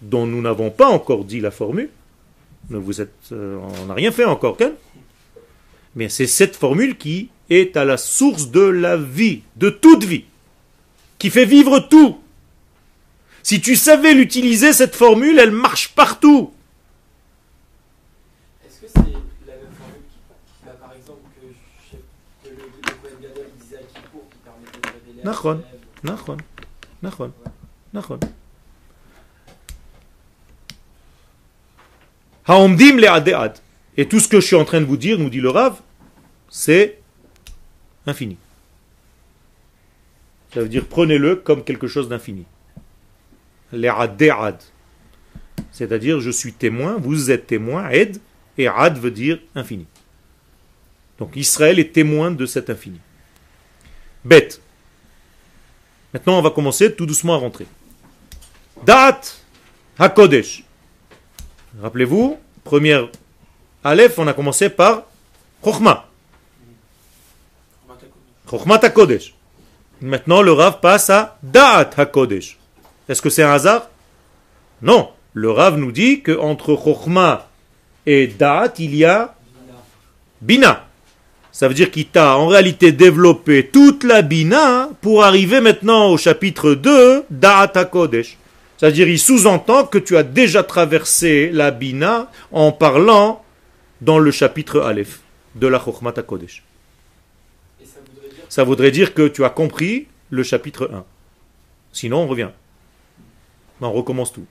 dont 0.01 0.27
nous 0.27 0.41
n'avons 0.41 0.71
pas 0.71 0.89
encore 0.89 1.25
dit 1.25 1.41
la 1.41 1.51
formule, 1.51 1.91
vous 2.71 3.01
êtes, 3.03 3.13
euh, 3.33 3.59
on 3.83 3.87
n'a 3.87 3.95
rien 3.95 4.11
fait 4.13 4.25
encore, 4.25 4.57
qu'elle 4.57 4.75
mais 5.95 6.09
c'est 6.09 6.27
cette 6.27 6.57
formule 6.57 6.97
qui 6.97 7.29
est 7.51 7.77
à 7.77 7.85
la 7.85 7.99
source 7.99 8.51
de 8.51 8.63
la 8.63 8.97
vie, 8.97 9.43
de 9.57 9.69
toute 9.69 10.05
vie, 10.05 10.25
qui 11.19 11.29
fait 11.29 11.45
vivre 11.45 11.81
tout. 11.81 12.17
Si 13.43 13.61
tu 13.61 13.77
savais 13.77 14.15
l'utiliser, 14.15 14.73
cette 14.73 14.95
formule, 14.97 15.39
elle 15.39 15.51
marche 15.51 15.89
partout. 15.95 16.51
Est-ce 18.65 18.81
que 18.81 18.87
c'est 18.89 19.01
la 19.01 19.57
même 19.57 19.75
formule 19.79 20.01
qui, 20.09 20.19
bah, 20.65 20.73
par 20.81 20.95
exemple, 20.95 21.21
que, 21.39 21.47
je- 21.91 22.49
que 22.49 22.55
le, 22.55 22.63
le 22.63 22.95
Kohen 23.03 23.21
Gadol 23.21 23.47
il 23.55 23.63
disait 23.63 23.77
à 23.77 23.81
Kippour 23.81 24.23
qui 24.31 24.39
permettait 24.43 24.81
de 24.81 24.95
révéler 24.95 25.25
nachon, 26.05 26.37
nachon. 27.03 28.21
Haomdim 32.47 32.97
le 32.97 33.09
adead. 33.09 33.59
Et 33.97 34.09
tout 34.09 34.21
ce 34.21 34.29
que 34.29 34.41
je 34.41 34.47
suis 34.47 34.57
en 34.57 34.65
train 34.65 34.81
de 34.81 34.87
vous 34.87 34.97
dire, 34.97 35.19
nous 35.19 35.31
dit 35.31 35.41
le 35.41 35.51
Rav, 35.51 35.81
c'est 36.49 36.99
infini. 38.07 38.37
Ça 40.53 40.61
veut 40.61 40.69
dire 40.69 40.87
prenez-le 40.87 41.37
comme 41.37 41.65
quelque 41.65 41.87
chose 41.87 42.09
d'infini. 42.09 42.45
Le 43.73 43.89
adead. 43.89 44.57
C'est-à-dire 45.71 46.21
je 46.21 46.31
suis 46.31 46.53
témoin, 46.53 46.97
vous 46.97 47.31
êtes 47.31 47.47
témoin, 47.47 47.89
ed, 47.91 48.19
et 48.59 48.69
ad 48.69 48.99
veut 48.99 49.11
dire 49.11 49.39
infini. 49.55 49.87
Donc 51.19 51.37
Israël 51.37 51.79
est 51.79 51.93
témoin 51.93 52.31
de 52.31 52.47
cet 52.47 52.71
infini. 52.71 53.01
Bête. 54.25 54.61
Maintenant, 56.13 56.39
on 56.39 56.43
va 56.43 56.51
commencer 56.51 56.95
tout 56.95 57.07
doucement 57.07 57.35
à 57.35 57.39
rentrer. 57.39 57.67
Dat 58.85 59.21
HaKodesh. 59.99 60.65
Rappelez-vous, 61.81 62.39
première 62.65 63.09
Aleph, 63.85 64.19
on 64.19 64.27
a 64.27 64.33
commencé 64.33 64.69
par 64.69 65.05
Chochma. 65.65 66.07
Chochmat 68.49 68.85
HaKodesh. 68.85 69.35
Maintenant, 70.01 70.43
le 70.43 70.53
Rav 70.53 70.81
passe 70.81 71.11
à 71.11 71.39
Da'at 71.43 71.91
HaKodesh. 71.97 72.59
Est-ce 73.09 73.23
que 73.23 73.31
c'est 73.31 73.43
un 73.43 73.53
hasard? 73.53 73.89
Non. 74.83 75.11
Le 75.33 75.51
Rav 75.51 75.79
nous 75.79 75.93
dit 75.93 76.21
que 76.21 76.37
entre 76.37 76.77
Chochma 76.77 77.49
et 78.05 78.27
Da'at, 78.27 78.75
il 78.79 78.95
y 78.95 79.05
a 79.05 79.35
Bina. 80.41 80.87
Ça 81.53 81.69
veut 81.69 81.75
dire 81.75 81.91
qu'il 81.91 82.07
t'a 82.07 82.39
en 82.39 82.47
réalité 82.47 82.93
développé 82.93 83.69
toute 83.71 84.05
la 84.05 84.23
Bina 84.23 84.89
pour 85.03 85.23
arriver 85.23 85.61
maintenant 85.61 86.09
au 86.09 86.17
chapitre 86.17 86.73
2 86.73 87.25
Da'at 87.31 87.73
HaKodesh. 87.75 88.39
C'est-à-dire 88.79 89.07
il 89.07 89.19
sous-entend 89.19 89.85
que 89.85 89.99
tu 89.99 90.17
as 90.17 90.23
déjà 90.23 90.63
traversé 90.63 91.51
la 91.53 91.71
Bina 91.71 92.31
en 92.53 92.73
parlant 92.73 93.45
dans 94.01 94.19
le 94.19 94.31
chapitre 94.31 94.81
Aleph 94.81 95.21
de 95.55 95.67
la 95.67 95.79
Chokhmat 95.79 96.15
HaKodesh. 96.17 96.63
Et 97.83 97.85
ça 97.85 98.01
voudrait 98.01 98.29
dire 98.31 98.45
Ça 98.49 98.65
voudrait 98.65 98.91
dire 98.91 99.15
que 99.15 99.29
tu 99.29 99.45
as 99.45 99.51
compris 99.51 100.07
le 100.31 100.43
chapitre 100.43 100.91
1. 100.93 101.05
Sinon, 101.93 102.23
on 102.23 102.27
revient. 102.29 102.49
On 103.83 103.93
recommence 103.93 104.33
tout. 104.33 104.47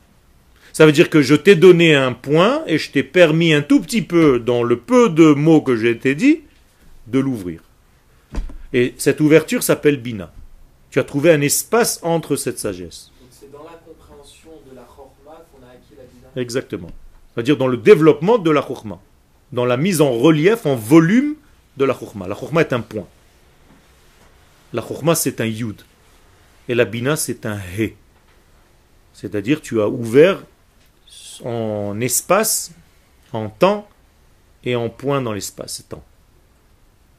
Ça 0.71 0.85
veut 0.85 0.91
dire 0.91 1.09
que 1.09 1.21
je 1.21 1.35
t'ai 1.35 1.55
donné 1.55 1.95
un 1.95 2.13
point 2.13 2.61
et 2.67 2.77
je 2.77 2.91
t'ai 2.91 3.03
permis 3.03 3.53
un 3.53 3.61
tout 3.61 3.81
petit 3.81 4.03
peu, 4.03 4.39
dans 4.39 4.61
le 4.61 4.77
peu 4.77 5.09
de 5.09 5.33
mots 5.33 5.61
que 5.61 5.75
j'ai 5.75 5.89
été 5.89 6.15
dit, 6.15 6.41
de 7.07 7.19
l'ouvrir. 7.19 7.61
Et 8.73 8.95
cette 8.97 9.19
ouverture 9.19 9.63
s'appelle 9.63 10.01
Bina. 10.01 10.31
Tu 10.89 10.99
as 10.99 11.03
trouvé 11.03 11.31
un 11.31 11.41
espace 11.41 11.99
entre 12.03 12.35
cette 12.35 12.59
sagesse. 12.59 13.11
c'est 13.31 13.51
dans 13.51 13.63
la 13.63 13.79
compréhension 13.85 14.51
de 14.69 14.75
la 14.75 14.83
Chorma 14.83 15.45
qu'on 15.51 15.65
a 15.65 15.71
acquis 15.71 15.95
la 15.97 16.03
Bina. 16.03 16.27
Exactement. 16.35 16.89
C'est-à-dire 17.33 17.57
dans 17.57 17.67
le 17.67 17.77
développement 17.77 18.37
de 18.37 18.51
la 18.51 18.61
Chokhmah. 18.61 18.99
Dans 19.51 19.65
la 19.65 19.77
mise 19.77 20.01
en 20.01 20.11
relief, 20.11 20.65
en 20.65 20.75
volume 20.75 21.35
de 21.77 21.85
la 21.85 21.93
Chokhmah. 21.93 22.27
La 22.27 22.35
Chokhmah 22.35 22.61
est 22.61 22.73
un 22.73 22.81
point. 22.81 23.07
La 24.73 24.81
Chokhmah, 24.81 25.15
c'est 25.15 25.41
un 25.41 25.45
Yud. 25.45 25.81
Et 26.67 26.75
la 26.75 26.85
Bina, 26.85 27.15
c'est 27.15 27.45
un 27.45 27.57
He. 27.57 27.95
C'est-à-dire 29.13 29.61
tu 29.61 29.81
as 29.81 29.87
ouvert 29.87 30.43
en 31.43 31.99
espace, 31.99 32.71
en 33.33 33.49
temps 33.49 33.87
et 34.63 34.75
en 34.75 34.89
point 34.89 35.21
dans 35.21 35.33
l'espace-temps. 35.33 36.03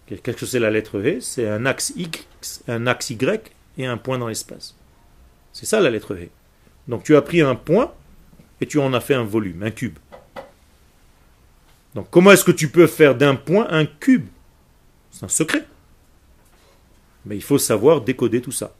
Qu'est-ce 0.07 0.37
que 0.37 0.47
c'est 0.47 0.59
la 0.59 0.71
lettre 0.71 1.01
He 1.01 1.21
C'est 1.21 1.49
un 1.49 1.65
axe 1.65 1.93
X, 1.97 2.63
un 2.69 2.87
axe 2.87 3.11
Y 3.11 3.53
et 3.79 3.87
un 3.87 3.97
point 3.97 4.19
dans 4.19 4.29
l'espace. 4.29 4.75
C'est 5.53 5.67
ça 5.67 5.81
la 5.81 5.91
lettre 5.91 6.17
He. 6.17 6.29
Donc 6.89 7.05
tu 7.05 7.17
as 7.17 7.23
pris 7.23 7.41
un 7.41 7.55
point 7.55 7.93
et 8.61 8.67
tu 8.67 8.79
en 8.79 8.93
as 8.93 9.01
fait 9.01 9.15
un 9.15 9.25
volume, 9.25 9.63
un 9.63 9.71
cube. 9.71 9.99
Donc 11.95 12.09
comment 12.11 12.33
est-ce 12.33 12.45
que 12.45 12.53
tu 12.53 12.69
peux 12.69 12.87
faire 12.87 13.15
d'un 13.15 13.35
point 13.35 13.67
un 13.71 13.87
cube? 13.87 14.27
C'est 15.11 15.25
un 15.25 15.29
secret. 15.29 15.67
Mais 17.25 17.37
il 17.37 17.43
faut 17.43 17.59
savoir 17.59 18.01
décoder 18.01 18.41
tout 18.41 18.53
ça. 18.53 18.75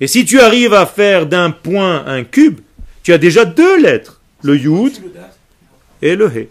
Et 0.00 0.06
si 0.06 0.24
tu 0.24 0.40
arrives 0.40 0.74
à 0.74 0.86
faire 0.86 1.26
d'un 1.26 1.50
point 1.50 2.04
un 2.06 2.24
cube, 2.24 2.60
tu 3.02 3.12
as 3.12 3.18
déjà 3.18 3.44
deux 3.44 3.80
lettres, 3.80 4.20
le 4.42 4.56
Yud 4.56 4.92
et 6.02 6.16
le 6.16 6.26
He. 6.36 6.48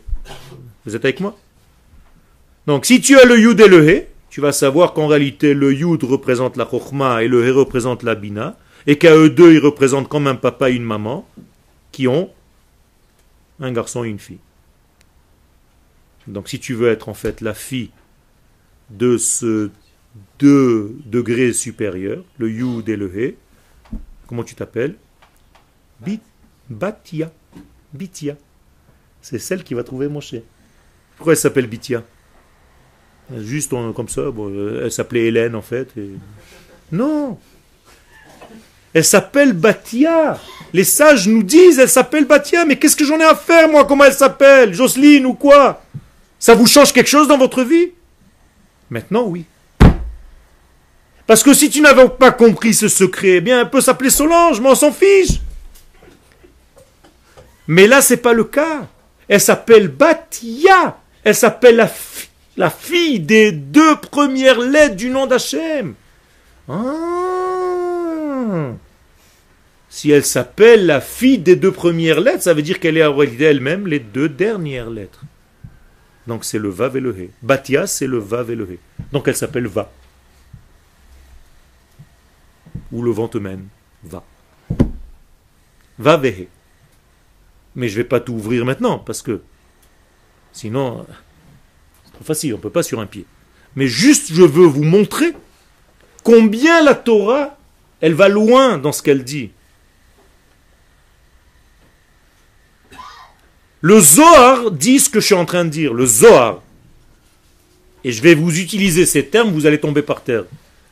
Vous 0.86 0.96
êtes 0.96 1.04
avec 1.04 1.20
moi? 1.20 1.38
Donc 2.68 2.86
si 2.86 3.00
tu 3.00 3.18
as 3.18 3.26
le 3.26 3.40
Yud 3.40 3.60
et 3.62 3.68
le 3.68 3.90
He, 3.90 4.08
tu 4.30 4.42
vas 4.42 4.52
savoir 4.52 4.94
qu'en 4.94 5.08
réalité 5.08 5.54
le 5.54 5.74
Yud 5.74 6.04
représente 6.04 6.58
la 6.58 6.70
Chokhmah 6.70 7.24
et 7.24 7.30
le 7.30 7.48
He 7.48 7.52
représente 7.52 8.04
la 8.04 8.14
Bina, 8.14 8.58
et 8.86 8.98
qu'à 8.98 9.16
eux 9.16 9.30
deux 9.30 9.54
ils 9.54 9.60
représentent 9.60 10.10
comme 10.10 10.28
un 10.28 10.36
papa 10.36 10.70
et 10.70 10.76
une 10.76 10.84
maman 10.84 11.28
qui 11.94 12.08
ont 12.10 12.30
un 13.62 13.72
garçon 13.72 14.04
et 14.04 14.10
une 14.10 14.20
fille. 14.20 14.40
Donc 16.28 16.50
si 16.50 16.60
tu 16.60 16.74
veux 16.74 16.90
être 16.90 17.08
en 17.08 17.14
fait 17.14 17.40
la 17.40 17.54
fille 17.54 17.90
de 18.90 19.18
ce 19.18 19.72
deux 20.40 20.96
degrés 21.06 21.54
supérieurs, 21.54 22.24
le 22.38 22.52
Yud 22.52 22.90
et 22.90 22.98
le 22.98 23.08
He, 23.18 23.36
comment 24.28 24.44
tu 24.44 24.56
t'appelles? 24.56 24.96
Bit, 26.02 26.22
Batia. 26.70 27.32
Bitia. 27.94 28.36
C'est 29.22 29.40
celle 29.40 29.64
qui 29.64 29.74
va 29.74 29.84
trouver 29.84 30.10
Moshe. 30.10 30.36
Pourquoi 31.16 31.34
elle 31.34 31.40
s'appelle 31.40 31.68
Bitia? 31.68 32.04
Juste 33.36 33.72
comme 33.72 34.08
ça, 34.08 34.32
bon, 34.32 34.50
euh, 34.50 34.84
elle 34.86 34.92
s'appelait 34.92 35.26
Hélène 35.26 35.56
en 35.56 35.62
fait. 35.62 35.90
Non 36.92 37.38
Elle 38.94 39.04
s'appelle 39.04 39.52
Batia 39.52 40.40
Les 40.74 40.86
sages 40.86 41.28
nous 41.28 41.44
disent, 41.44 41.78
elle 41.80 41.90
s'appelle 41.90 42.26
Batia, 42.26 42.64
mais 42.66 42.78
qu'est-ce 42.78 42.96
que 42.96 43.04
j'en 43.06 43.20
ai 43.20 43.26
à 43.26 43.36
faire 43.36 43.68
moi 43.68 43.86
Comment 43.86 44.06
elle 44.06 44.14
s'appelle? 44.14 44.74
Jocelyne 44.74 45.26
ou 45.26 45.34
quoi? 45.34 45.84
Ça 46.40 46.56
vous 46.56 46.68
change 46.68 46.94
quelque 46.94 47.10
chose 47.10 47.28
dans 47.28 47.38
votre 47.38 47.64
vie? 47.64 47.92
Maintenant, 48.90 49.24
oui. 49.24 49.46
Parce 51.26 51.44
que 51.44 51.54
si 51.54 51.70
tu 51.70 51.82
n'avais 51.82 52.08
pas 52.08 52.32
compris 52.32 52.74
ce 52.74 52.88
secret, 52.88 53.36
eh 53.36 53.42
bien, 53.42 53.60
elle 53.60 53.70
peut 53.70 53.82
s'appeler 53.82 54.10
Solange, 54.10 54.62
mais 54.62 54.70
on 54.70 54.76
s'en 54.76 54.94
fiche. 54.94 55.42
Mais 57.68 57.86
là, 57.86 58.02
c'est 58.02 58.18
pas 58.18 58.32
le 58.32 58.46
cas. 58.46 58.88
Elle 59.28 59.42
s'appelle 59.42 59.90
Batia. 59.90 60.98
Elle 61.26 61.36
s'appelle 61.36 61.76
la, 61.76 61.88
la 62.58 62.72
fille 62.72 63.20
des 63.20 63.52
deux 63.52 63.96
premières 63.98 64.60
lettres 64.60 64.96
du 64.96 65.10
nom 65.10 65.28
d'Hachem. 65.28 65.94
Ah. 66.68 68.74
Si 69.90 70.12
elle 70.12 70.26
s'appelle 70.26 70.86
la 70.86 71.00
fille 71.00 71.38
des 71.38 71.56
deux 71.56 71.72
premières 71.72 72.20
lettres, 72.20 72.44
ça 72.44 72.54
veut 72.54 72.62
dire 72.62 72.80
qu'elle 72.80 72.98
est 72.98 73.06
en 73.06 73.16
réalité 73.16 73.46
elle-même 73.46 73.88
les 73.88 74.00
deux 74.00 74.28
dernières 74.28 74.90
lettres. 74.90 75.24
Donc 76.26 76.44
c'est 76.44 76.60
le 76.60 76.70
Vav 76.70 76.98
et 76.98 77.00
le 77.00 77.18
He. 77.18 77.30
Batia, 77.42 77.88
c'est 77.88 78.08
le 78.08 78.18
Vav 78.18 78.52
et 78.52 78.56
le 78.56 78.66
He. 78.66 78.80
Donc 79.14 79.28
elle 79.28 79.36
s'appelle 79.36 79.68
Va. 79.68 79.92
Où 82.92 83.02
le 83.02 83.12
vent 83.12 83.30
mène. 83.40 83.68
Va. 84.04 84.24
Et 86.24 86.28
He. 86.28 86.48
Mais 87.76 87.88
je 87.88 87.96
vais 87.96 88.04
pas 88.04 88.20
tout 88.20 88.34
ouvrir 88.34 88.66
maintenant, 88.66 89.00
parce 89.00 89.22
que 89.22 89.42
sinon, 90.52 91.06
facile, 92.24 92.54
on 92.54 92.60
peut 92.60 92.70
pas 92.70 92.84
sur 92.84 93.00
un 93.00 93.06
pied. 93.06 93.26
Mais 93.76 93.88
juste, 93.88 94.34
je 94.34 94.44
veux 94.44 94.66
vous 94.66 94.84
montrer 94.84 95.34
combien 96.24 96.84
la 96.84 96.96
Torah, 96.96 97.58
elle 98.02 98.14
va 98.14 98.28
loin 98.28 98.78
dans 98.78 98.92
ce 98.92 99.02
qu'elle 99.02 99.24
dit. 99.24 99.52
Le 103.82 104.00
Zohar 104.00 104.72
dit 104.72 105.00
ce 105.00 105.10
que 105.10 105.20
je 105.20 105.28
suis 105.28 105.36
en 105.36 105.46
train 105.46 105.64
de 105.64 105.70
dire. 105.70 105.94
Le 105.94 106.06
Zohar. 106.06 106.62
Et 108.04 108.12
je 108.12 108.22
vais 108.22 108.34
vous 108.34 108.60
utiliser 108.60 109.06
ces 109.06 109.26
termes, 109.26 109.52
vous 109.52 109.66
allez 109.66 109.80
tomber 109.80 110.02
par 110.02 110.24
terre. 110.24 110.46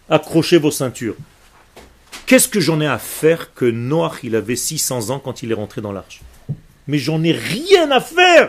Accrochez 0.09 0.57
vos 0.57 0.71
ceintures. 0.71 1.15
Qu'est-ce 2.26 2.47
que 2.47 2.59
j'en 2.59 2.82
ai 2.82 2.88
à 2.88 2.97
faire 2.97 3.53
que 3.53 3.65
Noach, 3.65 4.19
il 4.23 4.36
avait 4.36 4.55
600 4.55 5.09
ans 5.09 5.19
quand 5.19 5.43
il 5.43 5.51
est 5.51 5.55
rentré 5.55 5.82
dans 5.82 5.91
l'arche? 5.91 6.21
Mais 6.88 6.97
j'en 6.97 7.23
ai 7.23 7.32
rien 7.32 7.89
à 7.91 7.99
faire 7.99 8.47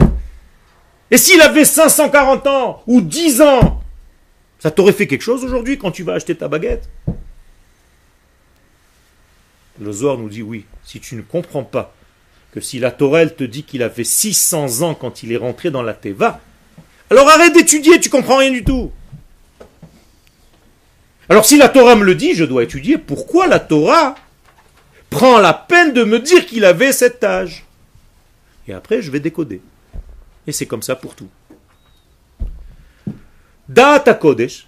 Et 1.11 1.19
s'il 1.19 1.41
avait 1.41 1.65
540 1.65 2.47
ans 2.47 2.83
ou 2.87 3.01
10 3.01 3.43
ans 3.43 3.83
Ça 4.59 4.71
t'aurait 4.71 4.93
fait 4.93 5.07
quelque 5.07 5.23
chose 5.23 5.45
aujourd'hui 5.45 5.79
quand 5.79 5.91
tu 5.91 6.03
vas 6.03 6.15
acheter 6.15 6.35
ta 6.35 6.49
baguette? 6.49 6.89
Le 9.81 9.93
Zohar 9.93 10.17
nous 10.17 10.29
dit 10.29 10.43
oui, 10.43 10.65
si 10.85 11.01
tu 11.01 11.17
ne 11.17 11.23
comprends 11.23 11.65
pas 11.65 11.95
que 12.53 12.61
si 12.61 12.79
la 12.79 12.91
Torah 12.91 13.27
te 13.27 13.45
dit 13.45 13.65
qu'il 13.65 13.83
avait 13.83 14.05
600 14.05 14.83
ans 14.83 14.95
quand 14.95 15.23
il 15.23 15.33
est 15.33 15.37
rentré 15.37 15.71
dans 15.71 15.83
la 15.83 15.93
Teva, 15.93 16.41
alors 17.11 17.29
arrête 17.29 17.53
d'étudier, 17.53 18.01
tu 18.01 18.09
comprends 18.09 18.39
rien 18.39 18.51
du 18.51 18.65
tout. 18.65 18.91
Alors 21.29 21.45
si 21.45 21.59
la 21.59 21.69
Torah 21.69 21.97
me 21.97 22.05
le 22.05 22.15
dit, 22.15 22.35
je 22.35 22.45
dois 22.45 22.63
étudier 22.63 22.99
pourquoi 22.99 23.47
la 23.47 23.61
Torah 23.61 24.15
prend 25.11 25.39
la 25.39 25.53
peine 25.53 25.93
de 25.93 26.05
me 26.05 26.19
dire 26.19 26.47
qu'il 26.47 26.65
avait 26.65 26.93
cet 26.93 27.23
âge. 27.23 27.65
Et 28.69 28.73
après, 28.73 29.03
je 29.03 29.11
vais 29.11 29.21
décoder. 29.21 29.61
Et 30.47 30.53
c'est 30.53 30.66
comme 30.66 30.82
ça 30.82 30.97
pour 30.97 31.14
tout. 31.14 31.28
Data 33.68 34.14
Kodesh. 34.14 34.66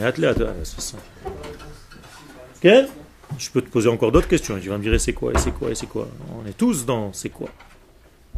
Ah, 0.00 0.12
okay. 2.56 2.86
Je 3.38 3.50
peux 3.50 3.62
te 3.62 3.68
poser 3.68 3.88
encore 3.88 4.12
d'autres 4.12 4.28
questions. 4.28 4.58
Tu 4.60 4.68
vas 4.68 4.78
me 4.78 4.82
dire 4.82 5.00
c'est 5.00 5.12
quoi, 5.12 5.32
et 5.32 5.38
c'est 5.38 5.52
quoi, 5.52 5.70
et 5.70 5.74
c'est 5.74 5.86
quoi? 5.86 6.08
On 6.38 6.46
est 6.46 6.56
tous 6.56 6.84
dans 6.84 7.12
c'est 7.12 7.30
quoi. 7.30 7.48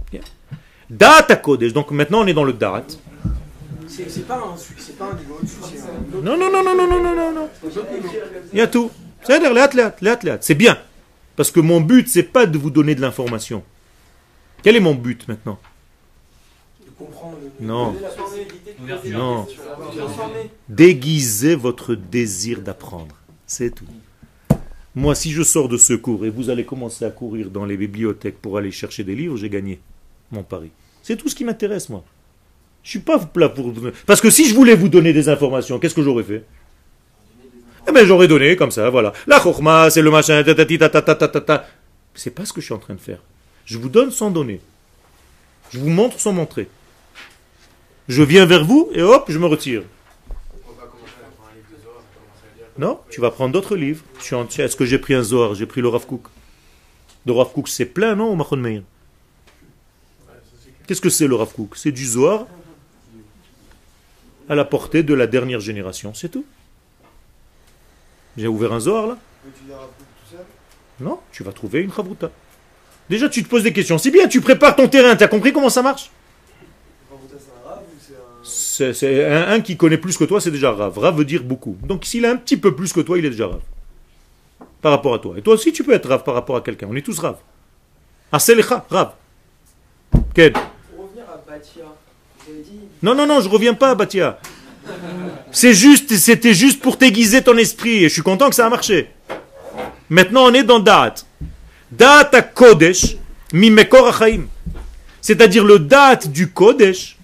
Okay. 0.06 0.20
Data 0.88 1.36
Kodesh. 1.36 1.72
Donc 1.72 1.90
maintenant 1.90 2.20
on 2.20 2.26
est 2.26 2.34
dans 2.34 2.44
le 2.44 2.52
Darat. 2.52 2.84
C'est 3.88 4.26
pas, 4.26 4.36
un 4.36 4.56
Non, 6.22 6.36
non, 6.36 6.50
non, 6.50 6.62
non, 6.62 6.76
non, 6.76 7.02
non, 7.02 7.14
non, 7.14 7.32
non. 7.32 7.48
Il 8.52 8.58
y 8.58 8.60
a 8.60 8.66
tout. 8.66 8.90
C'est 10.40 10.54
bien. 10.54 10.78
Parce 11.34 11.50
que 11.50 11.60
mon 11.60 11.80
but, 11.80 12.08
c'est 12.08 12.22
pas 12.24 12.46
de 12.46 12.58
vous 12.58 12.70
donner 12.70 12.94
de 12.94 13.00
l'information. 13.00 13.62
Quel 14.66 14.74
est 14.74 14.80
mon 14.80 14.96
but 14.96 15.28
maintenant 15.28 15.60
de 16.84 16.90
comprendre 16.98 17.36
le 17.40 17.64
Non. 17.64 17.94
Non. 19.04 19.46
Déguisez 20.68 21.54
votre 21.54 21.94
désir 21.94 22.62
d'apprendre. 22.62 23.14
C'est 23.46 23.72
tout. 23.72 23.84
Moi, 24.96 25.14
si 25.14 25.30
je 25.30 25.44
sors 25.44 25.68
de 25.68 25.76
ce 25.76 25.92
cours 25.92 26.26
et 26.26 26.30
vous 26.30 26.50
allez 26.50 26.64
commencer 26.64 27.04
à 27.04 27.10
courir 27.10 27.50
dans 27.50 27.64
les 27.64 27.76
bibliothèques 27.76 28.42
pour 28.42 28.58
aller 28.58 28.72
chercher 28.72 29.04
des 29.04 29.14
livres, 29.14 29.36
j'ai 29.36 29.50
gagné 29.50 29.78
mon 30.32 30.42
pari. 30.42 30.72
C'est 31.00 31.14
tout 31.14 31.28
ce 31.28 31.36
qui 31.36 31.44
m'intéresse, 31.44 31.88
moi. 31.88 32.02
Je 32.82 32.90
suis 32.90 32.98
pas 32.98 33.20
là 33.36 33.48
pour... 33.48 33.72
Parce 34.04 34.20
que 34.20 34.30
si 34.30 34.48
je 34.48 34.54
voulais 34.56 34.74
vous 34.74 34.88
donner 34.88 35.12
des 35.12 35.28
informations, 35.28 35.78
qu'est-ce 35.78 35.94
que 35.94 36.02
j'aurais 36.02 36.24
fait 36.24 36.44
Eh 37.88 37.92
bien, 37.92 38.04
j'aurais 38.04 38.26
donné 38.26 38.56
comme 38.56 38.72
ça, 38.72 38.90
voilà. 38.90 39.12
La 39.28 39.38
chorma, 39.38 39.90
c'est 39.90 40.02
le 40.02 40.10
machin, 40.10 40.42
tatati, 40.42 40.76
tatata, 40.76 41.14
tatata. 41.14 41.66
C'est 42.16 42.32
pas 42.32 42.44
ce 42.44 42.52
que 42.52 42.60
je 42.60 42.64
suis 42.64 42.74
en 42.74 42.78
train 42.78 42.94
de 42.94 43.00
faire. 43.00 43.20
Je 43.66 43.78
vous 43.78 43.88
donne 43.88 44.10
sans 44.10 44.30
donner. 44.30 44.60
Je 45.70 45.78
vous 45.78 45.90
montre 45.90 46.18
sans 46.18 46.32
montrer. 46.32 46.68
Je 48.08 48.22
viens 48.22 48.46
vers 48.46 48.64
vous 48.64 48.88
et 48.94 49.02
hop, 49.02 49.26
je 49.28 49.38
me 49.38 49.46
retire. 49.46 49.82
Non, 52.78 53.00
tu 53.10 53.20
vas 53.20 53.30
prendre 53.30 53.52
d'autres 53.52 53.76
livres. 53.76 54.04
Est-ce 54.20 54.76
que 54.76 54.84
j'ai 54.84 54.98
pris 54.98 55.14
un 55.14 55.22
Zohar? 55.22 55.54
J'ai 55.54 55.66
pris 55.66 55.80
le 55.80 55.88
Rav 55.88 56.06
Kook. 56.06 56.28
Le 57.26 57.32
Rav 57.32 57.52
Kook, 57.52 57.68
c'est 57.68 57.86
plein, 57.86 58.14
non, 58.14 58.30
au 58.30 58.36
Machon 58.36 58.56
Meir? 58.56 58.82
Qu'est-ce 60.86 61.00
que 61.00 61.10
c'est 61.10 61.26
le 61.26 61.34
Rav 61.34 61.52
Kook? 61.52 61.76
C'est 61.76 61.90
du 61.90 62.06
Zohar 62.06 62.46
à 64.48 64.54
la 64.54 64.64
portée 64.64 65.02
de 65.02 65.12
la 65.12 65.26
dernière 65.26 65.58
génération, 65.58 66.14
c'est 66.14 66.28
tout. 66.28 66.44
J'ai 68.36 68.46
ouvert 68.46 68.72
un 68.72 68.80
Zohar 68.80 69.08
là 69.08 69.18
Non, 71.00 71.18
tu 71.32 71.42
vas 71.42 71.52
trouver 71.52 71.80
une 71.80 71.92
Chavruta. 71.92 72.30
Déjà, 73.08 73.28
tu 73.28 73.42
te 73.42 73.48
poses 73.48 73.62
des 73.62 73.72
questions. 73.72 73.98
C'est 73.98 74.10
bien, 74.10 74.26
tu 74.26 74.40
prépares 74.40 74.76
ton 74.76 74.88
terrain. 74.88 75.14
Tu 75.16 75.24
as 75.24 75.28
compris 75.28 75.52
comment 75.52 75.68
ça 75.68 75.82
marche 75.82 76.10
c'est 78.82 79.24
un 79.24 79.44
rave 79.44 79.52
un. 79.52 79.60
Qui 79.60 79.76
connaît 79.76 79.98
plus 79.98 80.16
que 80.16 80.24
toi, 80.24 80.40
c'est 80.40 80.50
déjà 80.50 80.72
Rav. 80.72 80.98
Rav 80.98 81.16
veut 81.16 81.24
dire 81.24 81.42
beaucoup. 81.42 81.76
Donc 81.82 82.04
s'il 82.04 82.24
a 82.24 82.30
un 82.30 82.36
petit 82.36 82.56
peu 82.56 82.74
plus 82.74 82.92
que 82.92 83.00
toi, 83.00 83.18
il 83.18 83.24
est 83.24 83.30
déjà 83.30 83.46
Rav. 83.46 83.60
Par 84.82 84.92
rapport 84.92 85.14
à 85.14 85.18
toi. 85.18 85.34
Et 85.36 85.42
toi 85.42 85.54
aussi, 85.54 85.72
tu 85.72 85.82
peux 85.82 85.92
être 85.92 86.08
Rav 86.08 86.22
par 86.22 86.34
rapport 86.34 86.56
à 86.56 86.60
quelqu'un. 86.60 86.88
On 86.90 86.96
est 86.96 87.02
tous 87.02 87.18
Rav. 87.18 87.36
Aselecha, 88.32 88.84
Rav. 88.90 89.12
Quel? 90.34 90.52
Pour 90.52 90.62
revenir 91.04 91.24
à 91.24 91.50
Batia, 91.50 91.84
vous 92.44 92.52
avez 92.52 92.62
dit. 92.62 92.80
Non, 93.02 93.14
non, 93.14 93.26
non, 93.26 93.40
je 93.40 93.48
reviens 93.48 93.74
pas, 93.74 93.94
Batia. 93.94 94.38
C'est 95.50 95.74
juste, 95.74 96.14
c'était 96.16 96.54
juste 96.54 96.80
pour 96.80 96.98
t'aiguiser 96.98 97.42
ton 97.42 97.56
esprit. 97.56 98.04
Et 98.04 98.08
je 98.08 98.14
suis 98.14 98.22
content 98.22 98.48
que 98.48 98.54
ça 98.54 98.66
a 98.66 98.70
marché. 98.70 99.10
Maintenant, 100.08 100.44
on 100.44 100.54
est 100.54 100.62
dans 100.62 100.78
Da'at. 100.78 101.25
Da'at 101.90 102.30
à 102.32 102.42
Kodesh, 102.42 103.16
mi 103.52 103.70
mekor 103.70 104.08
achaim. 104.08 104.46
C'est-à-dire 105.20 105.64
le 105.64 105.78
Da'at 105.78 106.26
du 106.26 106.50
Kodesh, 106.50 107.16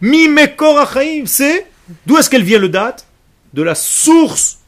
mi 0.00 0.28
mekor 0.28 0.78
achaim. 0.78 1.24
C'est, 1.26 1.66
d'où 2.06 2.16
est-ce 2.16 2.30
qu'elle 2.30 2.44
vient 2.44 2.58
le 2.58 2.68
Da'at 2.68 2.96
De 3.52 3.62
la 3.62 3.74
source 3.74 4.58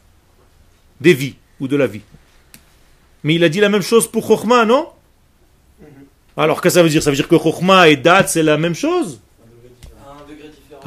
des 1.01 1.13
vies, 1.13 1.35
ou 1.59 1.67
de 1.67 1.75
la 1.75 1.87
vie. 1.87 2.01
Mais 3.23 3.35
il 3.35 3.43
a 3.43 3.49
dit 3.49 3.59
la 3.59 3.69
même 3.69 3.81
chose 3.81 4.09
pour 4.09 4.27
Chokhmah, 4.27 4.65
non? 4.65 4.87
Alors, 6.37 6.61
qu'est-ce 6.61 6.75
que 6.75 6.79
ça 6.79 6.83
veut 6.83 6.89
dire? 6.89 7.01
Ça 7.01 7.09
veut 7.09 7.15
dire 7.15 7.27
que 7.27 7.37
Chokhmah 7.37 7.89
et 7.89 7.95
Da'at, 7.95 8.27
c'est 8.27 8.43
la 8.43 8.57
même 8.57 8.75
chose? 8.75 9.19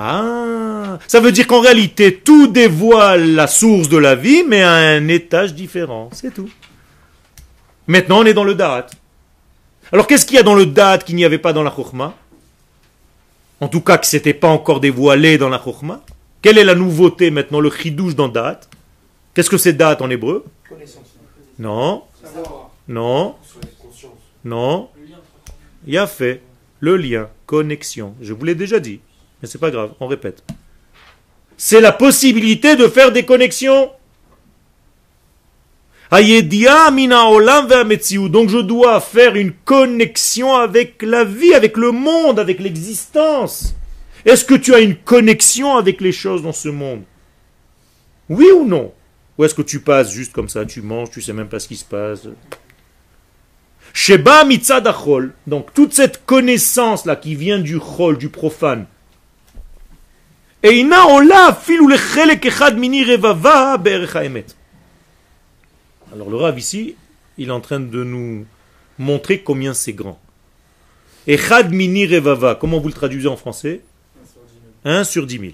Ah, 0.01 1.01
ça 1.09 1.19
veut 1.19 1.33
dire 1.33 1.49
qu'en 1.49 1.61
réalité, 1.61 2.15
tout 2.15 2.47
dévoile 2.47 3.35
la 3.35 3.49
source 3.49 3.89
de 3.89 3.97
la 3.97 4.15
vie, 4.15 4.45
mais 4.47 4.63
à 4.63 4.71
un 4.71 5.09
étage 5.09 5.55
différent. 5.55 6.09
C'est 6.13 6.33
tout. 6.33 6.49
Maintenant, 7.89 8.21
on 8.21 8.25
est 8.27 8.35
dans 8.35 8.45
le 8.45 8.55
Da'at. 8.55 8.87
Alors, 9.93 10.07
qu'est-ce 10.07 10.27
qu'il 10.27 10.37
y 10.37 10.39
a 10.39 10.43
dans 10.43 10.55
le 10.55 10.67
Da'at 10.67 10.99
qu'il 10.99 11.17
n'y 11.17 11.25
avait 11.25 11.39
pas 11.39 11.53
dans 11.53 11.63
la 11.63 11.71
Chokhmah 11.75 12.15
En 13.61 13.69
tout 13.69 13.81
cas, 13.81 13.99
que 13.99 14.07
c'était 14.07 14.35
pas 14.35 14.49
encore 14.49 14.81
dévoilé 14.81 15.39
dans 15.39 15.49
la 15.49 15.59
Chokhmah. 15.63 16.01
Quelle 16.43 16.59
est 16.59 16.65
la 16.65 16.75
nouveauté 16.75 17.31
maintenant, 17.31 17.61
le 17.61 17.71
chidouche 17.71 18.15
dans 18.15 18.29
Da'at? 18.29 18.61
Qu'est-ce 19.35 19.51
que 19.51 19.57
c'est 19.59 19.73
Da'at 19.73 19.97
en 20.01 20.11
hébreu? 20.11 20.45
Connaissance. 20.69 21.07
Non, 21.59 22.05
Savoir. 22.23 22.71
non, 22.87 23.35
Conscience. 23.83 24.13
non. 24.45 24.89
Il 25.87 25.97
a 25.99 26.07
fait 26.07 26.43
le 26.81 26.97
lien, 26.97 27.29
connexion. 27.47 28.15
Je 28.21 28.33
vous 28.33 28.45
l'ai 28.45 28.55
déjà 28.55 28.79
dit, 28.79 29.01
mais 29.43 29.49
c'est 29.49 29.59
pas 29.59 29.71
grave, 29.71 29.93
on 29.99 30.07
répète. 30.07 30.45
C'est 31.57 31.81
la 31.81 31.91
possibilité 31.93 32.77
de 32.77 32.87
faire 32.87 33.11
des 33.11 33.25
connexions. 33.25 33.91
Donc 36.11 36.23
je 38.49 38.61
dois 38.61 39.01
faire 39.01 39.37
une 39.37 39.53
connexion 39.53 40.55
avec 40.55 41.03
la 41.03 41.25
vie, 41.25 41.55
avec 41.55 41.77
le 41.77 41.93
monde, 41.93 42.39
avec 42.39 42.61
l'existence. 42.61 43.75
Est-ce 44.25 44.45
que 44.45 44.55
tu 44.55 44.75
as 44.75 44.81
une 44.81 44.97
connexion 44.97 45.77
avec 45.77 46.01
les 46.01 46.13
choses 46.13 46.43
dans 46.43 46.53
ce 46.53 46.71
monde? 46.71 47.03
Oui 48.29 48.47
ou 48.55 48.65
non? 48.65 48.93
Ou 49.37 49.45
est-ce 49.45 49.55
que 49.55 49.63
tu 49.63 49.81
passes 49.81 50.11
juste 50.11 50.33
comme 50.33 50.49
ça, 50.49 50.65
tu 50.67 50.83
manges, 50.83 51.11
tu 51.11 51.21
sais 51.23 51.33
même 51.33 51.49
pas 51.49 51.61
ce 51.61 51.69
qui 51.69 51.77
se 51.77 51.85
passe? 51.85 52.27
Sheba 53.93 54.45
mitzad 54.45 54.87
achol, 54.87 55.33
donc 55.47 55.73
toute 55.75 55.93
cette 55.93 56.25
connaissance 56.27 57.07
là 57.07 57.17
qui 57.17 57.35
vient 57.35 57.59
du 57.59 57.79
chol, 57.79 58.19
du 58.19 58.29
profane. 58.29 58.87
Mini. 62.77 63.05
Alors 66.13 66.31
le 66.31 66.37
Rav 66.37 66.59
ici, 66.59 66.95
il 67.37 67.49
est 67.49 67.53
en 67.53 67.61
train 67.61 67.81
de 67.81 68.05
nous 68.05 68.47
montrer 68.99 69.41
combien 69.41 69.75
c'est 69.75 69.93
grand. 69.93 70.19
Echad 71.27 71.71
mini 71.71 72.07
revava, 72.07 72.55
comment 72.55 72.81
vous 72.81 72.89
le 72.89 72.95
traduisez 72.95 73.29
en 73.29 73.37
français 73.37 73.83
1 74.85 75.05
sur 75.05 75.27
10 75.27 75.39
000. 75.39 75.53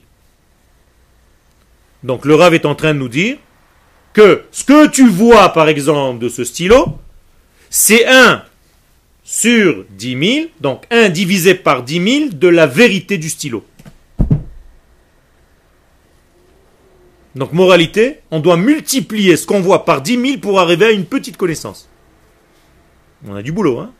Donc 2.05 2.25
le 2.25 2.35
Rav 2.35 2.55
est 2.55 2.67
en 2.67 2.75
train 2.75 2.95
de 2.95 2.99
nous 2.99 3.09
dire 3.09 3.39
que 4.13 4.45
ce 4.53 4.63
que 4.65 4.87
tu 4.89 5.09
vois 5.09 5.49
par 5.53 5.69
exemple 5.69 6.21
de 6.21 6.29
ce 6.29 6.45
stylo, 6.45 6.99
c'est 7.71 8.07
1 8.07 8.45
sur 9.25 9.85
10 9.91 10.35
000, 10.37 10.47
donc 10.61 10.85
1 10.91 11.09
divisé 11.09 11.55
par 11.55 11.83
10 11.83 12.19
000 12.19 12.31
de 12.33 12.49
la 12.49 12.67
vérité 12.67 13.19
du 13.19 13.29
stylo. 13.29 13.65
Donc 17.35 17.53
moralité, 17.53 18.21
on 18.31 18.41
doit 18.41 18.57
multiplier 18.57 19.37
ce 19.37 19.47
qu'on 19.47 19.61
voit 19.61 19.85
par 19.85 20.03
10 20.03 20.21
000 20.21 20.39
pour 20.39 20.61
arriver 20.61 20.87
à 20.87 20.91
une 20.93 21.05
petite 21.05 21.37
connaissance. 21.37 21.89
On 23.27 23.35
a 23.35 23.43
du 23.43 23.53
boulot, 23.53 23.79
hein. 23.79 23.93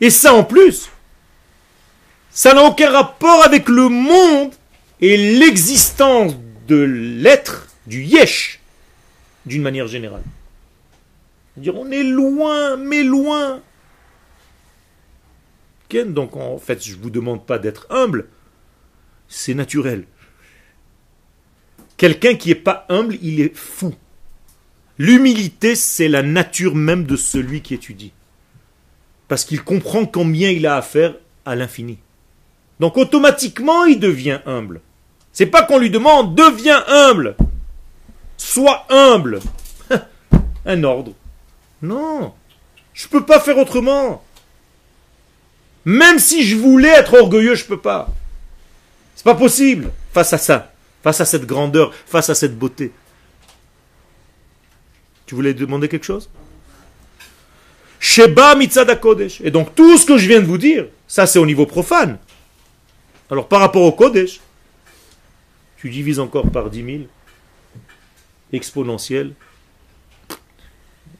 Et 0.00 0.10
ça 0.10 0.34
en 0.34 0.44
plus, 0.44 0.88
ça 2.30 2.54
n'a 2.54 2.62
aucun 2.62 2.90
rapport 2.90 3.44
avec 3.44 3.68
le 3.68 3.88
monde 3.88 4.52
et 5.00 5.16
l'existence 5.16 6.34
de 6.66 6.76
l'être, 6.76 7.66
du 7.86 8.02
yesh, 8.02 8.60
d'une 9.46 9.62
manière 9.62 9.86
générale. 9.86 10.22
On 11.66 11.90
est 11.90 12.04
loin, 12.04 12.76
mais 12.76 13.02
loin. 13.02 13.60
Donc 15.90 16.36
en 16.36 16.58
fait, 16.58 16.84
je 16.84 16.96
ne 16.96 17.02
vous 17.02 17.10
demande 17.10 17.46
pas 17.46 17.58
d'être 17.58 17.86
humble, 17.90 18.26
c'est 19.26 19.54
naturel. 19.54 20.04
Quelqu'un 21.96 22.34
qui 22.34 22.50
n'est 22.50 22.54
pas 22.54 22.86
humble, 22.88 23.16
il 23.22 23.40
est 23.40 23.56
fou. 23.56 23.94
L'humilité, 24.98 25.74
c'est 25.74 26.08
la 26.08 26.22
nature 26.22 26.74
même 26.74 27.04
de 27.04 27.16
celui 27.16 27.62
qui 27.62 27.74
étudie. 27.74 28.12
Parce 29.28 29.44
qu'il 29.44 29.62
comprend 29.62 30.06
combien 30.06 30.50
il 30.50 30.66
a 30.66 30.76
affaire 30.76 31.14
à 31.44 31.54
l'infini. 31.54 31.98
Donc 32.80 32.96
automatiquement, 32.96 33.84
il 33.84 33.98
devient 33.98 34.40
humble. 34.46 34.80
C'est 35.32 35.46
pas 35.46 35.62
qu'on 35.62 35.78
lui 35.78 35.90
demande, 35.90 36.34
deviens 36.34 36.84
humble. 36.86 37.36
Sois 38.36 38.86
humble. 38.90 39.40
Un 40.66 40.84
ordre. 40.84 41.12
Non. 41.82 42.32
Je 42.92 43.06
ne 43.06 43.10
peux 43.10 43.24
pas 43.24 43.40
faire 43.40 43.58
autrement. 43.58 44.22
Même 45.88 46.18
si 46.18 46.44
je 46.44 46.54
voulais 46.54 46.90
être 46.90 47.14
orgueilleux, 47.14 47.54
je 47.54 47.62
ne 47.62 47.68
peux 47.68 47.80
pas. 47.80 48.14
C'est 49.14 49.24
pas 49.24 49.34
possible 49.34 49.90
face 50.12 50.34
à 50.34 50.36
ça, 50.36 50.74
face 51.02 51.22
à 51.22 51.24
cette 51.24 51.46
grandeur, 51.46 51.94
face 51.94 52.28
à 52.28 52.34
cette 52.34 52.58
beauté. 52.58 52.92
Tu 55.24 55.34
voulais 55.34 55.54
demander 55.54 55.88
quelque 55.88 56.04
chose? 56.04 56.28
Sheba 58.00 58.54
mitzad 58.54 59.00
Kodesh. 59.00 59.40
Et 59.40 59.50
donc 59.50 59.74
tout 59.74 59.96
ce 59.96 60.04
que 60.04 60.18
je 60.18 60.28
viens 60.28 60.40
de 60.40 60.44
vous 60.44 60.58
dire, 60.58 60.88
ça 61.06 61.26
c'est 61.26 61.38
au 61.38 61.46
niveau 61.46 61.64
profane. 61.64 62.18
Alors 63.30 63.48
par 63.48 63.60
rapport 63.60 63.82
au 63.82 63.92
Kodesh, 63.92 64.40
tu 65.78 65.88
divises 65.88 66.20
encore 66.20 66.50
par 66.50 66.68
10 66.68 66.84
000, 66.84 66.98
exponentiel, 68.52 69.32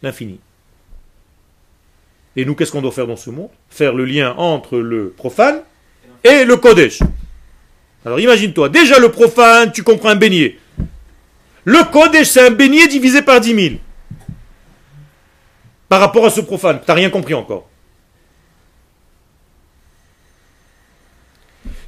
l'infini. 0.03 0.39
Et 2.39 2.45
nous, 2.45 2.55
qu'est-ce 2.55 2.71
qu'on 2.71 2.81
doit 2.81 2.93
faire 2.93 3.09
dans 3.09 3.17
ce 3.17 3.31
monde? 3.31 3.49
Faire 3.69 3.95
le 3.95 4.05
lien 4.05 4.33
entre 4.37 4.79
le 4.79 5.11
profane 5.11 5.61
et 6.23 6.45
le 6.45 6.57
Kodesh. 6.57 7.01
Alors 8.05 8.21
imagine-toi, 8.21 8.69
déjà 8.69 9.01
le 9.01 9.11
profane, 9.11 9.73
tu 9.73 9.83
comprends 9.83 10.11
un 10.11 10.15
beignet. 10.15 10.57
Le 11.65 11.83
Kodesh, 11.91 12.29
c'est 12.29 12.47
un 12.47 12.53
beignet 12.53 12.87
divisé 12.87 13.23
par 13.23 13.41
10 13.41 13.55
000. 13.71 13.75
Par 15.89 15.99
rapport 15.99 16.25
à 16.27 16.31
ce 16.31 16.41
profane, 16.41 16.79
tu 16.79 16.85
n'as 16.87 16.95
rien 16.95 17.11
compris 17.11 17.35
encore. 17.35 17.69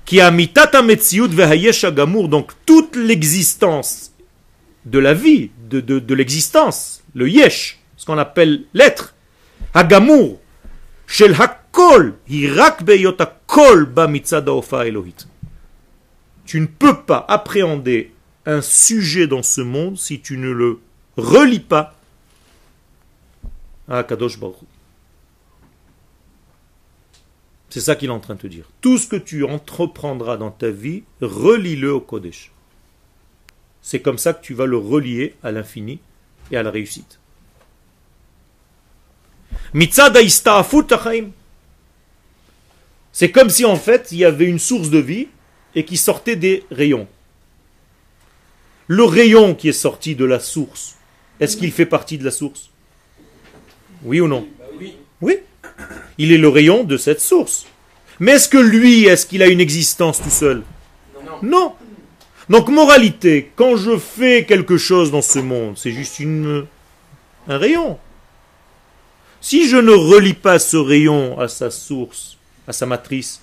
Qui 0.04 0.20
a 0.20 0.32
mitata 0.32 0.82
donc 0.82 2.50
toute 2.66 2.96
l'existence 2.96 4.10
de 4.84 4.98
la 4.98 5.14
vie, 5.14 5.52
de, 5.68 5.78
de, 5.80 6.14
l'existence, 6.16 7.04
le 7.14 7.28
yesh, 7.28 7.78
ce 7.96 8.04
qu'on 8.04 8.18
appelle 8.18 8.64
l'être, 8.74 9.14
agamour, 9.74 10.39
Tu 16.46 16.60
ne 16.60 16.66
peux 16.66 17.02
pas 17.02 17.24
appréhender 17.28 18.12
un 18.46 18.62
sujet 18.62 19.26
dans 19.26 19.42
ce 19.42 19.60
monde 19.60 19.98
si 19.98 20.20
tu 20.20 20.38
ne 20.38 20.50
le 20.50 20.78
relis 21.16 21.58
pas 21.58 21.96
à 23.88 24.04
Kadosh 24.04 24.38
Baruch. 24.38 24.54
C'est 27.70 27.80
ça 27.80 27.96
qu'il 27.96 28.08
est 28.08 28.12
en 28.12 28.20
train 28.20 28.36
de 28.36 28.40
te 28.40 28.46
dire. 28.46 28.70
Tout 28.80 28.96
ce 28.96 29.08
que 29.08 29.16
tu 29.16 29.44
entreprendras 29.44 30.36
dans 30.36 30.52
ta 30.52 30.70
vie, 30.70 31.02
relie-le 31.20 31.92
au 31.92 32.00
Kodesh. 32.00 32.52
C'est 33.82 34.00
comme 34.00 34.18
ça 34.18 34.32
que 34.32 34.44
tu 34.44 34.54
vas 34.54 34.66
le 34.66 34.76
relier 34.76 35.34
à 35.42 35.50
l'infini 35.50 35.98
et 36.52 36.56
à 36.56 36.62
la 36.62 36.70
réussite. 36.70 37.19
C'est 43.12 43.30
comme 43.30 43.50
si 43.50 43.64
en 43.64 43.76
fait 43.76 44.08
il 44.12 44.18
y 44.18 44.24
avait 44.24 44.46
une 44.46 44.58
source 44.58 44.90
de 44.90 44.98
vie 44.98 45.28
et 45.74 45.84
qui 45.84 45.96
sortait 45.96 46.36
des 46.36 46.64
rayons. 46.70 47.06
Le 48.86 49.04
rayon 49.04 49.54
qui 49.54 49.68
est 49.68 49.72
sorti 49.72 50.14
de 50.16 50.24
la 50.24 50.40
source, 50.40 50.96
est-ce 51.38 51.56
qu'il 51.56 51.72
fait 51.72 51.86
partie 51.86 52.18
de 52.18 52.24
la 52.24 52.30
source? 52.30 52.70
Oui 54.02 54.20
ou 54.20 54.28
non? 54.28 54.46
Oui. 55.20 55.38
Il 56.18 56.32
est 56.32 56.38
le 56.38 56.48
rayon 56.48 56.84
de 56.84 56.96
cette 56.96 57.20
source. 57.20 57.66
Mais 58.18 58.32
est-ce 58.32 58.48
que 58.48 58.58
lui, 58.58 59.04
est-ce 59.04 59.26
qu'il 59.26 59.42
a 59.42 59.46
une 59.46 59.60
existence 59.60 60.20
tout 60.20 60.30
seul? 60.30 60.62
Non. 61.42 61.74
Donc 62.48 62.68
moralité, 62.68 63.50
quand 63.56 63.76
je 63.76 63.96
fais 63.96 64.44
quelque 64.44 64.76
chose 64.76 65.10
dans 65.10 65.22
ce 65.22 65.38
monde, 65.38 65.78
c'est 65.78 65.92
juste 65.92 66.18
une, 66.18 66.66
un 67.48 67.58
rayon. 67.58 67.98
Si 69.40 69.68
je 69.68 69.76
ne 69.76 69.92
relie 69.92 70.34
pas 70.34 70.58
ce 70.58 70.76
rayon 70.76 71.38
à 71.38 71.48
sa 71.48 71.70
source, 71.70 72.36
à 72.68 72.72
sa 72.72 72.86
matrice, 72.86 73.40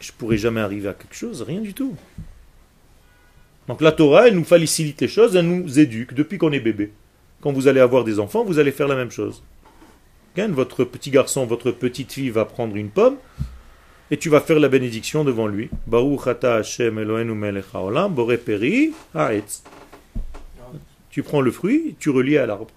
je 0.00 0.10
ne 0.10 0.16
pourrai 0.18 0.36
jamais 0.36 0.60
arriver 0.60 0.88
à 0.88 0.94
quelque 0.94 1.14
chose, 1.14 1.42
rien 1.42 1.60
du 1.60 1.74
tout. 1.74 1.94
Donc 3.68 3.80
la 3.80 3.92
Torah, 3.92 4.26
elle 4.26 4.34
nous 4.34 4.44
facilite 4.44 5.00
les 5.00 5.08
choses, 5.08 5.36
elle 5.36 5.46
nous 5.46 5.78
éduque 5.78 6.12
depuis 6.14 6.38
qu'on 6.38 6.50
est 6.50 6.58
bébé. 6.60 6.92
Quand 7.40 7.52
vous 7.52 7.68
allez 7.68 7.80
avoir 7.80 8.02
des 8.02 8.18
enfants, 8.18 8.44
vous 8.44 8.58
allez 8.58 8.72
faire 8.72 8.88
la 8.88 8.96
même 8.96 9.12
chose. 9.12 9.42
Votre 10.36 10.84
petit 10.84 11.10
garçon, 11.10 11.46
votre 11.46 11.70
petite 11.70 12.12
fille 12.12 12.30
va 12.30 12.44
prendre 12.44 12.74
une 12.74 12.90
pomme 12.90 13.18
et 14.10 14.16
tu 14.16 14.28
vas 14.28 14.40
faire 14.40 14.58
la 14.58 14.68
bénédiction 14.68 15.22
devant 15.22 15.46
lui. 15.46 15.70
Tu 21.10 21.22
prends 21.22 21.40
le 21.40 21.50
fruit, 21.52 21.94
tu 22.00 22.10
relis 22.10 22.38
à 22.38 22.46
l'arbre. 22.46 22.74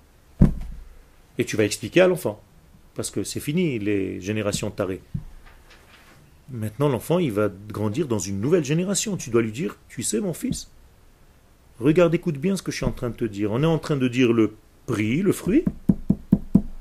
Et 1.37 1.45
tu 1.45 1.57
vas 1.57 1.63
expliquer 1.63 2.01
à 2.01 2.07
l'enfant. 2.07 2.41
Parce 2.95 3.11
que 3.11 3.23
c'est 3.23 3.39
fini 3.39 3.77
les 3.79 4.21
générations 4.21 4.71
tarées. 4.71 5.01
Maintenant, 6.49 6.89
l'enfant, 6.89 7.19
il 7.19 7.31
va 7.31 7.49
grandir 7.69 8.07
dans 8.07 8.19
une 8.19 8.39
nouvelle 8.39 8.63
génération. 8.63 9.17
Tu 9.17 9.29
dois 9.29 9.41
lui 9.41 9.51
dire, 9.51 9.77
tu 9.89 10.03
sais, 10.03 10.19
mon 10.19 10.33
fils, 10.33 10.69
regarde, 11.79 12.13
écoute 12.13 12.37
bien 12.37 12.55
ce 12.55 12.61
que 12.61 12.71
je 12.71 12.77
suis 12.77 12.85
en 12.85 12.91
train 12.91 13.09
de 13.09 13.15
te 13.15 13.25
dire. 13.25 13.51
On 13.51 13.63
est 13.63 13.67
en 13.67 13.79
train 13.79 13.97
de 13.97 14.07
dire 14.07 14.31
le 14.31 14.55
prix, 14.85 15.21
le 15.21 15.31
fruit. 15.31 15.65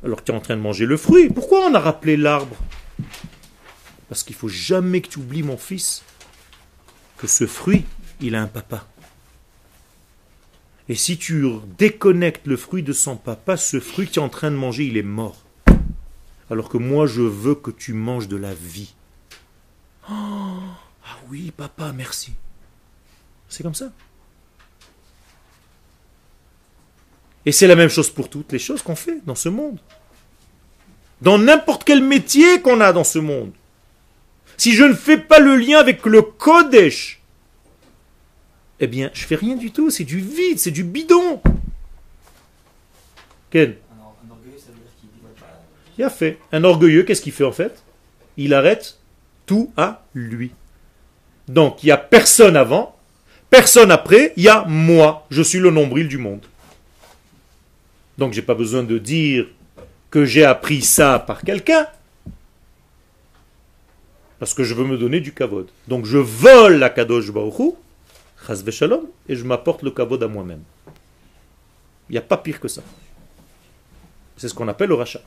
Alors 0.05 0.23
tu 0.23 0.33
es 0.33 0.35
en 0.35 0.41
train 0.41 0.57
de 0.57 0.61
manger 0.61 0.85
le 0.85 0.99
fruit. 0.99 1.31
Pourquoi 1.31 1.67
on 1.67 1.75
a 1.75 1.81
rappelé 1.81 2.17
l'arbre? 2.17 2.57
Parce 4.09 4.23
qu'il 4.23 4.37
faut 4.37 4.49
jamais 4.49 5.01
que 5.01 5.09
tu 5.09 5.19
oublies, 5.19 5.43
mon 5.43 5.57
fils, 5.57 6.05
que 7.17 7.27
ce 7.27 7.47
fruit, 7.47 7.85
il 8.21 8.35
a 8.35 8.43
un 8.43 8.47
papa. 8.47 8.87
Et 10.89 10.95
si 10.95 11.17
tu 11.17 11.47
déconnectes 11.79 12.47
le 12.47 12.57
fruit 12.57 12.83
de 12.83 12.93
son 12.93 13.17
papa, 13.17 13.57
ce 13.57 13.81
fruit 13.81 14.07
que 14.07 14.13
tu 14.13 14.19
es 14.19 14.23
en 14.23 14.29
train 14.29 14.51
de 14.51 14.57
manger, 14.57 14.85
il 14.85 14.97
est 14.97 15.03
mort. 15.03 15.43
Alors 16.51 16.69
que 16.69 16.77
moi, 16.77 17.07
je 17.07 17.23
veux 17.23 17.55
que 17.55 17.71
tu 17.71 17.95
manges 17.95 18.29
de 18.29 18.37
la 18.37 18.53
vie. 18.53 18.95
Oh, 20.11 20.13
ah 20.13 21.19
oui, 21.31 21.53
papa, 21.57 21.93
merci. 21.93 22.33
C'est 23.49 23.63
comme 23.63 23.75
ça. 23.75 23.91
Et 27.47 27.53
c'est 27.53 27.67
la 27.67 27.77
même 27.77 27.89
chose 27.89 28.11
pour 28.11 28.29
toutes 28.29 28.53
les 28.53 28.59
choses 28.59 28.83
qu'on 28.83 28.97
fait 28.97 29.21
dans 29.25 29.35
ce 29.35 29.49
monde. 29.49 29.79
Dans 31.23 31.39
n'importe 31.39 31.85
quel 31.85 32.03
métier 32.03 32.61
qu'on 32.61 32.81
a 32.81 32.93
dans 32.93 33.05
ce 33.05 33.19
monde. 33.19 33.53
Si 34.59 34.73
je 34.73 34.85
ne 34.85 34.95
fais 34.95 35.19
pas 35.19 35.39
le 35.39 35.57
lien 35.57 35.79
avec 35.79 36.05
le 36.05 36.23
Kodesh, 36.23 37.21
eh 38.81 38.87
bien, 38.87 39.11
je 39.15 39.25
fais 39.25 39.37
rien 39.37 39.57
du 39.57 39.71
tout. 39.71 39.91
C'est 39.91 40.05
du 40.05 40.19
vide, 40.19 40.59
c'est 40.59 40.71
du 40.71 40.85
bidon. 40.85 41.41
Ken 43.51 43.75
Il 45.97 46.05
a 46.05 46.11
fait. 46.11 46.39
Un 46.53 46.65
orgueilleux, 46.65 47.05
qu'est-ce 47.05 47.23
qu'il 47.23 47.33
fait 47.33 47.45
en 47.45 47.53
fait? 47.53 47.83
Il 48.37 48.53
arrête 48.53 48.99
tout 49.47 49.73
à 49.77 50.05
lui. 50.15 50.51
Donc 51.49 51.83
il 51.83 51.87
n'y 51.87 51.93
a 51.93 51.99
personne 51.99 52.57
avant, 52.57 52.97
personne 53.51 53.91
après, 53.91 54.33
il 54.37 54.45
y 54.45 54.49
a 54.49 54.65
moi, 54.65 55.27
je 55.31 55.43
suis 55.43 55.59
le 55.59 55.71
nombril 55.71 56.09
du 56.09 56.19
monde. 56.19 56.45
Donc 58.19 58.33
j'ai 58.33 58.43
pas 58.43 58.55
besoin 58.55 58.83
de 58.83 58.99
dire 58.99 59.47
que 60.11 60.25
j'ai 60.25 60.45
appris 60.45 60.81
ça 60.83 61.19
par 61.19 61.43
quelqu'un, 61.43 61.87
parce 64.39 64.55
que 64.55 64.65
je 64.65 64.75
veux 64.75 64.85
me 64.85 64.97
donner 64.97 65.21
du 65.21 65.33
kavod. 65.33 65.69
Donc 65.89 66.07
je 66.07 66.19
vole 66.19 66.77
la 66.77 66.89
kadosh 66.89 67.31
baruchu, 67.31 67.73
shalom, 67.73 67.84
et 69.29 69.37
je 69.37 69.45
m'apporte 69.45 69.83
le 69.83 69.91
kavod 69.91 70.23
à 70.23 70.29
moi-même. 70.29 70.63
Il 72.09 72.13
n'y 72.13 72.19
a 72.19 72.23
pas 72.23 72.37
pire 72.37 72.61
que 72.61 72.69
ça. 72.69 72.83
C'est 74.37 74.49
ce 74.49 74.55
qu'on 74.55 74.69
appelle 74.69 74.89
le 74.89 74.95
rachat. 74.95 75.23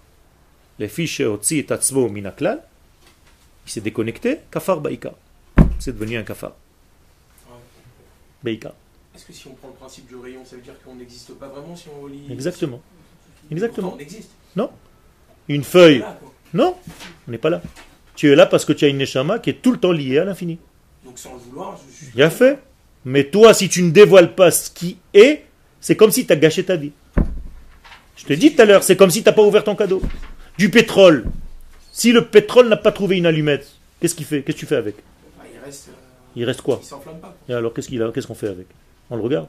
Les 0.80 0.88
fiches 0.88 1.22
et 1.22 1.66
tatzvo 1.66 2.10
minaklal, 2.10 2.64
il 3.66 3.72
s'est 3.72 3.82
déconnecté, 3.82 4.40
kafar 4.52 4.80
baïka. 4.80 5.14
C'est 5.80 5.94
devenu 5.94 6.18
un 6.18 6.24
kafar. 6.24 6.54
Baïka. 8.44 8.74
Est-ce 9.16 9.26
que 9.26 9.34
si 9.34 9.48
on 9.48 9.54
prend 9.54 9.70
le 9.70 9.74
principe 9.74 10.08
du 10.08 10.16
rayon, 10.16 10.46
ça 10.46 10.56
veut 10.56 10.62
dire 10.62 10.80
qu'on 10.86 10.94
n'existe 10.94 11.34
pas 11.34 11.48
vraiment 11.48 11.76
si 11.76 11.88
on 11.90 12.32
Exactement. 12.32 12.82
Exactement. 13.50 13.90
Pourtant, 13.90 13.98
on 13.98 14.04
existe. 14.04 14.30
Une 15.48 15.64
feuille. 15.64 16.00
Là. 16.00 16.20
Non, 16.54 16.76
on 17.28 17.32
n'est 17.32 17.38
pas 17.38 17.50
là. 17.50 17.62
Tu 18.16 18.32
es 18.32 18.36
là 18.36 18.46
parce 18.46 18.66
que 18.66 18.74
tu 18.74 18.86
as 18.86 18.90
une 18.90 18.98
neshama 18.98 19.40
qui 19.40 19.50
est 19.50 19.62
tout 19.62 19.72
le 19.72 19.80
temps 19.80 19.92
liée 19.92 20.20
à 20.20 20.26
l'infini. 20.26 20.60
Donc 21.04 21.18
sans 21.18 21.34
le 21.34 21.40
vouloir, 21.40 21.80
je 21.88 22.06
suis. 22.06 22.14
Bien 22.14 22.30
fait. 22.30 22.60
Mais 23.10 23.24
toi, 23.24 23.54
si 23.54 23.70
tu 23.70 23.84
ne 23.84 23.92
dévoiles 23.92 24.36
pas 24.36 24.52
ce 24.52 24.70
qui 24.70 24.98
est, 25.14 25.46
c'est 25.80 25.96
comme 25.96 26.12
si 26.12 26.26
tu 26.28 26.34
as 26.34 26.36
gâché 26.36 26.66
ta 26.66 26.76
vie. 26.76 26.92
Je 28.18 28.26
te 28.26 28.34
dis 28.34 28.54
tout 28.54 28.62
à 28.62 28.66
l'heure, 28.66 28.84
c'est 28.84 28.98
comme 28.98 29.10
si 29.10 29.24
tu 29.24 29.30
n'as 29.30 29.34
pas 29.34 29.44
ouvert 29.44 29.64
ton 29.64 29.76
cadeau. 29.78 30.02
Du 30.58 30.70
pétrole. 30.70 31.24
Si 31.94 32.12
le 32.12 32.26
pétrole 32.26 32.68
n'a 32.68 32.76
pas 32.76 32.92
trouvé 32.92 33.16
une 33.16 33.26
allumette, 33.26 33.66
qu'est-ce 34.02 34.14
qu'il 34.14 34.26
fait? 34.26 34.42
Qu'est-ce 34.42 34.58
que 34.58 34.60
tu 34.60 34.66
fais 34.66 34.76
avec? 34.76 34.96
Ah, 35.40 35.44
il 35.50 35.58
reste. 35.64 35.88
euh, 35.88 35.94
Il 36.36 36.44
reste 36.44 36.60
quoi? 36.62 36.82
Il 36.84 36.86
s'enflamme 36.86 37.20
pas. 37.22 37.34
Et 37.48 37.54
alors, 37.54 37.74
qu'est-ce 37.74 37.88
qu'il 37.88 38.04
a 38.04 38.12
Qu'est-ce 38.12 38.28
qu'on 38.28 38.36
fait 38.36 38.50
avec? 38.50 38.68
On 39.10 39.16
le 39.16 39.22
regarde? 39.22 39.48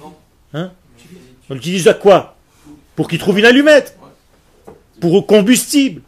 Vend. 0.00 0.18
Hein? 0.54 0.72
On 0.72 0.96
l'utilise. 0.96 1.22
On 1.50 1.54
l'utilise 1.54 1.88
à 1.88 1.94
quoi? 1.94 2.34
Pour 2.96 3.08
qu'il 3.08 3.18
trouve 3.18 3.38
une 3.38 3.44
allumette. 3.44 3.98
Pour 5.02 5.26
combustible. 5.26 6.00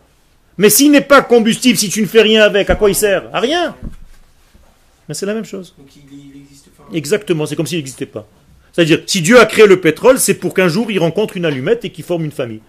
Mais 0.57 0.71
s'il 0.71 0.91
n'est 0.91 1.03
pas 1.03 1.21
combustible, 1.21 1.77
si 1.77 1.91
tu 1.91 2.01
ne 2.01 2.07
fais 2.07 2.23
rien 2.23 2.43
avec, 2.45 2.71
à 2.71 2.77
quoi 2.77 2.89
il 2.89 2.95
sert? 2.95 3.25
À 3.35 3.41
rien. 3.41 3.77
Mais 5.09 5.15
c'est 5.15 5.27
la 5.27 5.35
même 5.35 5.45
chose. 5.45 5.75
Donc 5.79 5.89
il, 5.97 6.03
il 6.13 6.41
existe. 6.43 6.69
Enfin, 6.79 6.89
Exactement, 6.93 7.47
c'est 7.47 7.57
comme 7.57 7.67
s'il 7.67 7.79
n'existait 7.79 8.07
pas. 8.07 8.27
C'est-à-dire, 8.73 9.03
si 9.07 9.23
Dieu 9.23 9.41
a 9.41 9.47
créé 9.47 9.67
le 9.67 9.81
pétrole, 9.81 10.19
c'est 10.19 10.35
pour 10.35 10.53
qu'un 10.53 10.69
jour 10.69 10.91
il 10.91 10.99
rencontre 10.99 11.37
une 11.37 11.45
allumette 11.47 11.85
et 11.85 11.91
qu'il 11.91 12.05
forme 12.05 12.25
une 12.25 12.31
famille. 12.33 12.61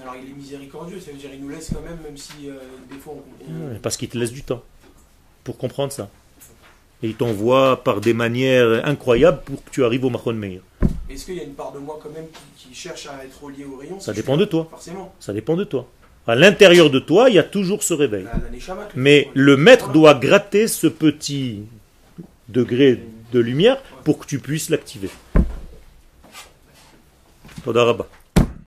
Alors 0.00 0.14
il 0.22 0.30
est 0.30 0.34
miséricordieux, 0.34 1.00
ça 1.00 1.10
veut 1.10 1.16
dire 1.18 1.30
il 1.32 1.40
nous 1.40 1.48
laisse 1.48 1.70
quand 1.72 1.82
même, 1.82 1.98
même 2.02 2.16
si 2.16 2.48
euh, 2.48 2.54
des 2.90 2.98
fois 2.98 3.14
on. 3.14 3.78
Parce 3.80 3.96
qu'il 3.96 4.08
te 4.08 4.18
laisse 4.18 4.32
du 4.32 4.42
temps 4.42 4.62
pour 5.44 5.58
comprendre 5.58 5.92
ça. 5.92 6.08
Et 7.02 7.08
il 7.08 7.14
t'envoie 7.16 7.82
par 7.82 8.00
des 8.00 8.14
manières 8.14 8.86
incroyables 8.86 9.40
pour 9.44 9.64
que 9.64 9.70
tu 9.70 9.84
arrives 9.84 10.04
au 10.04 10.10
Mahon 10.10 10.34
Meir. 10.34 10.60
Est-ce 11.10 11.24
qu'il 11.24 11.34
y 11.34 11.40
a 11.40 11.42
une 11.42 11.54
part 11.54 11.72
de 11.72 11.80
moi 11.80 11.98
quand 12.00 12.10
même 12.10 12.26
qui, 12.56 12.68
qui 12.68 12.74
cherche 12.74 13.06
à 13.06 13.24
être 13.24 13.42
relié 13.42 13.64
au 13.64 13.76
rayon 13.76 13.98
Ça 13.98 14.12
si 14.12 14.20
dépend 14.20 14.36
de 14.36 14.44
toi. 14.44 14.68
Forcément. 14.70 15.12
Ça 15.18 15.32
dépend 15.32 15.56
de 15.56 15.64
toi. 15.64 15.88
À 16.26 16.34
l'intérieur 16.36 16.88
de 16.90 16.98
toi, 17.00 17.28
il 17.28 17.34
y 17.34 17.38
a 17.38 17.42
toujours 17.42 17.82
ce 17.82 17.94
réveil. 17.94 18.24
Mais 18.94 19.28
le- 19.34 19.56
maître 19.56 19.90
doit 19.90 20.14
gratter 20.14 20.68
ce 20.68 20.86
petit 20.86 21.62
degré 22.48 23.02
de 23.32 23.40
lumière 23.40 23.78
pour 24.04 24.18
que 24.18 24.26
tu 24.26 24.38
puisses 24.38 24.70
l'activer. 24.70 25.10